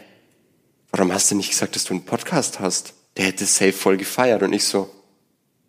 Warum 0.91 1.13
hast 1.13 1.31
du 1.31 1.35
nicht 1.35 1.51
gesagt, 1.51 1.77
dass 1.77 1.85
du 1.85 1.95
einen 1.95 2.05
Podcast 2.05 2.61
hast? 2.61 2.95
Der 3.17 3.27
hätte 3.27 3.45
safe 3.47 3.73
voll 3.73 3.97
gefeiert. 3.97 4.43
Und 4.43 4.53
ich 4.53 4.65
so, 4.65 4.91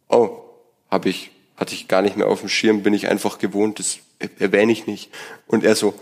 oh, 0.09 0.41
habe 0.89 1.09
ich, 1.09 1.31
hatte 1.57 1.73
ich 1.73 1.87
gar 1.87 2.01
nicht 2.01 2.15
mehr 2.15 2.27
auf 2.27 2.41
dem 2.41 2.49
Schirm, 2.49 2.83
bin 2.83 2.93
ich 2.93 3.07
einfach 3.07 3.37
gewohnt, 3.37 3.79
das 3.79 3.97
erwähne 4.39 4.71
ich 4.71 4.87
nicht. 4.87 5.09
Und 5.47 5.63
er 5.63 5.75
so, 5.75 5.93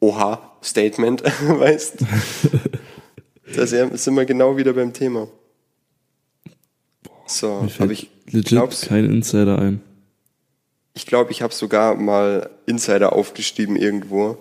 oha, 0.00 0.52
Statement, 0.62 1.22
weißt? 1.46 1.96
Da 3.54 3.66
sind 3.66 4.14
wir 4.16 4.24
genau 4.24 4.56
wieder 4.56 4.72
beim 4.72 4.92
Thema. 4.92 5.28
So, 7.26 7.66
fällt 7.68 7.90
ich 7.92 8.10
legit 8.30 8.82
kein 8.88 9.04
Insider 9.04 9.58
ein. 9.58 9.80
ich 10.94 11.06
glaube, 11.06 11.30
ich 11.30 11.42
habe 11.42 11.52
sogar 11.54 11.94
mal 11.94 12.50
Insider 12.66 13.12
aufgeschrieben 13.12 13.76
irgendwo. 13.76 14.38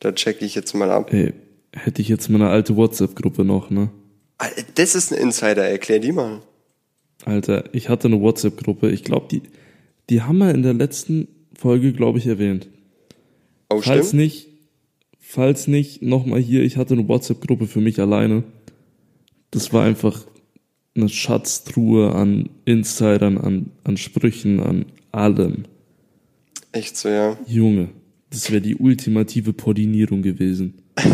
Da 0.00 0.12
checke 0.12 0.44
ich 0.44 0.54
jetzt 0.54 0.74
mal 0.74 0.90
ab. 0.90 1.12
Ey, 1.12 1.32
hätte 1.72 2.02
ich 2.02 2.08
jetzt 2.08 2.28
meine 2.28 2.48
alte 2.48 2.76
WhatsApp-Gruppe 2.76 3.44
noch, 3.44 3.70
ne? 3.70 3.90
Ah, 4.38 4.48
Das 4.74 4.94
ist 4.94 5.12
ein 5.12 5.18
Insider, 5.18 5.64
erklär 5.68 5.98
die 6.00 6.12
mal. 6.12 6.42
Alter, 7.24 7.64
ich 7.72 7.88
hatte 7.88 8.08
eine 8.08 8.20
WhatsApp-Gruppe. 8.20 8.90
Ich 8.90 9.04
glaube, 9.04 9.28
die, 9.30 9.42
die 10.10 10.22
haben 10.22 10.38
wir 10.38 10.50
in 10.50 10.62
der 10.62 10.74
letzten 10.74 11.28
Folge, 11.56 11.92
glaube 11.92 12.18
ich, 12.18 12.26
erwähnt. 12.26 12.68
Oh, 13.74 13.80
Falls 13.80 14.12
nicht, 14.12 14.48
falls 15.18 15.66
nicht, 15.66 16.02
nochmal 16.02 16.40
hier, 16.40 16.62
ich 16.62 16.76
hatte 16.76 16.94
eine 16.94 17.08
WhatsApp-Gruppe 17.08 17.66
für 17.66 17.80
mich 17.80 18.00
alleine. 18.00 18.44
Das 19.50 19.72
war 19.72 19.84
einfach 19.84 20.24
eine 20.96 21.08
Schatztruhe 21.08 22.14
an 22.14 22.50
Insidern, 22.64 23.38
an, 23.38 23.70
an 23.82 23.96
Sprüchen, 23.96 24.60
an 24.60 24.86
allem. 25.12 25.64
Echt 26.72 26.96
so, 26.96 27.08
ja. 27.08 27.36
Junge, 27.46 27.88
das 28.30 28.50
wäre 28.50 28.60
die 28.60 28.76
ultimative 28.76 29.52
Podinierung 29.52 30.22
gewesen. 30.22 30.82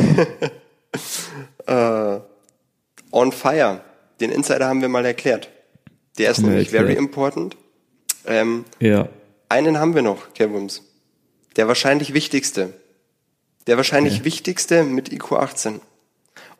On 3.13 3.33
Fire. 3.33 3.81
Den 4.21 4.31
Insider 4.31 4.67
haben 4.67 4.81
wir 4.83 4.89
mal 4.89 5.05
erklärt. 5.05 5.49
Der 6.19 6.31
ist 6.31 6.41
nämlich 6.43 6.73
erklärt. 6.73 6.87
very 6.87 6.99
important. 6.99 7.57
Ähm, 8.27 8.65
Ja, 8.81 9.09
einen 9.49 9.79
haben 9.79 9.95
wir 9.95 10.03
noch, 10.03 10.35
Kevums. 10.35 10.83
Der 11.57 11.69
wahrscheinlich 11.69 12.15
wichtigste. 12.15 12.73
Der 13.67 13.77
wahrscheinlich 13.77 14.21
Hä? 14.21 14.25
wichtigste 14.25 14.85
mit 14.85 15.13
IQ 15.13 15.33
18. 15.33 15.81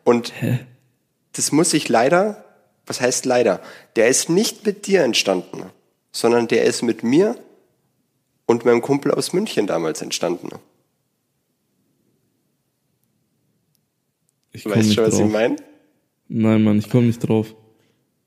Und 0.03 0.33
das 1.33 1.51
muss 1.51 1.73
ich 1.73 1.89
leider, 1.89 2.45
was 2.85 3.01
heißt 3.01 3.25
leider? 3.25 3.61
Der 3.95 4.07
ist 4.07 4.29
nicht 4.29 4.65
mit 4.65 4.87
dir 4.87 5.03
entstanden, 5.03 5.63
sondern 6.11 6.47
der 6.47 6.63
ist 6.65 6.81
mit 6.81 7.03
mir 7.03 7.37
und 8.45 8.65
meinem 8.65 8.81
Kumpel 8.81 9.11
aus 9.11 9.33
München 9.33 9.67
damals 9.67 10.01
entstanden. 10.01 10.49
ich 14.53 14.65
weißt 14.65 14.87
nicht 14.87 14.95
schon, 14.95 15.05
was 15.05 15.19
ich 15.19 15.25
meine? 15.25 15.55
Nein, 16.27 16.63
Mann, 16.63 16.79
ich 16.79 16.89
komme 16.89 17.07
nicht 17.07 17.19
drauf. 17.19 17.55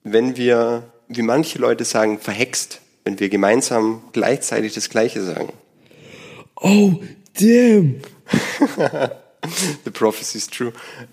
Wenn 0.02 0.36
wir, 0.36 0.92
wie 1.08 1.22
manche 1.22 1.58
Leute 1.58 1.84
sagen, 1.84 2.18
verhext, 2.18 2.80
wenn 3.04 3.20
wir 3.20 3.28
gemeinsam 3.28 4.02
gleichzeitig 4.12 4.74
das 4.74 4.88
Gleiche 4.90 5.22
sagen. 5.22 5.52
Oh, 6.56 6.94
damn! 7.38 8.00
The 9.84 9.90
prophecy 9.92 10.38
is 10.38 10.46
true. 10.46 10.72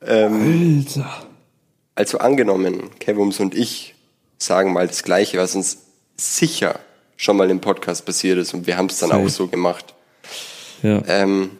Alter. 0.00 1.26
Also 1.94 2.18
angenommen, 2.18 2.90
Kevums 2.98 3.40
und 3.40 3.54
ich 3.54 3.94
sagen 4.38 4.72
mal 4.72 4.86
das 4.86 5.02
Gleiche, 5.04 5.38
was 5.38 5.54
uns 5.54 5.78
sicher 6.16 6.80
schon 7.16 7.36
mal 7.36 7.50
im 7.50 7.60
Podcast 7.60 8.04
passiert 8.04 8.38
ist 8.38 8.54
und 8.54 8.66
wir 8.66 8.76
haben 8.76 8.86
es 8.86 8.98
dann 8.98 9.10
Safe. 9.10 9.22
auch 9.24 9.28
so 9.28 9.46
gemacht. 9.48 9.94
Ja, 10.82 11.02
Ähm, 11.06 11.58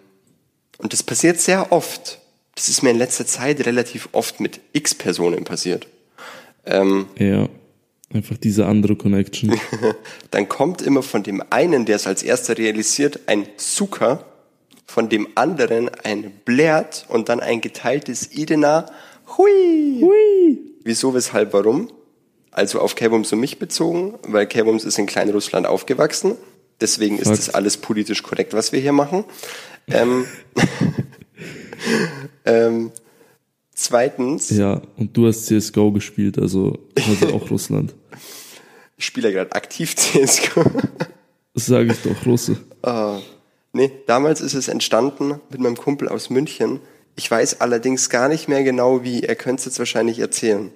und 0.79 0.93
das 0.93 1.03
passiert 1.03 1.41
sehr 1.41 1.73
oft. 1.73 2.19
Das 2.57 2.69
ist 2.69 2.83
mir 2.83 2.91
in 2.91 2.99
letzter 2.99 3.27
Zeit 3.27 3.65
relativ 3.65 4.09
oft 4.13 4.41
mit 4.41 4.61
x 4.73 4.95
Personen 4.95 5.45
passiert. 5.45 5.87
Ähm, 6.67 7.07
ja. 7.19 7.49
Einfach 8.15 8.39
diese 8.39 8.67
andere 8.67 8.95
Connection. 8.95 9.53
dann 10.31 10.49
kommt 10.49 10.81
immer 10.81 11.03
von 11.03 11.25
dem 11.25 11.43
einen, 11.51 11.85
der 11.85 11.97
es 11.97 12.07
als 12.07 12.23
erster 12.23 12.57
realisiert, 12.57 13.21
ein 13.27 13.47
Zucker, 13.57 14.25
von 14.87 15.09
dem 15.09 15.27
anderen 15.35 15.89
ein 16.05 16.31
Blärt 16.45 17.07
und 17.09 17.29
dann 17.29 17.41
ein 17.41 17.61
geteiltes 17.61 18.33
Idena. 18.33 18.87
Hui! 19.37 20.01
Hui. 20.01 20.59
Wieso, 20.85 21.13
weshalb, 21.13 21.53
warum? 21.53 21.91
Also 22.53 22.79
auf 22.79 22.95
Kerbums 22.95 23.33
und 23.33 23.41
mich 23.41 23.59
bezogen, 23.59 24.15
weil 24.29 24.47
Kerbums 24.47 24.85
ist 24.85 24.97
in 24.97 25.07
Kleinrussland 25.07 25.67
aufgewachsen. 25.67 26.37
Deswegen 26.81 27.19
ist 27.19 27.27
Fakt. 27.27 27.39
das 27.39 27.51
alles 27.51 27.79
politisch 27.79 28.23
korrekt, 28.23 28.53
was 28.53 28.71
wir 28.71 28.79
hier 28.79 28.93
machen. 28.93 29.25
Ähm, 29.89 30.27
ähm, 32.45 32.93
zweitens, 33.75 34.51
Ja, 34.51 34.83
und 34.97 35.17
du 35.17 35.27
hast 35.27 35.47
CSGO 35.47 35.91
gespielt, 35.91 36.39
also, 36.39 36.79
also 36.95 37.35
auch 37.35 37.51
Russland. 37.51 37.95
Ich 38.97 39.07
spiele 39.07 39.29
ja 39.29 39.35
gerade 39.35 39.53
aktiv 39.53 39.95
CSGO. 39.97 40.65
Das 41.55 41.67
sage 41.67 41.93
ich 41.93 41.99
doch, 42.03 42.27
Russe. 42.27 42.57
Ah, 42.83 43.19
nee, 43.73 43.91
damals 44.07 44.41
ist 44.41 44.55
es 44.55 44.69
entstanden 44.69 45.41
mit 45.51 45.61
meinem 45.61 45.77
Kumpel 45.77 46.09
aus 46.09 46.31
München. 46.31 46.81
Ich 47.17 47.31
weiß 47.31 47.61
allerdings 47.61 48.11
gar 48.11 48.29
nicht 48.29 48.49
mehr 48.49 48.65
genau 48.65 49.05
wie. 49.05 49.23
Er 49.23 49.37
könnte 49.37 49.61
es 49.61 49.65
jetzt 49.67 49.79
wahrscheinlich 49.79 50.19
erzählen. 50.19 50.71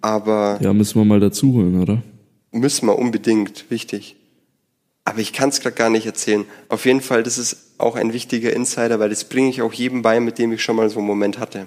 Aber 0.00 0.58
Ja, 0.60 0.72
müssen 0.72 1.00
wir 1.00 1.04
mal 1.04 1.20
dazu 1.20 1.52
holen, 1.54 1.80
oder? 1.80 2.02
müssen 2.50 2.86
wir 2.86 2.98
unbedingt, 2.98 3.70
wichtig. 3.70 4.16
Aber 5.04 5.18
ich 5.20 5.32
kann 5.32 5.48
es 5.50 5.60
gerade 5.60 5.76
gar 5.76 5.90
nicht 5.90 6.06
erzählen. 6.06 6.44
Auf 6.68 6.86
jeden 6.86 7.00
Fall, 7.02 7.22
das 7.22 7.38
ist 7.38 7.56
auch 7.78 7.94
ein 7.94 8.12
wichtiger 8.12 8.52
Insider, 8.52 8.98
weil 8.98 9.10
das 9.10 9.24
bringe 9.24 9.48
ich 9.50 9.62
auch 9.62 9.72
jedem 9.72 10.02
bei, 10.02 10.18
mit 10.20 10.38
dem 10.38 10.52
ich 10.52 10.62
schon 10.62 10.76
mal 10.76 10.88
so 10.90 10.98
einen 10.98 11.06
Moment 11.06 11.38
hatte. 11.38 11.66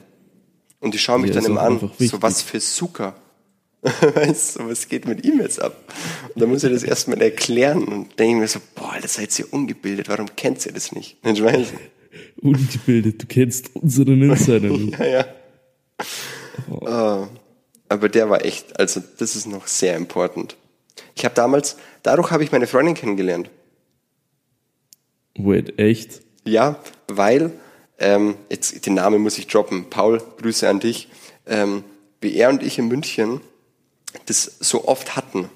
Und 0.80 0.96
ich 0.96 1.02
schaue 1.02 1.20
mich 1.20 1.30
Ja, 1.30 1.36
dann 1.36 1.46
immer 1.46 1.62
an, 1.62 1.92
so 2.00 2.22
was 2.22 2.42
für 2.42 2.60
Zucker. 2.60 3.16
weißt 4.14 4.60
du, 4.60 4.70
was 4.70 4.88
geht 4.88 5.08
mit 5.08 5.26
jetzt 5.26 5.60
ab? 5.60 5.76
Und 6.34 6.42
dann 6.42 6.50
muss 6.50 6.64
er 6.64 6.70
das 6.70 6.84
erstmal 6.84 7.20
erklären 7.22 7.84
und 7.84 8.20
denke 8.20 8.42
mir 8.42 8.48
so, 8.48 8.60
boah, 8.76 8.96
das 9.02 9.16
seid 9.16 9.38
ihr 9.40 9.52
ungebildet, 9.52 10.08
warum 10.08 10.36
kennt 10.36 10.64
ihr 10.66 10.72
das 10.72 10.92
nicht? 10.92 11.18
Ich 11.24 11.44
weiß. 11.44 11.68
Ungebildet, 12.42 13.24
du 13.24 13.26
kennst 13.26 13.76
unseren 13.76 14.22
Insider 14.22 14.60
nicht. 14.70 15.00
Ja, 15.00 15.06
ja. 15.06 15.26
Ah, 16.86 17.28
aber 17.90 18.10
der 18.10 18.30
war 18.30 18.46
echt, 18.46 18.80
also 18.80 19.02
das 19.18 19.36
ist 19.36 19.48
noch 19.48 19.66
sehr 19.66 19.96
important. 19.96 20.56
Ich 21.16 21.26
habe 21.26 21.34
damals, 21.34 21.78
dadurch 22.04 22.32
habe 22.32 22.44
ich 22.44 22.52
meine 22.52 22.68
Freundin 22.68 22.94
kennengelernt. 22.94 23.50
Wait, 25.38 25.80
echt? 25.80 26.22
Ja, 26.44 26.80
weil, 27.08 27.52
ähm, 27.98 28.36
jetzt 28.50 28.86
den 28.86 28.94
Namen 28.94 29.22
muss 29.22 29.38
ich 29.38 29.48
droppen. 29.48 29.90
Paul, 29.90 30.22
Grüße 30.38 30.68
an 30.70 30.80
dich. 30.80 31.08
Ähm, 31.48 31.84
wie 32.20 32.36
er 32.36 32.50
und 32.50 32.62
ich 32.62 32.78
in 32.78 32.88
München 32.88 33.42
das 34.26 34.58
so 34.60 34.88
oft 34.88 35.16
hatten, 35.16 35.50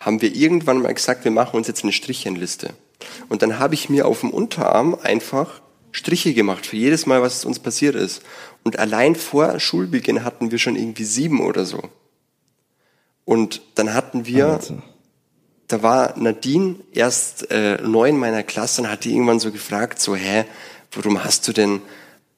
haben 0.00 0.20
wir 0.20 0.34
irgendwann 0.34 0.82
mal 0.82 0.94
gesagt, 0.94 1.24
wir 1.24 1.30
machen 1.30 1.56
uns 1.56 1.68
jetzt 1.68 1.84
eine 1.84 1.92
Strichchenliste. 1.92 2.74
Und 3.28 3.42
dann 3.42 3.58
habe 3.58 3.74
ich 3.74 3.88
mir 3.88 4.06
auf 4.06 4.20
dem 4.20 4.30
Unterarm 4.30 4.96
einfach 5.00 5.60
Striche 5.92 6.34
gemacht 6.34 6.66
für 6.66 6.76
jedes 6.76 7.06
Mal, 7.06 7.22
was 7.22 7.44
uns 7.44 7.58
passiert 7.58 7.94
ist. 7.94 8.22
Und 8.64 8.78
allein 8.78 9.14
vor 9.14 9.58
Schulbeginn 9.60 10.24
hatten 10.24 10.50
wir 10.50 10.58
schon 10.58 10.76
irgendwie 10.76 11.04
sieben 11.04 11.40
oder 11.40 11.64
so. 11.64 11.82
Und 13.24 13.62
dann 13.74 13.94
hatten 13.94 14.26
wir 14.26 14.46
Alter. 14.48 14.82
da 15.68 15.82
war 15.82 16.18
Nadine 16.18 16.76
erst 16.92 17.50
äh, 17.50 17.80
neu 17.82 18.08
in 18.08 18.18
meiner 18.18 18.42
Klasse 18.42 18.82
und 18.82 18.90
hat 18.90 19.04
die 19.04 19.12
irgendwann 19.12 19.40
so 19.40 19.52
gefragt, 19.52 20.00
so, 20.00 20.16
hä, 20.16 20.44
warum 20.92 21.22
hast 21.22 21.46
du 21.46 21.52
denn 21.52 21.82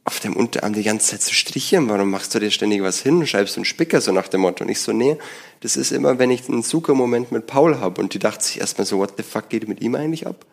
auf 0.04 0.20
dem 0.20 0.36
Unterarm 0.36 0.74
die 0.74 0.82
ganze 0.82 1.12
Zeit 1.12 1.22
so 1.22 1.32
Striche? 1.32 1.78
Warum 1.88 2.10
machst 2.10 2.34
du 2.34 2.38
dir 2.38 2.50
ständig 2.50 2.82
was 2.82 3.00
hin? 3.00 3.26
Schreibst 3.26 3.56
du 3.56 3.60
einen 3.60 3.64
Spicker 3.64 4.00
so 4.00 4.12
nach 4.12 4.28
dem 4.28 4.42
Motto? 4.42 4.64
Und 4.64 4.70
ich 4.70 4.80
so, 4.80 4.92
nee, 4.92 5.16
das 5.60 5.76
ist 5.76 5.92
immer, 5.92 6.18
wenn 6.18 6.30
ich 6.30 6.48
einen 6.48 6.62
Zuckermoment 6.62 7.32
mit 7.32 7.46
Paul 7.46 7.80
habe. 7.80 8.00
Und 8.00 8.12
die 8.12 8.18
dachte 8.18 8.44
sich 8.44 8.60
erstmal 8.60 8.86
so, 8.86 8.98
what 8.98 9.14
the 9.16 9.22
fuck 9.22 9.48
geht 9.48 9.66
mit 9.66 9.80
ihm 9.80 9.94
eigentlich 9.94 10.26
ab? 10.26 10.44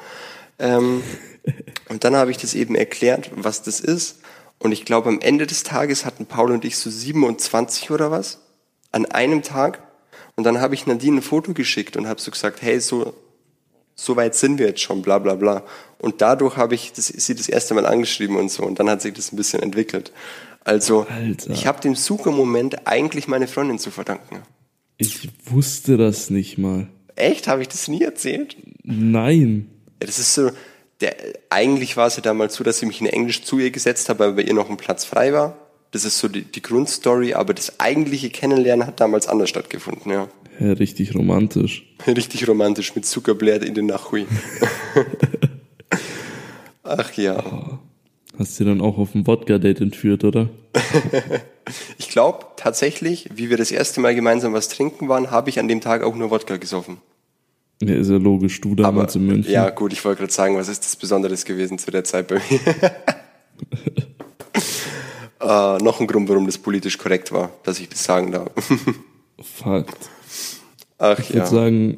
Ähm, 0.58 1.04
und 1.90 2.04
dann 2.04 2.16
habe 2.16 2.32
ich 2.32 2.38
das 2.38 2.54
eben 2.54 2.76
erklärt, 2.76 3.32
was 3.36 3.62
das 3.62 3.82
ist. 3.82 4.20
Und 4.58 4.72
ich 4.72 4.86
glaube, 4.86 5.10
am 5.10 5.20
Ende 5.20 5.48
des 5.48 5.64
Tages 5.64 6.06
hatten 6.06 6.28
Paul 6.28 6.52
und 6.52 6.64
ich 6.64 6.78
so 6.78 6.90
27 6.90 7.92
oder 7.92 8.12
was 8.12 8.40
an 8.92 9.06
einem 9.06 9.42
Tag. 9.42 9.84
Und 10.36 10.46
dann 10.46 10.62
habe 10.62 10.76
ich 10.76 10.88
Nadine 10.88 11.18
ein 11.18 11.22
Foto 11.22 11.54
geschickt 11.54 11.98
und 11.98 12.08
habe 12.08 12.22
so 12.22 12.32
gesagt, 12.32 12.62
hey, 12.62 12.80
so, 12.80 13.14
so 13.96 14.16
weit 14.16 14.36
sind 14.36 14.58
wir 14.58 14.68
jetzt 14.68 14.82
schon, 14.82 15.02
bla 15.02 15.20
bla 15.20 15.36
bla. 15.36 15.64
Und 16.00 16.22
dadurch 16.22 16.58
habe 16.58 16.76
ich 16.76 16.94
das, 16.94 17.08
sie 17.08 17.36
das 17.36 17.48
erste 17.48 17.74
Mal 17.74 17.86
angeschrieben 17.86 18.36
und 18.36 18.50
so. 18.50 18.64
Und 18.64 18.80
dann 18.80 18.90
hat 18.90 19.02
sich 19.02 19.14
das 19.14 19.32
ein 19.32 19.36
bisschen 19.36 19.62
entwickelt. 19.62 20.12
Also 20.64 21.06
Alter. 21.10 21.52
ich 21.52 21.68
habe 21.68 21.82
dem 21.82 21.96
Sucher-Moment 21.96 22.88
eigentlich 22.88 23.28
meine 23.28 23.48
Freundin 23.48 23.80
zu 23.80 23.92
verdanken. 23.92 24.42
Ich 24.98 25.30
wusste 25.46 25.98
das 25.98 26.30
nicht 26.30 26.58
mal. 26.58 26.88
Echt? 27.16 27.48
Habe 27.48 27.62
ich 27.62 27.68
das 27.68 27.88
nie 27.88 28.04
erzählt? 28.04 28.56
Nein. 28.84 29.70
Ja, 30.00 30.08
das 30.08 30.20
ist 30.20 30.34
so, 30.34 30.52
der, 31.02 31.16
eigentlich 31.50 31.98
war 31.98 32.08
es 32.08 32.16
ja 32.16 32.22
damals 32.22 32.56
so, 32.56 32.64
dass 32.64 32.82
ich 32.82 32.88
mich 32.88 33.02
in 33.02 33.08
Englisch 33.08 33.44
zu 33.44 33.60
ihr 33.60 33.72
gesetzt 33.72 34.10
habe, 34.10 34.20
weil 34.20 34.34
bei 34.34 34.42
ihr 34.44 34.54
noch 34.54 34.70
ein 34.70 34.78
Platz 34.78 35.06
frei 35.06 35.34
war. 35.34 35.58
Das 35.92 36.06
ist 36.06 36.20
so 36.20 36.28
die, 36.28 36.44
die 36.44 36.62
Grundstory, 36.62 37.34
aber 37.34 37.54
das 37.54 37.80
eigentliche 37.80 38.30
Kennenlernen 38.30 38.88
hat 38.88 39.00
damals 39.00 39.28
anders 39.28 39.50
stattgefunden, 39.50 40.12
ja. 40.12 40.28
Ja, 40.60 40.74
richtig 40.74 41.16
romantisch. 41.16 41.86
Richtig 42.08 42.48
romantisch 42.48 42.96
mit 42.96 43.06
Zuckerblätter 43.06 43.66
in 43.66 43.74
den 43.74 43.88
Nachhui. 43.88 44.26
Ach 46.84 47.14
ja. 47.14 47.80
Hast 48.38 48.60
du 48.60 48.66
dann 48.66 48.82
auch 48.82 48.98
auf 48.98 49.12
dem 49.14 49.26
Wodka-Date 49.28 49.82
entführt, 49.82 50.24
oder? 50.24 50.50
Ich 51.98 52.10
glaube 52.10 52.48
tatsächlich, 52.58 53.30
wie 53.36 53.50
wir 53.50 53.56
das 53.56 53.72
erste 53.72 54.02
Mal 54.02 54.16
gemeinsam 54.16 54.52
was 54.52 54.68
trinken 54.68 55.08
waren, 55.08 55.32
habe 55.32 55.50
ich 55.50 55.60
an 55.60 55.68
dem 55.68 55.80
Tag 55.80 56.04
auch 56.04 56.16
nur 56.16 56.32
Wodka 56.32 56.58
gesoffen. 56.58 56.98
Ja, 57.82 57.96
ist 57.96 58.10
ja 58.10 58.18
logisch. 58.18 58.60
Du 58.60 58.72
Aber 58.74 58.82
damals 58.82 59.16
in 59.16 59.26
München. 59.26 59.54
ja, 59.54 59.70
gut, 59.70 59.94
ich 59.94 60.04
wollte 60.04 60.22
gerade 60.22 60.34
sagen, 60.34 60.58
was 60.58 60.68
ist 60.68 60.84
das 60.84 60.96
Besonderes 60.96 61.46
gewesen 61.46 61.78
zu 61.78 61.92
der 61.92 62.04
Zeit 62.04 62.28
bei 62.28 62.42
mir? 62.50 62.60
Äh, 65.42 65.84
noch 65.84 66.00
ein 66.00 66.08
Grund, 66.08 66.30
warum 66.30 66.46
das 66.46 66.58
politisch 66.58 66.98
korrekt 66.98 67.32
war, 67.32 67.52
dass 67.64 67.80
ich 67.80 67.90
das 67.90 68.04
sagen 68.04 68.32
darf. 68.32 68.52
Fakt. 69.42 70.10
Ach 70.98 71.18
Ich 71.20 71.30
ja. 71.30 71.36
würde 71.36 71.48
sagen, 71.48 71.98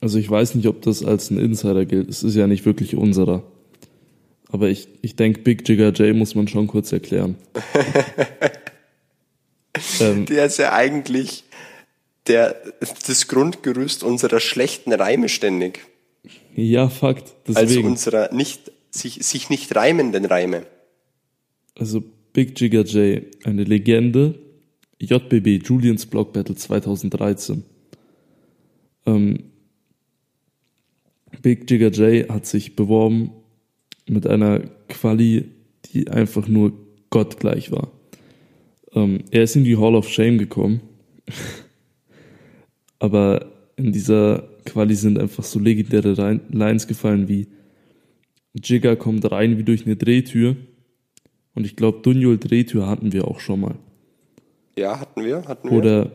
also 0.00 0.18
ich 0.18 0.30
weiß 0.30 0.54
nicht, 0.54 0.66
ob 0.66 0.82
das 0.82 1.04
als 1.04 1.30
ein 1.30 1.38
Insider 1.38 1.84
gilt. 1.84 2.08
Es 2.08 2.22
ist 2.22 2.34
ja 2.34 2.46
nicht 2.46 2.64
wirklich 2.64 2.96
unserer. 2.96 3.42
Aber 4.50 4.68
ich, 4.68 4.88
ich 5.02 5.16
denke, 5.16 5.40
Big 5.40 5.68
Jigger 5.68 5.92
J 5.92 6.16
muss 6.16 6.34
man 6.34 6.48
schon 6.48 6.66
kurz 6.66 6.90
erklären. 6.92 7.36
ähm, 10.00 10.26
Der 10.26 10.46
ist 10.46 10.58
ja 10.58 10.72
eigentlich 10.72 11.44
der, 12.26 12.56
das 13.06 13.28
Grundgerüst 13.28 14.02
unserer 14.02 14.40
schlechten 14.40 14.92
Reime 14.92 15.28
ständig. 15.28 15.80
ja, 16.54 16.88
Fakt. 16.88 17.34
Also 17.46 17.60
Deswegen. 17.60 17.88
unserer 17.88 18.32
nicht, 18.32 18.72
sich, 18.90 19.18
sich 19.26 19.50
nicht 19.50 19.74
reimenden 19.76 20.24
Reime. 20.24 20.64
Also 21.78 22.02
Big 22.38 22.60
Jigger 22.60 22.84
J, 22.84 23.26
eine 23.42 23.64
Legende. 23.64 24.38
JBB, 25.00 25.60
Julians 25.66 26.06
Block 26.06 26.32
Battle 26.32 26.54
2013. 26.54 27.64
Ähm, 29.06 29.38
Big 31.42 31.68
Jigger 31.68 31.90
J 31.90 32.30
hat 32.30 32.46
sich 32.46 32.76
beworben 32.76 33.32
mit 34.08 34.28
einer 34.28 34.60
Quali, 34.88 35.46
die 35.86 36.10
einfach 36.10 36.46
nur 36.46 36.74
gottgleich 37.10 37.72
war. 37.72 37.90
Ähm, 38.92 39.24
er 39.32 39.42
ist 39.42 39.56
in 39.56 39.64
die 39.64 39.76
Hall 39.76 39.96
of 39.96 40.08
Shame 40.08 40.38
gekommen. 40.38 40.82
Aber 43.00 43.50
in 43.74 43.90
dieser 43.90 44.48
Quali 44.64 44.94
sind 44.94 45.18
einfach 45.18 45.42
so 45.42 45.58
legendäre 45.58 46.12
Lines 46.52 46.86
gefallen 46.86 47.26
wie 47.26 47.48
Jigger 48.54 48.94
kommt 48.94 49.28
rein 49.28 49.58
wie 49.58 49.64
durch 49.64 49.86
eine 49.86 49.96
Drehtür. 49.96 50.54
Und 51.58 51.64
ich 51.64 51.74
glaube, 51.74 52.02
Dunjol 52.02 52.38
Drehtür 52.38 52.86
hatten 52.86 53.12
wir 53.12 53.26
auch 53.26 53.40
schon 53.40 53.62
mal. 53.62 53.74
Ja, 54.78 55.00
hatten 55.00 55.24
wir, 55.24 55.44
hatten 55.48 55.68
wir. 55.68 55.76
Oder 55.76 56.12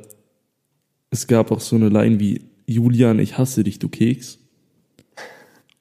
es 1.09 1.27
gab 1.27 1.51
auch 1.51 1.59
so 1.59 1.75
eine 1.75 1.89
Line 1.89 2.17
wie 2.21 2.45
Julian, 2.65 3.19
ich 3.19 3.37
hasse 3.37 3.65
dich, 3.65 3.77
du 3.77 3.89
Keks. 3.89 4.39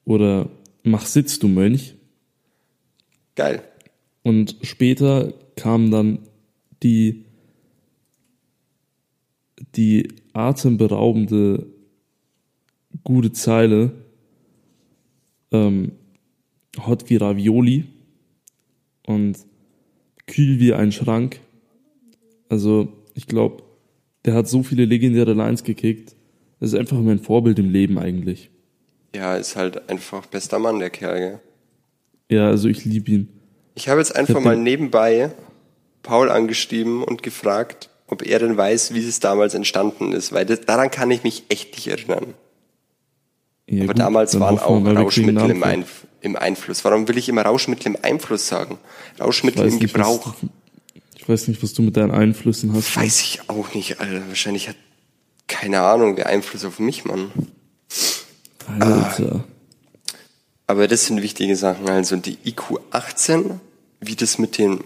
Oder 0.04 0.50
mach 0.82 1.06
Sitz, 1.06 1.38
du 1.38 1.46
Mönch. 1.46 1.94
Geil. 3.36 3.62
Und 4.24 4.56
später 4.62 5.32
kam 5.54 5.92
dann 5.92 6.18
die, 6.82 7.24
die 9.76 10.08
atemberaubende 10.32 11.68
gute 13.04 13.30
Zeile 13.30 13.92
ähm, 15.52 15.92
Hot 16.84 17.08
wie 17.10 17.16
Ravioli 17.16 17.84
und 19.06 19.51
kühl 20.26 20.58
wie 20.60 20.74
ein 20.74 20.92
Schrank. 20.92 21.40
Also 22.48 22.88
ich 23.14 23.26
glaube, 23.26 23.62
der 24.24 24.34
hat 24.34 24.48
so 24.48 24.62
viele 24.62 24.84
legendäre 24.84 25.32
Lines 25.32 25.64
gekickt. 25.64 26.14
Das 26.60 26.72
ist 26.72 26.78
einfach 26.78 26.98
mein 26.98 27.18
Vorbild 27.18 27.58
im 27.58 27.70
Leben 27.70 27.98
eigentlich. 27.98 28.50
Ja, 29.14 29.36
ist 29.36 29.56
halt 29.56 29.90
einfach 29.90 30.26
bester 30.26 30.58
Mann, 30.58 30.78
der 30.78 30.90
Kerl, 30.90 31.18
gell? 31.18 31.40
Ja, 32.30 32.48
also 32.48 32.68
ich 32.68 32.84
liebe 32.84 33.10
ihn. 33.10 33.28
Ich 33.74 33.88
habe 33.88 34.00
jetzt 34.00 34.14
einfach 34.14 34.36
hab 34.36 34.44
mal 34.44 34.56
nebenbei 34.56 35.32
Paul 36.02 36.30
angeschrieben 36.30 37.02
und 37.02 37.22
gefragt, 37.22 37.90
ob 38.06 38.26
er 38.26 38.38
denn 38.38 38.56
weiß, 38.56 38.94
wie 38.94 39.00
es 39.00 39.20
damals 39.20 39.54
entstanden 39.54 40.12
ist, 40.12 40.32
weil 40.32 40.46
das, 40.46 40.62
daran 40.62 40.90
kann 40.90 41.10
ich 41.10 41.24
mich 41.24 41.44
echt 41.48 41.74
nicht 41.74 41.88
erinnern. 41.88 42.34
Ja, 43.68 43.84
Aber 43.84 43.94
gut, 43.94 43.98
damals 43.98 44.38
waren 44.38 44.58
auch 44.58 44.84
Rauschmittel 44.84 45.50
im, 45.50 45.62
Antwort. 45.62 46.08
Im 46.22 46.36
Einfluss. 46.36 46.84
Warum 46.84 47.08
will 47.08 47.18
ich 47.18 47.28
immer 47.28 47.42
Rauschmittel 47.42 47.88
im 47.88 47.98
Einfluss 48.00 48.46
sagen? 48.48 48.78
Rauschmittel 49.20 49.66
im 49.66 49.74
nicht, 49.74 49.92
Gebrauch. 49.92 50.34
Was, 50.40 50.50
ich 51.16 51.28
weiß 51.28 51.48
nicht, 51.48 51.62
was 51.62 51.74
du 51.74 51.82
mit 51.82 51.96
deinen 51.96 52.12
Einflüssen 52.12 52.72
hast. 52.72 52.96
Weiß 52.96 53.20
ich 53.20 53.40
auch 53.48 53.74
nicht, 53.74 54.00
Alter. 54.00 54.26
Wahrscheinlich 54.28 54.68
hat 54.68 54.76
Keine 55.48 55.80
Ahnung, 55.82 56.16
wer 56.16 56.28
Einfluss 56.28 56.64
auf 56.64 56.78
mich, 56.78 57.04
Mann. 57.04 57.32
Alter. 58.78 59.44
Aber 60.66 60.88
das 60.88 61.06
sind 61.06 61.20
wichtige 61.20 61.56
Sachen. 61.56 61.88
Also 61.88 62.16
die 62.16 62.38
IQ 62.44 62.80
18, 62.90 63.60
wie 64.00 64.16
das 64.16 64.38
mit 64.38 64.58
den 64.58 64.82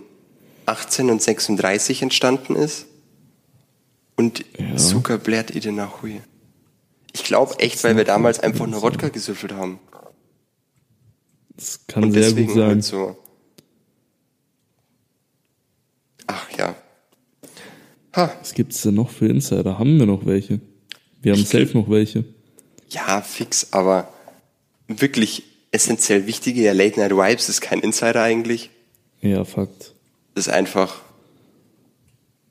18 0.65 1.11
und 1.11 1.23
36 1.23 2.03
entstanden 2.03 2.57
ist. 2.57 2.87
Und 4.17 4.45
Ja. 4.59 4.77
Zucker 4.77 5.19
blärt 5.19 5.55
Ede 5.55 5.71
Hui. 6.03 6.21
Ich 7.13 7.25
glaube 7.25 7.59
echt, 7.61 7.85
weil 7.85 7.97
wir 7.97 8.05
damals 8.05 8.41
einfach 8.41 8.67
nur 8.67 8.83
Wodka 8.83 9.09
gesüffelt 9.09 9.53
haben. 9.53 9.79
Das 11.57 11.81
kann 11.87 12.05
Und 12.05 12.13
sehr 12.13 12.23
deswegen 12.23 12.47
gut 12.49 12.57
sein. 12.57 12.69
halt 12.69 12.85
so. 12.85 13.17
Ach 16.27 16.51
ja. 16.59 16.75
Ha, 18.15 18.33
Was 18.41 18.55
gibt's 18.55 18.83
denn 18.83 18.95
noch 18.95 19.11
für 19.11 19.27
Insider? 19.29 19.79
Haben 19.79 19.99
wir 19.99 20.07
noch 20.07 20.27
welche? 20.27 20.61
Wir 21.23 21.33
haben 21.33 21.41
Ich- 21.41 21.49
safe 21.49 21.77
noch 21.77 21.89
welche. 21.91 22.25
ja, 22.91 23.21
fix, 23.21 23.73
aber 23.73 24.13
wirklich 24.89 25.43
essentiell 25.71 26.27
wichtige, 26.27 26.63
ja, 26.63 26.73
Late 26.73 26.99
Night 27.01 27.13
Vibes 27.13 27.49
ist 27.49 27.61
kein 27.61 27.81
Insider 27.81 28.23
eigentlich. 28.23 28.71
Ja, 29.21 29.45
Fakt. 29.45 29.95
Das 30.35 30.47
ist 30.47 30.53
einfach 30.53 31.01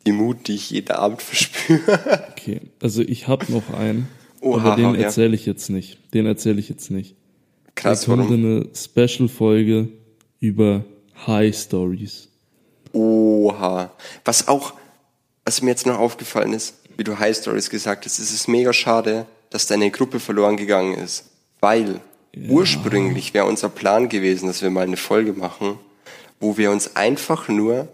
die 0.05 0.11
Mut, 0.11 0.47
die 0.47 0.55
ich 0.55 0.69
jeden 0.71 0.91
Abend 0.91 1.21
verspüre. 1.21 2.27
Okay, 2.31 2.61
also 2.81 3.01
ich 3.01 3.27
habe 3.27 3.51
noch 3.51 3.71
einen, 3.73 4.07
Oha, 4.41 4.73
aber 4.73 4.75
den 4.75 4.95
erzähle 4.95 5.35
ich 5.35 5.45
jetzt 5.45 5.69
nicht. 5.69 5.97
Den 6.13 6.25
erzähle 6.25 6.59
ich 6.59 6.69
jetzt 6.69 6.91
nicht. 6.91 7.15
Krass, 7.75 8.01
da 8.01 8.07
kommt 8.07 8.29
warum? 8.29 8.33
eine 8.33 8.69
Special-Folge 8.73 9.89
über 10.39 10.85
High 11.27 11.55
Stories. 11.55 12.29
Oha. 12.93 13.91
Was 14.23 14.47
auch, 14.47 14.73
was 15.43 15.61
mir 15.61 15.71
jetzt 15.71 15.85
noch 15.85 15.99
aufgefallen 15.99 16.53
ist, 16.53 16.75
wie 16.97 17.03
du 17.03 17.19
High 17.19 17.35
Stories 17.35 17.69
gesagt 17.69 18.05
hast, 18.05 18.19
es 18.19 18.31
ist 18.31 18.47
mega 18.47 18.71
schade, 18.73 19.25
dass 19.49 19.67
deine 19.67 19.91
Gruppe 19.91 20.19
verloren 20.19 20.57
gegangen 20.57 20.95
ist. 20.97 21.25
Weil 21.59 21.99
ursprünglich 22.49 23.33
wäre 23.33 23.45
unser 23.45 23.69
Plan 23.69 24.09
gewesen, 24.09 24.47
dass 24.47 24.61
wir 24.61 24.69
mal 24.69 24.83
eine 24.83 24.97
Folge 24.97 25.33
machen, 25.33 25.77
wo 26.39 26.57
wir 26.57 26.71
uns 26.71 26.95
einfach 26.95 27.47
nur 27.47 27.87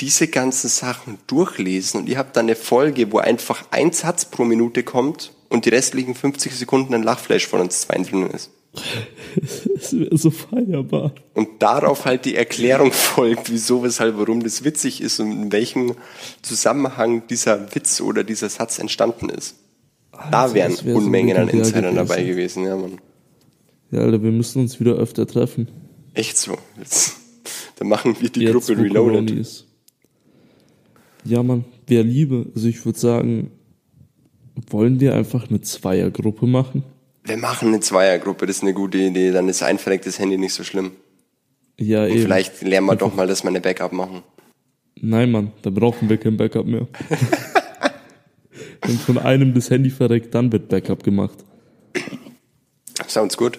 diese 0.00 0.28
ganzen 0.28 0.68
Sachen 0.68 1.18
durchlesen 1.26 2.00
und 2.00 2.08
ihr 2.08 2.18
habt 2.18 2.36
dann 2.36 2.46
eine 2.46 2.56
Folge, 2.56 3.12
wo 3.12 3.18
einfach 3.18 3.64
ein 3.70 3.92
Satz 3.92 4.24
pro 4.24 4.44
Minute 4.44 4.82
kommt 4.82 5.32
und 5.48 5.66
die 5.66 5.70
restlichen 5.70 6.14
50 6.14 6.54
Sekunden 6.54 6.94
ein 6.94 7.02
Lachflash 7.02 7.46
von 7.46 7.60
uns 7.60 7.82
zwei 7.82 7.96
drin 7.98 8.28
ist. 8.30 8.50
Das 9.74 9.98
wäre 9.98 10.16
so 10.16 10.30
feierbar. 10.30 11.12
Und 11.34 11.62
darauf 11.62 12.04
halt 12.04 12.24
die 12.24 12.34
Erklärung 12.34 12.92
folgt, 12.92 13.50
wieso, 13.50 13.82
weshalb, 13.82 14.16
warum 14.18 14.42
das 14.42 14.64
witzig 14.64 15.00
ist 15.00 15.20
und 15.20 15.30
in 15.30 15.52
welchem 15.52 15.94
Zusammenhang 16.42 17.26
dieser 17.28 17.74
Witz 17.74 18.00
oder 18.00 18.24
dieser 18.24 18.48
Satz 18.48 18.78
entstanden 18.78 19.28
ist. 19.28 19.56
Da 20.12 20.42
Alter, 20.42 20.54
wären 20.54 20.72
das 20.72 20.84
wär 20.84 20.92
so 20.92 20.98
Unmengen 20.98 21.36
an 21.36 21.46
legendär 21.46 21.66
Insidern 21.68 21.94
dabei 21.96 22.22
gewesen. 22.22 22.64
ja, 22.64 22.76
Mann. 22.76 22.98
Ja, 23.90 24.00
Alter, 24.00 24.22
wir 24.22 24.32
müssen 24.32 24.60
uns 24.60 24.78
wieder 24.80 24.94
öfter 24.94 25.26
treffen. 25.26 25.68
Echt 26.14 26.36
so. 26.36 26.56
Jetzt, 26.78 27.16
dann 27.76 27.88
machen 27.88 28.16
wir 28.20 28.28
die 28.28 28.40
Jetzt, 28.42 28.52
Gruppe 28.52 28.80
Reloaded. 28.80 29.30
ist. 29.30 29.66
Ja, 31.24 31.42
Mann, 31.42 31.64
wer 31.86 32.02
Liebe, 32.04 32.46
also 32.54 32.68
ich 32.68 32.84
würde 32.84 32.98
sagen, 32.98 33.50
wollen 34.70 35.00
wir 35.00 35.14
einfach 35.14 35.48
eine 35.48 35.60
Zweiergruppe 35.60 36.46
machen? 36.46 36.84
Wir 37.24 37.36
machen 37.38 37.68
eine 37.68 37.80
Zweiergruppe, 37.80 38.46
das 38.46 38.56
ist 38.56 38.62
eine 38.62 38.74
gute 38.74 38.98
Idee. 38.98 39.32
Dann 39.32 39.48
ist 39.48 39.62
ein 39.62 39.78
verrecktes 39.78 40.18
Handy 40.18 40.36
nicht 40.38 40.52
so 40.52 40.62
schlimm. 40.62 40.92
Ja, 41.78 42.02
Und 42.04 42.10
eben. 42.10 42.20
vielleicht 42.22 42.62
lernen 42.62 42.86
wir 42.86 42.96
doch 42.96 43.14
mal, 43.14 43.26
dass 43.26 43.42
wir 43.42 43.48
eine 43.48 43.60
Backup 43.60 43.92
machen. 43.92 44.22
Nein, 45.00 45.30
Mann, 45.32 45.52
da 45.62 45.70
brauchen 45.70 46.08
wir 46.08 46.18
kein 46.18 46.36
Backup 46.36 46.66
mehr. 46.66 46.86
Wenn 48.82 48.98
von 48.98 49.18
einem 49.18 49.54
das 49.54 49.70
Handy 49.70 49.90
verreckt, 49.90 50.34
dann 50.34 50.52
wird 50.52 50.68
Backup 50.68 51.02
gemacht. 51.02 51.38
Sounds 53.08 53.36
gut. 53.36 53.58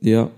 Ja, 0.00 0.30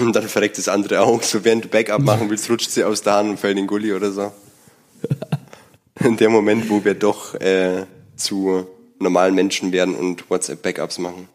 Und 0.00 0.14
dann 0.16 0.28
verreckt 0.28 0.58
das 0.58 0.68
andere 0.68 1.00
auch. 1.02 1.22
So 1.22 1.44
während 1.44 1.64
du 1.64 1.68
Backup 1.68 2.00
machen 2.00 2.30
willst, 2.30 2.48
rutscht 2.50 2.70
sie 2.70 2.84
aus 2.84 3.02
der 3.02 3.14
Hand 3.14 3.30
und 3.30 3.40
fällt 3.40 3.52
in 3.52 3.64
den 3.64 3.66
Gully 3.66 3.92
oder 3.92 4.10
so. 4.12 4.32
In 6.04 6.16
dem 6.16 6.30
Moment, 6.30 6.70
wo 6.70 6.84
wir 6.84 6.94
doch 6.94 7.34
äh, 7.40 7.84
zu 8.14 8.66
normalen 9.00 9.34
Menschen 9.34 9.72
werden 9.72 9.94
und 9.94 10.30
WhatsApp-Backups 10.30 10.98
machen. 10.98 11.28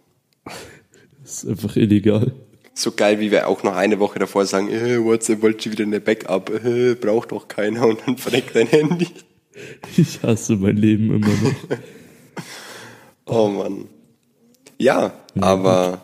ist 1.23 1.47
einfach 1.47 1.75
illegal. 1.75 2.33
So 2.73 2.91
geil, 2.91 3.19
wie 3.19 3.29
wir 3.31 3.47
auch 3.47 3.63
noch 3.63 3.75
eine 3.75 3.99
Woche 3.99 4.19
davor 4.19 4.45
sagen, 4.45 4.69
äh, 4.69 5.03
WhatsApp 5.03 5.41
wollte 5.41 5.71
wieder 5.71 5.83
eine 5.83 6.01
Backup, 6.01 6.49
äh, 6.65 6.95
braucht 6.95 7.31
doch 7.31 7.47
keiner 7.47 7.85
und 7.85 7.99
dann 8.05 8.17
verreckt 8.17 8.55
dein 8.55 8.67
Handy. 8.67 9.07
Ich 9.97 10.23
hasse 10.23 10.55
mein 10.55 10.77
Leben 10.77 11.13
immer 11.15 11.27
noch. 11.27 11.77
Oh 13.25 13.47
Mann. 13.47 13.85
Ja, 14.77 15.13
aber 15.39 16.03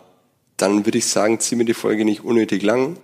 dann 0.56 0.86
würde 0.86 0.98
ich 0.98 1.06
sagen, 1.06 1.38
ziehen 1.38 1.58
wir 1.58 1.66
die 1.66 1.74
Folge 1.74 2.04
nicht 2.04 2.24
unnötig 2.24 2.62
lang. 2.62 2.96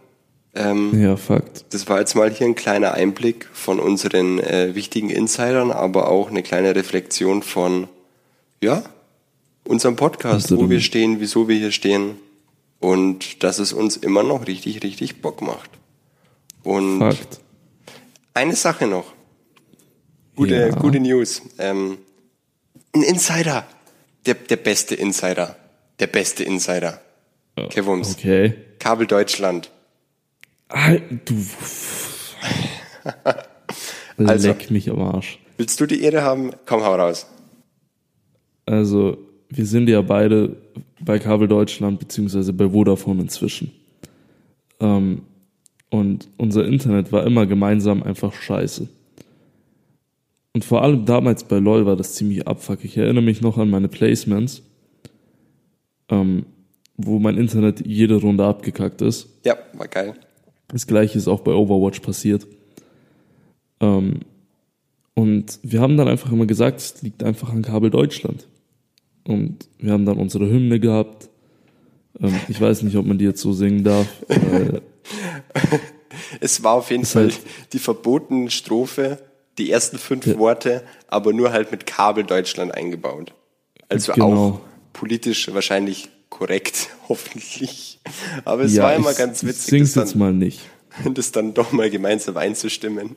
Ähm, 0.55 0.99
Ja, 1.01 1.17
Fakt. 1.17 1.67
Das 1.71 1.89
war 1.89 2.01
jetzt 2.01 2.15
mal 2.15 2.31
hier 2.31 2.47
ein 2.47 2.55
kleiner 2.55 2.95
Einblick 2.95 3.47
von 3.53 3.79
unseren 3.79 4.39
äh, 4.39 4.75
wichtigen 4.75 5.11
Insidern, 5.11 5.71
aber 5.71 6.09
auch 6.09 6.31
eine 6.31 6.43
kleine 6.43 6.75
Reflexion 6.75 7.43
von, 7.43 7.89
ja, 8.63 8.83
unserem 9.65 9.97
Podcast, 9.97 10.57
wo 10.57 10.69
wir 10.71 10.81
stehen, 10.81 11.21
wieso 11.21 11.49
wir 11.49 11.57
hier 11.57 11.73
stehen 11.73 12.17
und 12.81 13.43
dass 13.43 13.59
es 13.59 13.73
uns 13.73 13.97
immer 13.97 14.23
noch 14.23 14.47
richtig, 14.47 14.83
richtig 14.83 15.21
Bock 15.23 15.43
macht. 15.43 15.71
Und 16.63 16.99
Fakt. 17.01 17.41
eine 18.35 18.55
Sache 18.57 18.87
noch. 18.87 19.13
Gute, 20.37 20.55
Ja. 20.57 20.69
gute 20.71 21.01
News. 21.01 21.43
Ähm, 21.59 21.99
ein 22.95 23.03
Insider. 23.03 23.67
Der, 24.27 24.35
der 24.35 24.57
beste 24.57 24.95
Insider. 24.95 25.57
Der 26.01 26.07
beste 26.09 26.43
Insider. 26.45 27.01
Kevums. 27.71 28.15
Okay. 28.19 28.55
Kabel 28.79 29.07
Deutschland. 29.07 29.71
Al- 30.69 31.03
Du. 31.25 31.35
Also. 34.19 34.49
Leck 34.49 34.71
mich 34.71 34.91
am 34.91 35.01
Arsch. 35.03 35.39
Willst 35.59 35.79
du 35.81 35.87
die 35.87 36.03
Ehre 36.03 36.23
haben? 36.23 36.53
Komm, 36.65 36.83
hau 36.83 36.95
raus. 36.95 37.27
Also, 38.67 39.19
wir 39.49 39.65
sind 39.67 39.89
ja 39.89 40.03
beide 40.03 40.57
bei 41.01 41.19
Kabel 41.19 41.49
Deutschland 41.49 41.99
beziehungsweise 41.99 42.53
bei 42.53 42.69
Vodafone 42.71 43.23
inzwischen. 43.23 43.71
Ähm, 44.81 45.23
und 45.91 46.29
unser 46.37 46.67
Internet 46.67 47.13
war 47.13 47.25
immer 47.25 47.47
gemeinsam 47.47 48.03
einfach 48.03 48.35
scheiße. 48.35 48.89
Und 50.53 50.65
vor 50.65 50.83
allem 50.83 51.05
damals 51.05 51.45
bei 51.45 51.59
LOL 51.59 51.87
war 51.87 51.97
das 51.97 52.15
ziemlich 52.15 52.47
abfuck. 52.49 52.85
Ich 52.85 52.97
erinnere 52.97 53.23
mich 53.23 53.41
noch 53.41 53.59
an 53.59 53.71
meine 53.71 53.89
Placements, 53.89 54.63
ähm, 56.09 56.47
wo 56.97 57.19
mein 57.19 57.37
Internet 57.37 57.87
jede 57.87 58.17
Runde 58.17 58.45
abgekackt 58.45 59.03
ist. 59.03 59.29
Ja, 59.45 59.57
war 59.75 59.87
geil. 59.87 60.15
Das 60.69 60.87
gleiche 60.87 61.19
ist 61.19 61.29
auch 61.29 61.41
bei 61.41 61.53
Overwatch 61.53 62.01
passiert. 62.01 62.47
Ähm, 63.81 64.21
und 65.15 65.59
wir 65.63 65.81
haben 65.81 65.97
dann 65.97 66.09
einfach 66.09 66.33
immer 66.33 66.47
gesagt, 66.47 66.81
es 66.81 67.03
liegt 67.03 67.23
einfach 67.23 67.51
an 67.51 67.63
Kabel 67.63 67.91
Deutschland. 67.91 68.47
Und 69.27 69.69
wir 69.79 69.93
haben 69.93 70.07
dann 70.07 70.19
unsere 70.19 70.49
Hymne 70.49 70.79
gehabt. 70.81 71.29
Ähm, 72.21 72.35
ich 72.49 72.61
weiß 72.61 72.83
nicht, 72.83 72.97
ob 72.97 73.07
man 73.07 73.19
die 73.19 73.25
jetzt 73.25 73.41
so 73.41 73.53
singen 73.53 73.85
darf. 73.85 74.07
Es 76.41 76.63
war 76.63 76.73
auf 76.75 76.91
jeden 76.91 77.05
Fall 77.05 77.25
halt- 77.25 77.41
die 77.73 77.79
verbotene 77.79 78.51
Strophe, 78.51 79.19
die 79.59 79.71
ersten 79.71 79.99
fünf 79.99 80.27
Worte, 80.39 80.83
aber 81.09 81.33
nur 81.33 81.53
halt 81.53 81.71
mit 81.71 81.87
Kabel 81.87 82.25
Deutschland 82.25 82.75
eingebaut. 82.75 83.33
Also 83.89 84.13
Genau. 84.13 84.33
auch 84.33 84.61
politisch 84.93 85.53
wahrscheinlich 85.53 86.09
korrekt, 86.31 86.89
hoffentlich. 87.09 88.01
Aber 88.45 88.63
es 88.65 88.75
ja, 88.75 88.85
war 88.85 88.95
immer 88.95 89.15
ganz 89.15 89.45
witzig, 89.45 89.67
sing's 89.67 89.93
das 89.93 90.11
jetzt 90.11 90.17
mal 90.17 90.33
nicht. 90.33 90.61
das 91.15 91.33
dann 91.33 91.55
doch 91.55 91.73
mal 91.73 91.91
gemeinsam 91.91 92.37
einzustimmen. 92.37 93.17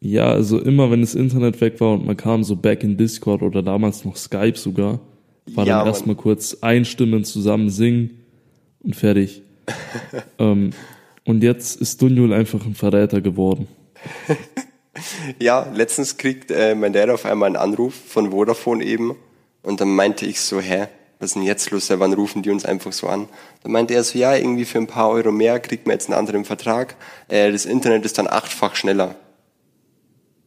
Ja, 0.00 0.30
also 0.30 0.58
immer 0.60 0.90
wenn 0.90 1.00
das 1.00 1.14
Internet 1.14 1.60
weg 1.60 1.80
war 1.80 1.94
und 1.94 2.06
man 2.06 2.16
kam 2.16 2.42
so 2.44 2.56
back 2.56 2.82
in 2.82 2.96
Discord 2.96 3.42
oder 3.42 3.62
damals 3.62 4.04
noch 4.04 4.16
Skype 4.16 4.56
sogar, 4.56 5.00
war 5.46 5.66
Ja, 5.66 5.78
dann 5.78 5.88
erstmal 5.88 6.16
kurz 6.16 6.58
einstimmen, 6.60 7.24
zusammen 7.24 7.70
singen 7.70 8.24
und 8.80 8.96
fertig. 8.96 9.42
ähm, 10.38 10.70
und 11.24 11.42
jetzt 11.42 11.80
ist 11.80 12.02
Dunjul 12.02 12.32
einfach 12.32 12.64
ein 12.64 12.74
Verräter 12.74 13.20
geworden. 13.20 13.68
Ja, 15.38 15.66
letztens 15.74 16.18
kriegt 16.18 16.50
äh, 16.50 16.74
mein 16.74 16.92
Dad 16.92 17.08
auf 17.08 17.24
einmal 17.24 17.46
einen 17.46 17.56
Anruf 17.56 17.94
von 17.94 18.30
Vodafone 18.30 18.84
eben 18.84 19.16
und 19.62 19.80
dann 19.80 19.94
meinte 19.94 20.26
ich 20.26 20.40
so, 20.40 20.60
hä, 20.60 20.86
was 21.18 21.30
ist 21.30 21.36
denn 21.36 21.44
jetzt 21.44 21.70
los? 21.70 21.88
Ja, 21.88 22.00
wann 22.00 22.12
rufen 22.12 22.42
die 22.42 22.50
uns 22.50 22.64
einfach 22.64 22.92
so 22.92 23.06
an? 23.06 23.28
Dann 23.62 23.72
meinte 23.72 23.94
er 23.94 24.02
so, 24.02 24.18
ja, 24.18 24.34
irgendwie 24.34 24.64
für 24.64 24.78
ein 24.78 24.88
paar 24.88 25.08
Euro 25.08 25.30
mehr 25.30 25.60
kriegt 25.60 25.86
man 25.86 25.94
jetzt 25.94 26.08
einen 26.10 26.18
anderen 26.18 26.44
Vertrag. 26.44 26.96
Äh, 27.28 27.52
das 27.52 27.64
Internet 27.64 28.04
ist 28.04 28.18
dann 28.18 28.26
achtfach 28.26 28.74
schneller. 28.74 29.14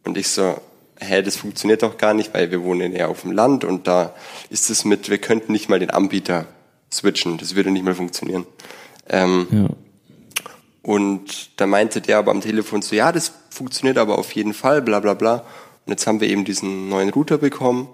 Und 0.03 0.17
ich 0.17 0.27
so, 0.27 0.55
hä, 0.99 1.21
das 1.21 1.35
funktioniert 1.35 1.83
doch 1.83 1.97
gar 1.97 2.13
nicht, 2.13 2.33
weil 2.33 2.51
wir 2.51 2.63
wohnen 2.63 2.95
ja 2.95 3.07
auf 3.07 3.21
dem 3.21 3.31
Land 3.31 3.63
und 3.63 3.87
da 3.87 4.13
ist 4.49 4.69
es 4.69 4.85
mit, 4.85 5.09
wir 5.09 5.17
könnten 5.17 5.51
nicht 5.51 5.69
mal 5.69 5.79
den 5.79 5.89
Anbieter 5.89 6.45
switchen, 6.91 7.37
das 7.37 7.55
würde 7.55 7.71
nicht 7.71 7.85
mal 7.85 7.95
funktionieren. 7.95 8.45
Ähm, 9.09 9.47
Ja. 9.51 9.67
und 10.81 11.59
da 11.59 11.65
meinte 11.67 12.01
der 12.01 12.17
aber 12.17 12.31
am 12.31 12.41
Telefon 12.41 12.81
so, 12.81 12.95
ja, 12.95 13.11
das 13.11 13.33
funktioniert 13.49 13.97
aber 13.97 14.17
auf 14.17 14.31
jeden 14.33 14.53
Fall, 14.53 14.81
bla 14.81 14.99
bla 14.99 15.13
bla. 15.13 15.45
Und 15.85 15.91
jetzt 15.91 16.07
haben 16.07 16.19
wir 16.21 16.27
eben 16.27 16.45
diesen 16.45 16.89
neuen 16.89 17.09
Router 17.09 17.37
bekommen 17.37 17.87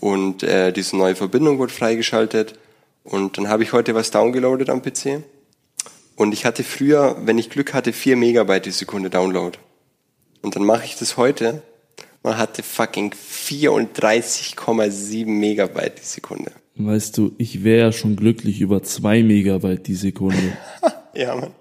und 0.00 0.42
äh, 0.42 0.72
diese 0.72 0.96
neue 0.96 1.14
Verbindung 1.14 1.58
wurde 1.58 1.72
freigeschaltet 1.72 2.58
und 3.04 3.38
dann 3.38 3.48
habe 3.48 3.62
ich 3.62 3.72
heute 3.72 3.94
was 3.94 4.10
downgeloadet 4.10 4.68
am 4.68 4.82
PC 4.82 5.22
und 6.16 6.32
ich 6.32 6.44
hatte 6.44 6.64
früher, 6.64 7.16
wenn 7.24 7.38
ich 7.38 7.50
Glück 7.50 7.72
hatte, 7.74 7.92
4 7.92 8.16
Megabyte 8.16 8.66
die 8.66 8.70
Sekunde 8.72 9.10
Download. 9.10 9.58
Und 10.42 10.56
dann 10.56 10.64
mache 10.64 10.84
ich 10.84 10.96
das 10.96 11.16
heute 11.16 11.62
man 12.26 12.36
hatte 12.36 12.62
fucking 12.64 13.12
34,7 13.12 15.26
Megabyte 15.26 16.00
die 16.00 16.04
Sekunde. 16.04 16.50
Weißt 16.74 17.16
du, 17.16 17.32
ich 17.38 17.62
wäre 17.62 17.92
schon 17.92 18.16
glücklich 18.16 18.60
über 18.60 18.82
2 18.82 19.22
Megabyte 19.22 19.86
die 19.86 19.94
Sekunde. 19.94 20.58
ja, 21.14 21.36
Mann. 21.36 21.52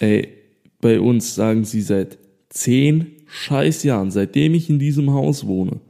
Ey, 0.00 0.32
bei 0.80 0.98
uns 0.98 1.34
sagen 1.34 1.66
sie 1.66 1.82
seit 1.82 2.16
10 2.48 3.24
Scheißjahren, 3.26 4.10
seitdem 4.10 4.54
ich 4.54 4.70
in 4.70 4.78
diesem 4.78 5.12
Haus 5.12 5.46
wohne, 5.46 5.80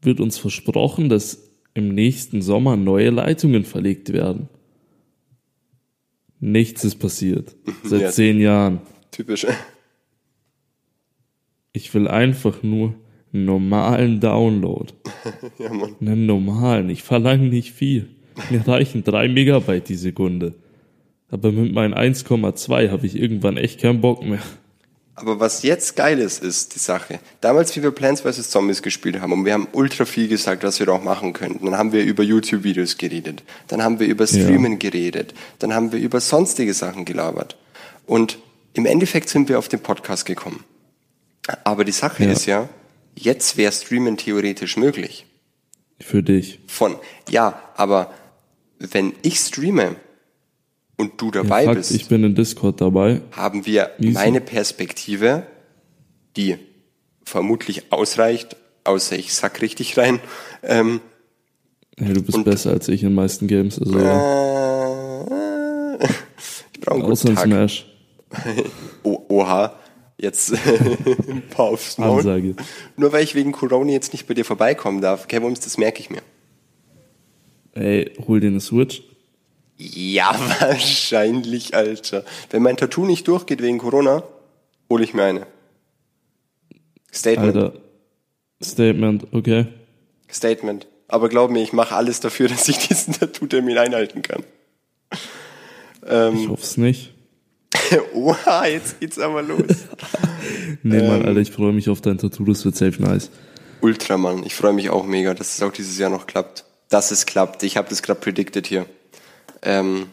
wird 0.00 0.18
uns 0.18 0.38
versprochen, 0.38 1.10
dass 1.10 1.50
im 1.74 1.94
nächsten 1.94 2.40
Sommer 2.40 2.78
neue 2.78 3.10
Leitungen 3.10 3.66
verlegt 3.66 4.14
werden. 4.14 4.48
Nichts 6.38 6.84
ist 6.84 6.96
passiert. 6.96 7.54
Seit 7.84 8.00
ja, 8.00 8.10
zehn 8.10 8.40
Jahren. 8.40 8.80
Typisch. 9.10 9.46
Ich 11.74 11.92
will 11.92 12.08
einfach 12.08 12.62
nur 12.62 12.94
einen 13.32 13.44
normalen 13.44 14.20
Download. 14.20 14.92
ja, 15.58 15.72
Mann. 15.72 15.96
Einen 16.00 16.26
normalen. 16.26 16.90
Ich 16.90 17.02
verlange 17.02 17.48
nicht 17.48 17.72
viel. 17.72 18.08
Mir 18.50 18.66
reichen 18.66 19.04
drei 19.04 19.28
Megabyte 19.28 19.88
die 19.88 19.96
Sekunde. 19.96 20.54
Aber 21.30 21.52
mit 21.52 21.72
meinen 21.72 21.94
1,2 21.94 22.90
habe 22.90 23.06
ich 23.06 23.16
irgendwann 23.16 23.56
echt 23.56 23.80
keinen 23.80 24.00
Bock 24.00 24.24
mehr. 24.24 24.40
Aber 25.14 25.38
was 25.38 25.62
jetzt 25.62 25.96
geil 25.96 26.18
ist, 26.18 26.42
ist 26.42 26.74
die 26.74 26.78
Sache. 26.78 27.20
Damals, 27.42 27.76
wie 27.76 27.82
wir 27.82 27.90
Plants 27.90 28.22
vs. 28.22 28.48
Zombies 28.48 28.80
gespielt 28.80 29.20
haben 29.20 29.32
und 29.32 29.44
wir 29.44 29.52
haben 29.52 29.68
ultra 29.72 30.06
viel 30.06 30.28
gesagt, 30.28 30.64
was 30.64 30.78
wir 30.78 30.86
doch 30.86 31.02
machen 31.02 31.34
könnten. 31.34 31.66
Dann 31.66 31.76
haben 31.76 31.92
wir 31.92 32.02
über 32.04 32.22
YouTube-Videos 32.22 32.96
geredet. 32.96 33.42
Dann 33.68 33.82
haben 33.82 34.00
wir 34.00 34.06
über 34.06 34.26
Streamen 34.26 34.72
ja. 34.72 34.78
geredet. 34.78 35.34
Dann 35.58 35.74
haben 35.74 35.92
wir 35.92 35.98
über 35.98 36.20
sonstige 36.20 36.72
Sachen 36.72 37.04
gelabert. 37.04 37.56
Und 38.06 38.38
im 38.72 38.86
Endeffekt 38.86 39.28
sind 39.28 39.48
wir 39.50 39.58
auf 39.58 39.68
den 39.68 39.80
Podcast 39.80 40.24
gekommen. 40.24 40.64
Aber 41.64 41.84
die 41.84 41.92
Sache 41.92 42.24
ja. 42.24 42.30
ist 42.30 42.46
ja, 42.46 42.68
Jetzt 43.14 43.56
wäre 43.56 43.72
Streamen 43.72 44.16
theoretisch 44.16 44.76
möglich. 44.76 45.26
Für 46.00 46.22
dich. 46.22 46.60
Von, 46.66 46.96
ja, 47.28 47.62
aber 47.76 48.14
wenn 48.78 49.12
ich 49.22 49.38
streame 49.38 49.96
und 50.96 51.20
du 51.20 51.30
dabei 51.30 51.60
ja, 51.60 51.66
Fakt, 51.66 51.78
bist. 51.78 51.90
Ich 51.92 52.08
bin 52.08 52.24
in 52.24 52.34
Discord 52.34 52.80
dabei. 52.80 53.20
Haben 53.32 53.66
wir 53.66 53.90
Easy. 53.98 54.12
meine 54.12 54.40
Perspektive, 54.40 55.46
die 56.36 56.56
vermutlich 57.24 57.92
ausreicht, 57.92 58.56
außer 58.84 59.18
ich 59.18 59.34
sack 59.34 59.60
richtig 59.60 59.98
rein. 59.98 60.20
Ähm, 60.62 61.00
ja, 61.98 62.12
du 62.12 62.22
bist 62.22 62.38
und, 62.38 62.44
besser 62.44 62.70
als 62.70 62.88
ich 62.88 63.02
in 63.02 63.10
den 63.10 63.14
meisten 63.14 63.46
Games. 63.46 63.78
Also, 63.78 63.98
äh, 63.98 64.02
ich 66.72 66.80
brauche 66.80 66.94
einen 66.94 67.04
guten 67.04 67.34
Tag. 67.34 67.44
Smash. 67.44 67.86
oh, 69.02 69.22
oha 69.28 69.74
jetzt 70.20 70.52
ein 71.28 71.42
paar 71.50 71.66
aufs 71.66 71.98
Maul. 71.98 72.18
Ansage. 72.18 72.54
Nur 72.96 73.12
weil 73.12 73.24
ich 73.24 73.34
wegen 73.34 73.52
Corona 73.52 73.90
jetzt 73.90 74.12
nicht 74.12 74.26
bei 74.26 74.34
dir 74.34 74.44
vorbeikommen 74.44 75.00
darf. 75.00 75.28
Kevums, 75.28 75.60
das 75.60 75.78
merke 75.78 76.00
ich 76.00 76.10
mir. 76.10 76.22
Ey, 77.72 78.12
hol 78.26 78.40
dir 78.40 78.48
eine 78.48 78.60
Switch. 78.60 79.02
Ja, 79.76 80.38
wahrscheinlich, 80.60 81.74
Alter. 81.74 82.24
Wenn 82.50 82.62
mein 82.62 82.76
Tattoo 82.76 83.06
nicht 83.06 83.26
durchgeht 83.28 83.62
wegen 83.62 83.78
Corona, 83.78 84.22
hole 84.90 85.04
ich 85.04 85.14
mir 85.14 85.24
eine. 85.24 85.46
Statement. 87.12 87.56
Alter. 87.56 87.80
Statement, 88.62 89.26
okay. 89.32 89.66
Statement. 90.30 90.86
Aber 91.08 91.28
glaub 91.28 91.50
mir, 91.50 91.62
ich 91.62 91.72
mache 91.72 91.96
alles 91.96 92.20
dafür, 92.20 92.48
dass 92.50 92.68
ich 92.68 92.78
diesen 92.78 93.14
Tattoo-Termin 93.14 93.78
einhalten 93.78 94.22
kann. 94.22 94.44
Ähm, 96.06 96.36
ich 96.36 96.48
hoffe 96.48 96.62
es 96.62 96.76
nicht. 96.76 97.14
Oha, 98.14 98.66
jetzt 98.66 99.00
geht's 99.00 99.18
aber 99.18 99.42
los. 99.42 99.62
nee, 100.82 100.98
ähm, 100.98 101.06
Mann, 101.06 101.24
Alter, 101.24 101.40
ich 101.40 101.50
freue 101.50 101.72
mich 101.72 101.88
auf 101.88 102.00
dein 102.00 102.18
Tattoo, 102.18 102.44
das 102.44 102.64
wird 102.64 102.76
safe 102.76 103.02
nice. 103.02 103.30
Ultramann, 103.80 104.44
ich 104.44 104.54
freue 104.54 104.72
mich 104.72 104.90
auch 104.90 105.06
mega, 105.06 105.34
dass 105.34 105.56
es 105.56 105.62
auch 105.62 105.72
dieses 105.72 105.98
Jahr 105.98 106.10
noch 106.10 106.26
klappt. 106.26 106.64
Dass 106.88 107.10
es 107.10 107.26
klappt. 107.26 107.62
Ich 107.62 107.76
habe 107.76 107.88
das 107.88 108.02
gerade 108.02 108.20
predicted 108.20 108.66
hier. 108.66 108.86
Ähm, 109.62 110.06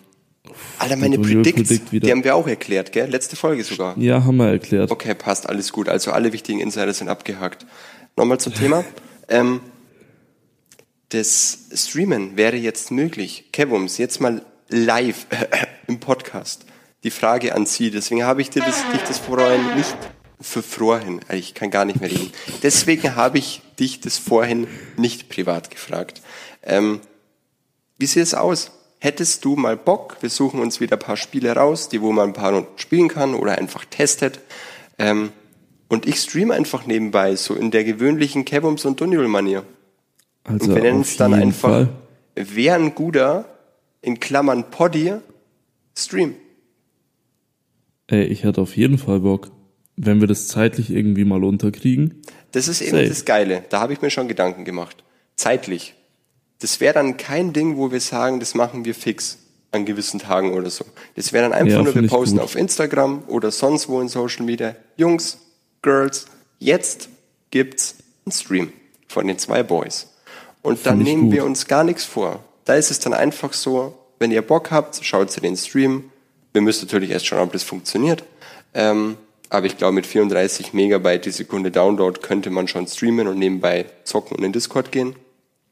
Alter, 0.79 0.95
meine 0.95 1.19
Predicts, 1.19 1.79
predict 1.79 2.05
die 2.05 2.11
haben 2.11 2.23
wir 2.23 2.35
auch 2.35 2.47
erklärt, 2.47 2.91
gell? 2.91 3.09
Letzte 3.09 3.35
Folge 3.35 3.63
sogar. 3.63 3.97
Ja, 3.97 4.23
haben 4.23 4.37
wir 4.37 4.49
erklärt. 4.49 4.91
Okay, 4.91 5.13
passt, 5.13 5.49
alles 5.49 5.71
gut. 5.73 5.89
Also 5.89 6.11
alle 6.11 6.31
wichtigen 6.33 6.59
Insider 6.59 6.93
sind 6.93 7.09
abgehakt. 7.09 7.65
Nochmal 8.15 8.39
zum 8.39 8.53
Thema. 8.53 8.83
Ähm, 9.29 9.59
das 11.09 11.67
Streamen 11.73 12.37
wäre 12.37 12.55
jetzt 12.55 12.91
möglich. 12.91 13.49
Kevums, 13.51 13.97
jetzt 13.97 14.21
mal 14.21 14.41
live 14.69 15.27
im 15.87 15.99
Podcast 15.99 16.65
die 17.03 17.11
Frage 17.11 17.55
an 17.55 17.65
Sie. 17.65 17.91
Deswegen 17.91 18.23
habe 18.23 18.41
ich 18.41 18.49
dir 18.49 18.63
das, 18.63 18.83
dich 18.91 19.01
das 19.01 19.19
vorhin 19.19 19.75
nicht 19.75 19.95
für 20.39 20.61
vorhin, 20.61 21.19
ich 21.31 21.53
kann 21.53 21.71
gar 21.71 21.85
nicht 21.85 21.99
mehr 21.99 22.11
reden. 22.11 22.31
Deswegen 22.61 23.15
habe 23.15 23.39
ich 23.39 23.61
dich 23.79 24.01
das 24.01 24.17
vorhin 24.17 24.67
nicht 24.95 25.29
privat 25.29 25.71
gefragt. 25.71 26.21
Ähm, 26.63 27.01
wie 27.97 28.05
sieht 28.05 28.23
es 28.23 28.33
aus? 28.33 28.71
Hättest 28.99 29.45
du 29.45 29.55
mal 29.55 29.75
Bock? 29.75 30.17
Wir 30.21 30.29
suchen 30.29 30.59
uns 30.59 30.79
wieder 30.79 30.95
ein 30.95 30.99
paar 30.99 31.17
Spiele 31.17 31.55
raus, 31.55 31.89
die 31.89 32.01
wo 32.01 32.11
man 32.11 32.29
ein 32.29 32.33
paar 32.33 32.53
Runden 32.53 32.77
spielen 32.77 33.07
kann 33.07 33.33
oder 33.33 33.57
einfach 33.57 33.85
testet. 33.85 34.39
Ähm, 34.99 35.31
und 35.87 36.05
ich 36.05 36.19
streame 36.19 36.53
einfach 36.53 36.85
nebenbei, 36.85 37.35
so 37.35 37.55
in 37.55 37.71
der 37.71 37.83
gewöhnlichen 37.83 38.45
Kebums 38.45 38.85
und 38.85 38.99
Dunjul-Manier. 38.99 39.63
Also 40.43 40.65
und 40.65 40.75
wir 40.75 40.81
nennen 40.81 41.01
es 41.01 41.17
dann 41.17 41.33
einfach, 41.33 41.69
Fall. 41.69 41.89
wer 42.35 42.75
ein 42.75 42.93
guter, 42.93 43.45
in 44.01 44.19
Klammern 44.19 44.69
Poddy, 44.69 45.13
Stream. 45.95 46.35
Ey, 48.07 48.23
ich 48.23 48.43
hätte 48.43 48.61
auf 48.61 48.77
jeden 48.77 48.97
Fall 48.97 49.19
Bock, 49.19 49.51
wenn 49.95 50.21
wir 50.21 50.27
das 50.27 50.47
zeitlich 50.47 50.89
irgendwie 50.89 51.25
mal 51.25 51.43
unterkriegen. 51.43 52.21
Das 52.51 52.67
ist 52.67 52.81
eben 52.81 52.91
Safe. 52.91 53.07
das 53.07 53.25
Geile. 53.25 53.65
Da 53.69 53.81
habe 53.81 53.93
ich 53.93 54.01
mir 54.01 54.09
schon 54.09 54.27
Gedanken 54.27 54.63
gemacht. 54.63 55.03
Zeitlich. 55.35 55.93
Das 56.59 56.79
wäre 56.79 56.93
dann 56.93 57.17
kein 57.17 57.53
Ding, 57.53 57.77
wo 57.77 57.91
wir 57.91 57.99
sagen, 57.99 58.39
das 58.39 58.55
machen 58.55 58.85
wir 58.85 58.95
fix 58.95 59.39
an 59.71 59.85
gewissen 59.85 60.19
Tagen 60.19 60.53
oder 60.53 60.69
so. 60.69 60.85
Das 61.15 61.33
wäre 61.33 61.43
dann 61.43 61.53
einfach 61.53 61.77
ja, 61.77 61.83
nur, 61.83 61.93
wir 61.93 62.07
posten 62.07 62.39
auf 62.39 62.55
Instagram 62.55 63.23
oder 63.27 63.51
sonst 63.51 63.89
wo 63.89 63.99
in 63.99 64.07
Social 64.07 64.45
Media. 64.45 64.75
Jungs, 64.95 65.39
Girls, 65.81 66.25
jetzt 66.59 67.09
gibt's 67.51 67.95
einen 68.25 68.31
Stream 68.31 68.73
von 69.07 69.27
den 69.27 69.37
zwei 69.37 69.63
Boys. 69.63 70.13
Und 70.61 70.85
dann 70.85 70.99
nehmen 70.99 71.23
gut. 71.23 71.33
wir 71.33 71.45
uns 71.45 71.67
gar 71.67 71.83
nichts 71.83 72.05
vor. 72.05 72.43
Da 72.65 72.75
ist 72.75 72.91
es 72.91 72.99
dann 72.99 73.13
einfach 73.13 73.53
so, 73.53 73.97
wenn 74.19 74.31
ihr 74.31 74.41
Bock 74.41 74.71
habt, 74.71 74.99
schaut 75.03 75.31
zu 75.31 75.41
den 75.41 75.55
Stream, 75.55 76.05
wir 76.57 76.61
müssen 76.63 76.85
natürlich 76.85 77.11
erst 77.11 77.27
schauen, 77.27 77.43
ob 77.43 77.53
das 77.53 77.61
funktioniert. 77.61 78.23
Ähm, 78.73 79.15
aber 79.49 79.67
ich 79.67 79.77
glaube, 79.77 79.93
mit 79.93 80.07
34 80.07 80.73
Megabyte 80.73 81.25
die 81.25 81.31
Sekunde 81.31 81.69
Download 81.69 82.19
könnte 82.19 82.49
man 82.49 82.67
schon 82.67 82.87
streamen 82.87 83.27
und 83.27 83.37
nebenbei 83.37 83.85
zocken 84.03 84.37
und 84.37 84.43
in 84.43 84.53
Discord 84.53 84.91
gehen. 84.91 85.15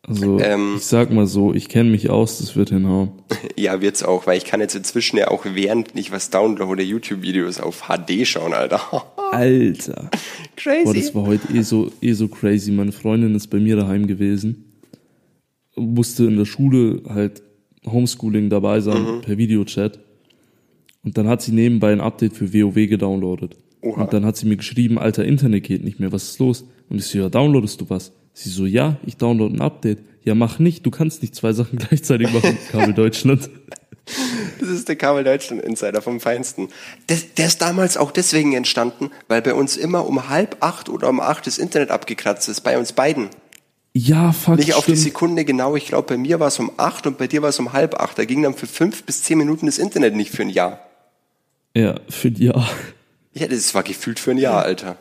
Also 0.07 0.39
ähm, 0.39 0.75
ich 0.77 0.85
sag 0.85 1.11
mal 1.11 1.25
so, 1.25 1.55
ich 1.55 1.67
kenne 1.67 1.89
mich 1.89 2.11
aus, 2.11 2.37
das 2.37 2.55
wird 2.55 2.69
hinhauen. 2.69 3.13
ja, 3.55 3.81
wird's 3.81 4.03
auch, 4.03 4.27
weil 4.27 4.37
ich 4.37 4.45
kann 4.45 4.59
jetzt 4.59 4.75
inzwischen 4.75 5.17
ja 5.17 5.29
auch 5.29 5.43
während 5.45 5.97
ich 5.97 6.11
was 6.11 6.29
downloade 6.29 6.83
YouTube-Videos 6.83 7.59
auf 7.59 7.85
HD 7.87 8.27
schauen, 8.27 8.53
Alter. 8.53 8.81
Alter. 9.31 10.11
Crazy. 10.55 10.83
Boah, 10.83 10.93
das 10.93 11.15
war 11.15 11.25
heute 11.25 11.51
eh 11.51 11.63
so, 11.63 11.91
eh 11.99 12.13
so 12.13 12.27
crazy. 12.27 12.71
Meine 12.71 12.91
Freundin 12.91 13.33
ist 13.33 13.47
bei 13.47 13.57
mir 13.57 13.75
daheim 13.75 14.05
gewesen, 14.05 14.71
musste 15.75 16.25
in 16.25 16.37
der 16.37 16.45
Schule 16.45 17.01
halt 17.09 17.41
Homeschooling 17.87 18.51
dabei 18.51 18.81
sein 18.81 19.01
mhm. 19.01 19.21
per 19.21 19.39
Videochat. 19.39 20.04
Und 21.05 21.17
dann 21.17 21.27
hat 21.27 21.41
sie 21.43 21.51
nebenbei 21.51 21.93
ein 21.93 22.01
Update 22.01 22.33
für 22.33 22.51
WoW 22.51 22.73
gedownloadet. 22.73 23.55
Oha. 23.81 24.01
Und 24.01 24.13
dann 24.13 24.25
hat 24.25 24.35
sie 24.35 24.47
mir 24.47 24.57
geschrieben, 24.57 24.97
alter, 24.97 25.23
Internet 25.23 25.63
geht 25.63 25.83
nicht 25.83 25.99
mehr, 25.99 26.11
was 26.11 26.23
ist 26.23 26.39
los? 26.39 26.65
Und 26.89 26.97
ich 26.97 27.05
so, 27.05 27.19
ja, 27.19 27.29
downloadest 27.29 27.79
du 27.79 27.89
was? 27.89 28.11
Sie 28.33 28.49
so, 28.49 28.65
ja, 28.65 28.97
ich 29.05 29.15
download 29.15 29.55
ein 29.55 29.61
Update. 29.61 29.99
Ja, 30.23 30.33
mach 30.33 30.57
nicht, 30.57 30.83
du 30.85 30.89
kannst 30.89 31.21
nicht 31.21 31.35
zwei 31.35 31.53
Sachen 31.53 31.77
gleichzeitig 31.87 32.33
machen, 32.33 32.57
Kabel 32.71 32.93
Deutschland. 32.93 33.49
Das 34.59 34.69
ist 34.69 34.87
der 34.87 34.95
Kabel 34.95 35.23
Deutschland 35.23 35.63
Insider 35.63 35.99
vom 35.99 36.19
Feinsten. 36.19 36.69
Der, 37.09 37.17
der 37.37 37.47
ist 37.47 37.59
damals 37.63 37.97
auch 37.97 38.11
deswegen 38.11 38.53
entstanden, 38.53 39.09
weil 39.27 39.41
bei 39.41 39.55
uns 39.55 39.77
immer 39.77 40.07
um 40.07 40.29
halb 40.29 40.57
acht 40.59 40.89
oder 40.89 41.09
um 41.09 41.19
acht 41.19 41.47
das 41.47 41.57
Internet 41.57 41.89
abgekratzt 41.89 42.47
ist, 42.47 42.61
bei 42.61 42.77
uns 42.77 42.93
beiden. 42.93 43.29
Ja, 43.93 44.31
fuck. 44.31 44.57
Nicht 44.57 44.75
auf 44.75 44.85
die 44.85 44.95
Sekunde 44.95 45.43
genau, 45.43 45.75
ich 45.75 45.87
glaube, 45.87 46.07
bei 46.07 46.17
mir 46.17 46.39
war 46.39 46.49
es 46.49 46.59
um 46.59 46.71
acht 46.77 47.07
und 47.07 47.17
bei 47.17 47.25
dir 47.25 47.41
war 47.41 47.49
es 47.49 47.59
um 47.59 47.73
halb 47.73 47.95
acht. 47.95 48.19
Da 48.19 48.25
ging 48.25 48.43
dann 48.43 48.53
für 48.53 48.67
fünf 48.67 49.03
bis 49.03 49.23
zehn 49.23 49.39
Minuten 49.39 49.65
das 49.65 49.79
Internet 49.79 50.15
nicht 50.15 50.29
für 50.29 50.43
ein 50.43 50.49
Jahr. 50.49 50.79
Ja, 51.75 51.99
für 52.09 52.29
ein 52.29 52.35
Jahr. 52.35 52.67
Ja, 53.33 53.47
das 53.47 53.73
war 53.75 53.83
gefühlt 53.83 54.19
für 54.19 54.31
ein 54.31 54.37
Jahr, 54.37 54.63
Alter. 54.63 54.97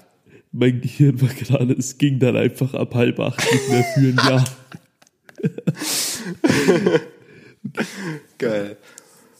Mein 0.52 0.80
Gehirn 0.80 1.20
war 1.22 1.28
gerade, 1.28 1.72
es 1.74 1.98
ging 1.98 2.18
dann 2.18 2.36
einfach 2.36 2.74
ab 2.74 2.94
halb 2.94 3.18
acht 3.20 3.40
nicht 3.52 3.68
mehr 3.68 3.84
für 3.84 4.00
ein 4.00 4.16
Jahr. 4.16 4.44
Geil. 8.38 8.76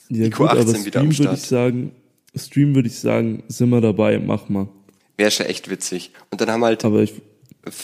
Ja, 0.08 0.28
gut, 0.28 0.48
aber 0.48 0.62
Stream 0.76 1.18
würde 1.18 1.34
ich 1.34 1.42
sagen, 1.42 1.92
Stream 2.36 2.74
würde 2.74 2.88
ich 2.88 2.98
sagen, 2.98 3.42
sind 3.48 3.70
wir 3.70 3.80
dabei, 3.80 4.18
mach 4.18 4.48
mal. 4.48 4.68
Wäre 5.16 5.30
schon 5.30 5.46
echt 5.46 5.70
witzig. 5.70 6.12
Und 6.30 6.40
dann 6.40 6.50
haben 6.50 6.64
halt. 6.64 6.84
Aber 6.84 7.00
ich, 7.00 7.14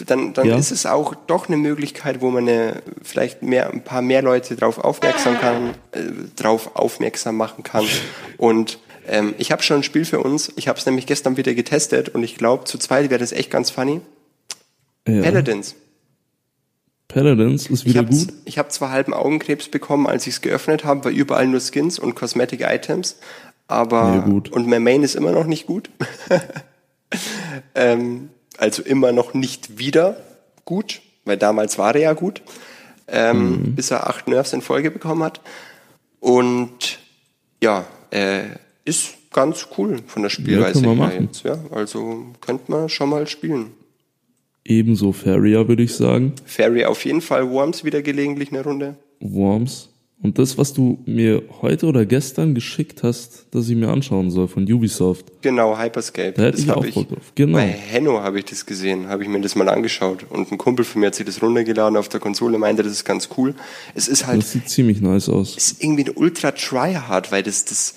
dann, 0.07 0.35
dann 0.35 0.47
Ja. 0.47 0.57
ist 0.59 0.71
es 0.73 0.85
auch 0.87 1.15
doch 1.15 1.47
eine 1.49 1.57
Möglichkeit, 1.57 2.21
wo 2.21 2.31
man 2.31 2.49
eine, 2.49 2.83
vielleicht 3.03 3.43
mehr, 3.43 3.71
ein 3.71 3.85
paar 3.85 4.03
mehr 4.03 4.23
Leute 4.23 4.57
drauf 4.57 4.79
aufmerksam 4.79 5.39
kann, 5.39 5.71
äh, 5.93 6.01
drauf 6.37 6.75
aufmerksam 6.77 7.37
machen 7.37 7.63
kann. 7.63 7.85
Und 8.37 8.79
ähm, 9.11 9.35
ich 9.39 9.53
habe 9.53 9.63
schon 9.63 9.79
ein 9.79 9.83
Spiel 9.83 10.05
für 10.07 10.21
uns. 10.21 10.51
Ich 10.57 10.69
habe 10.69 10.79
es 10.79 10.87
nämlich 10.87 11.07
gestern 11.07 11.37
wieder 11.37 11.53
getestet 11.55 12.09
und 12.11 12.23
ich 12.23 12.37
glaube, 12.37 12.65
zu 12.65 12.79
zweit 12.79 13.11
wäre 13.11 13.21
das 13.21 13.33
echt 13.33 13.51
ganz 13.51 13.71
funny. 13.71 14.01
Ja. 15.07 15.23
Paladins. 15.23 15.75
Paladins 17.09 17.67
ist 17.69 17.81
Ich 17.81 17.87
wieder 17.87 18.01
habe 18.01 18.11
gut. 18.11 18.29
ich 18.45 18.59
hab 18.59 18.71
zwar 18.73 18.91
halben 18.91 19.13
Augenkrebs 19.13 19.69
bekommen, 19.69 20.07
als 20.07 20.27
ich 20.27 20.35
es 20.35 20.41
geöffnet 20.41 20.85
habe, 20.85 21.05
weil 21.05 21.13
überall 21.13 21.47
nur 21.47 21.61
Skins 21.61 21.99
und 21.99 22.15
Cosmetic 22.15 22.61
Items, 22.61 23.17
aber 23.67 24.23
gut. 24.23 24.51
und 24.53 24.67
mein 24.69 24.83
Main 24.85 25.03
ist 25.03 25.17
immer 25.17 25.33
noch 25.33 25.47
nicht 25.47 25.67
gut. 25.67 25.91
ähm, 27.75 28.31
also 28.59 28.83
immer 28.83 29.13
noch 29.13 29.35
nicht 29.35 29.79
wieder 29.79 30.17
gut, 30.65 31.01
weil 31.25 31.37
damals 31.37 31.79
war 31.79 31.95
er 31.95 32.01
ja 32.01 32.13
gut, 32.13 32.43
ähm, 33.09 33.51
Mhm. 33.51 33.75
bis 33.75 33.91
er 33.91 34.09
acht 34.09 34.29
Nerfs 34.29 34.53
in 34.53 34.63
Folge 34.63 34.91
bekommen 34.91 35.23
hat. 35.25 35.41
Und 36.21 36.99
ja, 37.63 37.85
äh, 38.11 38.43
ist 38.91 39.15
ganz 39.33 39.69
cool 39.79 40.01
von 40.07 40.23
der 40.23 40.31
Spielweise 40.31 40.83
wir 40.83 40.95
her 40.95 41.21
jetzt. 41.23 41.45
Ja, 41.45 41.59
also 41.71 42.27
könnte 42.41 42.65
man 42.71 42.89
schon 42.89 43.09
mal 43.09 43.27
spielen. 43.27 43.67
Ebenso 44.65 45.13
Faria, 45.13 45.67
würde 45.67 45.83
ich 45.83 45.95
sagen. 45.95 46.35
Fairy 46.45 46.85
auf 46.85 47.05
jeden 47.05 47.23
Fall, 47.23 47.49
Worms 47.49 47.85
wieder 47.85 48.03
gelegentlich 48.03 48.51
eine 48.53 48.63
Runde. 48.63 48.97
Worms. 49.21 49.89
Und 50.23 50.39
das, 50.39 50.59
was 50.59 50.75
du 50.75 50.99
mir 51.07 51.43
heute 51.63 51.87
oder 51.87 52.05
gestern 52.05 52.55
geschickt 52.55 53.03
hast, 53.03 53.47
dass 53.53 53.71
ich 53.71 53.77
mir 53.77 53.89
anschauen 53.89 54.31
soll 54.31 54.49
von 54.49 54.71
Ubisoft. 54.71 55.25
Genau, 55.41 55.79
Hyperscape. 55.79 56.33
Da 56.33 56.43
hätte 56.43 56.59
das 56.59 56.61
ich 56.61 56.71
auch 56.71 56.85
Bock 56.85 57.09
drauf. 57.09 57.33
Genau. 57.35 57.57
Bei 57.57 57.69
Henno 57.69 58.21
habe 58.21 58.39
ich 58.39 58.45
das 58.45 58.67
gesehen, 58.67 59.09
habe 59.09 59.23
ich 59.23 59.31
mir 59.31 59.41
das 59.41 59.57
mal 59.57 59.69
angeschaut. 59.71 60.27
Und 60.29 60.53
ein 60.53 60.59
Kumpel 60.59 60.85
von 60.85 61.01
mir 61.01 61.07
hat 61.07 61.15
sich 61.15 61.25
das 61.25 61.41
runtergeladen 61.41 61.97
auf 61.97 62.11
der 62.11 62.21
Konsole, 62.21 62.59
meinte, 62.59 62.83
das 62.83 62.93
ist 62.93 63.07
ganz 63.07 63.31
cool. 63.39 63.55
Es 63.95 64.09
ist 64.09 64.27
halt, 64.27 64.43
Das 64.43 64.53
sieht 64.53 64.69
ziemlich 64.69 65.01
nice 65.01 65.31
aus. 65.31 65.57
ist 65.57 65.83
irgendwie 65.83 66.05
ein 66.05 66.13
ultra 66.15 66.51
tryhard, 66.51 67.33
weil 67.33 67.43
das, 67.43 67.65
das, 67.65 67.95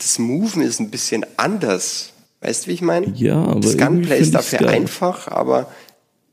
das 0.00 0.18
Moven 0.18 0.62
ist 0.62 0.80
ein 0.80 0.90
bisschen 0.90 1.24
anders. 1.36 2.12
Weißt 2.40 2.64
du, 2.64 2.70
wie 2.70 2.74
ich 2.74 2.82
meine? 2.82 3.12
Ja, 3.16 3.42
aber 3.42 3.60
Das 3.60 3.76
Gunplay 3.76 4.18
ist 4.18 4.34
dafür 4.34 4.68
einfach, 4.68 5.28
aber 5.28 5.70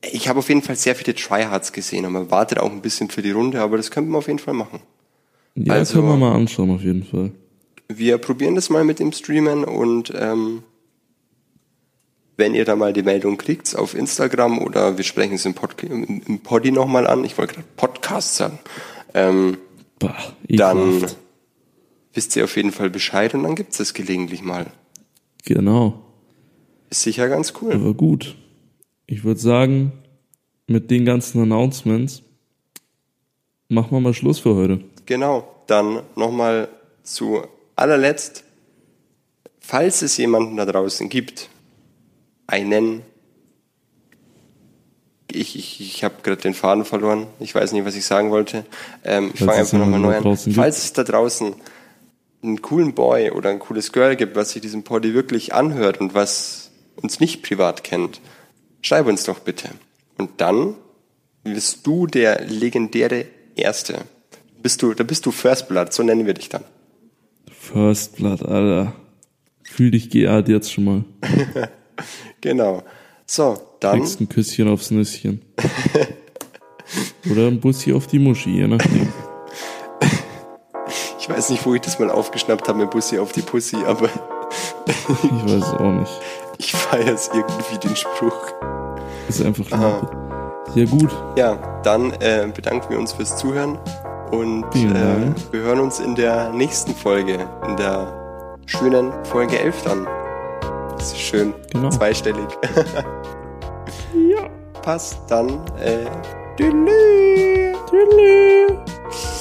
ich 0.02 0.28
habe 0.30 0.40
auf 0.40 0.48
jeden 0.50 0.62
Fall 0.62 0.76
sehr 0.76 0.96
viele 0.96 1.14
Tryhards 1.16 1.74
gesehen 1.74 2.06
und 2.06 2.14
man 2.14 2.32
wartet 2.32 2.60
auch 2.60 2.72
ein 2.72 2.82
bisschen 2.82 3.10
für 3.10 3.22
die 3.22 3.32
Runde, 3.32 3.62
aber 3.62 3.78
das 3.78 3.92
könnte 3.92 4.10
man 4.10 4.20
auf 4.20 4.28
jeden 4.28 4.40
Fall 4.40 4.54
machen. 4.54 4.80
Ja, 5.56 5.74
Also- 5.74 5.96
können 5.96 6.08
wir 6.08 6.18
mal 6.18 6.34
anschauen, 6.36 6.70
auf 6.72 6.82
jeden 6.82 7.04
Fall. 7.04 7.32
Wir 7.90 8.18
probieren 8.18 8.56
das 8.56 8.70
mal 8.70 8.84
mit 8.84 9.00
dem 9.00 9.12
Streamen 9.12 9.64
und 9.64 10.14
ähm, 10.18 10.64
wenn 12.38 12.54
ihr 12.54 12.66
da 12.66 12.76
mal 12.76 12.94
die 12.94 13.02
Meldung 13.04 13.38
kriegt 13.38 13.76
auf 13.76 13.96
Instagram 13.96 14.60
oder 14.60 14.98
wir 14.98 15.04
sprechen 15.04 15.34
es 15.36 15.46
im, 15.46 15.54
Pod 15.56 15.82
im, 15.84 16.22
im 16.26 16.40
Poddy 16.40 16.72
nochmal 16.72 17.08
an, 17.08 17.24
ich 17.24 17.38
wollte 17.38 17.56
gerade 17.56 17.68
Podcast 17.76 18.36
sagen, 18.36 18.60
ähm, 19.14 19.58
Bah, 20.00 20.16
dann 20.48 20.98
ekelhaft. 20.98 21.18
Wisst 22.18 22.36
ihr 22.36 22.44
auf 22.44 22.58
jeden 22.58 22.72
Fall 22.72 22.90
Bescheid 22.90 23.36
und 23.36 23.44
dann 23.44 23.56
gibt's 23.56 23.80
es 23.80 23.94
gelegentlich 23.94 24.42
mal. 24.42 24.66
Genau. 25.46 26.04
Ist 26.90 27.04
sicher 27.04 27.30
ganz 27.30 27.54
cool. 27.62 27.74
Aber 27.74 27.94
gut. 27.94 28.36
Ich 29.06 29.24
würde 29.24 29.40
sagen, 29.40 29.92
mit 30.66 30.90
den 30.90 31.06
ganzen 31.06 31.42
Announcements 31.42 32.24
machen 33.70 33.92
wir 33.92 34.00
mal 34.00 34.16
Schluss 34.16 34.40
für 34.40 34.56
heute. 34.56 34.84
Genau, 35.06 35.48
dann 35.68 36.02
nochmal 36.16 36.70
zu 37.04 37.44
allerletzt, 37.76 38.44
falls 39.60 40.02
es 40.02 40.18
jemanden 40.18 40.58
da 40.58 40.66
draußen 40.66 41.10
gibt, 41.10 41.50
einen, 42.48 43.04
ich, 45.32 45.56
ich, 45.56 45.82
ich 45.82 46.04
habe 46.04 46.16
gerade 46.24 46.42
den 46.42 46.56
Faden 46.56 46.84
verloren, 46.84 47.28
ich 47.40 47.54
weiß 47.54 47.74
nicht, 47.74 47.86
was 47.86 47.96
ich 47.96 48.06
sagen 48.06 48.32
wollte, 48.32 48.66
ähm, 49.04 49.32
ich 49.36 49.40
fange 49.40 49.60
einfach 49.60 49.78
nochmal 49.78 50.00
neu 50.00 50.18
an. 50.18 50.24
gibt. 50.24 50.56
Falls 50.56 50.84
es 50.84 50.94
da 50.94 51.04
draußen 51.04 51.54
einen 52.44 52.62
coolen 52.62 52.94
Boy 52.94 53.32
oder 53.32 53.50
ein 53.50 53.60
cooles 53.60 53.92
Girl 53.92 54.16
gibt, 54.16 54.36
was 54.36 54.52
sich 54.52 54.62
diesen 54.62 54.84
Poddy 54.84 55.14
wirklich 55.14 55.54
anhört 55.54 56.00
und 56.00 56.14
was 56.14 56.72
uns 56.96 57.20
nicht 57.20 57.44
privat 57.44 57.84
kennt, 57.84 58.22
schreib 58.82 59.08
uns 59.08 59.24
doch 59.24 59.40
bitte. 59.40 59.70
Und 60.18 60.42
dann 60.42 60.76
bist 61.44 61.86
du 61.86 62.08
der 62.08 62.46
legendäre 62.46 63.26
Erste. 63.56 64.06
Bist 64.62 64.82
du, 64.82 64.94
da 64.94 65.04
bist 65.04 65.26
du 65.26 65.32
First 65.32 65.68
Blood, 65.68 65.94
so 65.94 66.04
nennen 66.04 66.26
wir 66.26 66.34
dich 66.34 66.50
dann. 66.50 66.64
First 67.52 68.18
Blood, 68.18 68.44
Alter. 68.44 68.94
Fühl 69.64 69.92
dich 69.92 70.10
geehrt 70.10 70.48
jetzt 70.50 70.72
schon 70.72 70.84
mal. 70.84 71.06
Genau. 72.42 72.84
So, 73.26 73.60
dann, 73.80 74.00
Kriegst 74.00 74.22
ein 74.22 74.30
Küsschen 74.30 74.68
aufs 74.68 74.92
Nüsschen. 74.92 75.42
Oder 77.30 77.48
ein 77.48 77.60
Bussi 77.60 77.92
auf 77.92 78.08
die 78.08 78.20
Muschi, 78.20 78.52
je 78.52 78.68
nachdem. 78.68 79.12
Ich 81.28 81.34
weiß 81.36 81.50
nicht, 81.50 81.66
wo 81.66 81.74
ich 81.76 81.82
das 81.82 82.00
mal 82.00 82.10
aufgeschnappt 82.10 82.68
habe 82.68 82.80
mit 82.80 82.90
Bussi 82.92 83.20
auf 83.20 83.32
die 83.32 83.42
Pussy, 83.42 83.78
aber 83.86 84.10
Ich 84.88 85.44
weiß 85.46 85.52
es 85.68 85.74
auch 85.74 85.92
nicht. 85.92 86.22
ich 86.58 86.72
feiere 86.74 87.14
es 87.14 87.30
irgendwie, 87.34 87.78
den 87.88 87.96
Spruch. 87.96 88.48
Ist 89.28 89.44
einfach 89.46 89.70
Lampe. 89.72 90.10
Sehr 90.74 90.86
gut. 90.86 91.10
Ja, 91.36 91.58
dann 91.84 92.12
äh, 92.22 92.48
bedanken 92.54 92.90
wir 92.90 93.00
uns 93.00 93.14
fürs 93.14 93.36
Zuhören 93.38 93.78
und 94.32 94.64
äh, 94.76 95.32
wir 95.52 95.62
hören 95.62 95.80
uns 95.80 96.00
in 96.00 96.16
der 96.16 96.50
nächsten 96.52 96.94
Folge, 96.94 97.48
in 97.68 97.76
der 97.78 98.58
schönen 98.66 99.12
Folge 99.26 99.60
11 99.60 99.84
dann. 99.84 100.08
Das 100.98 101.08
ist 101.12 101.20
schön, 101.20 101.54
Genau. 101.72 101.90
zweistellig. 101.90 102.48
Ja. 104.14 104.48
Passt, 104.82 105.20
dann 105.28 105.50
äh, 105.84 106.06
tschüss. 106.58 106.74
Tschüss. 107.90 109.37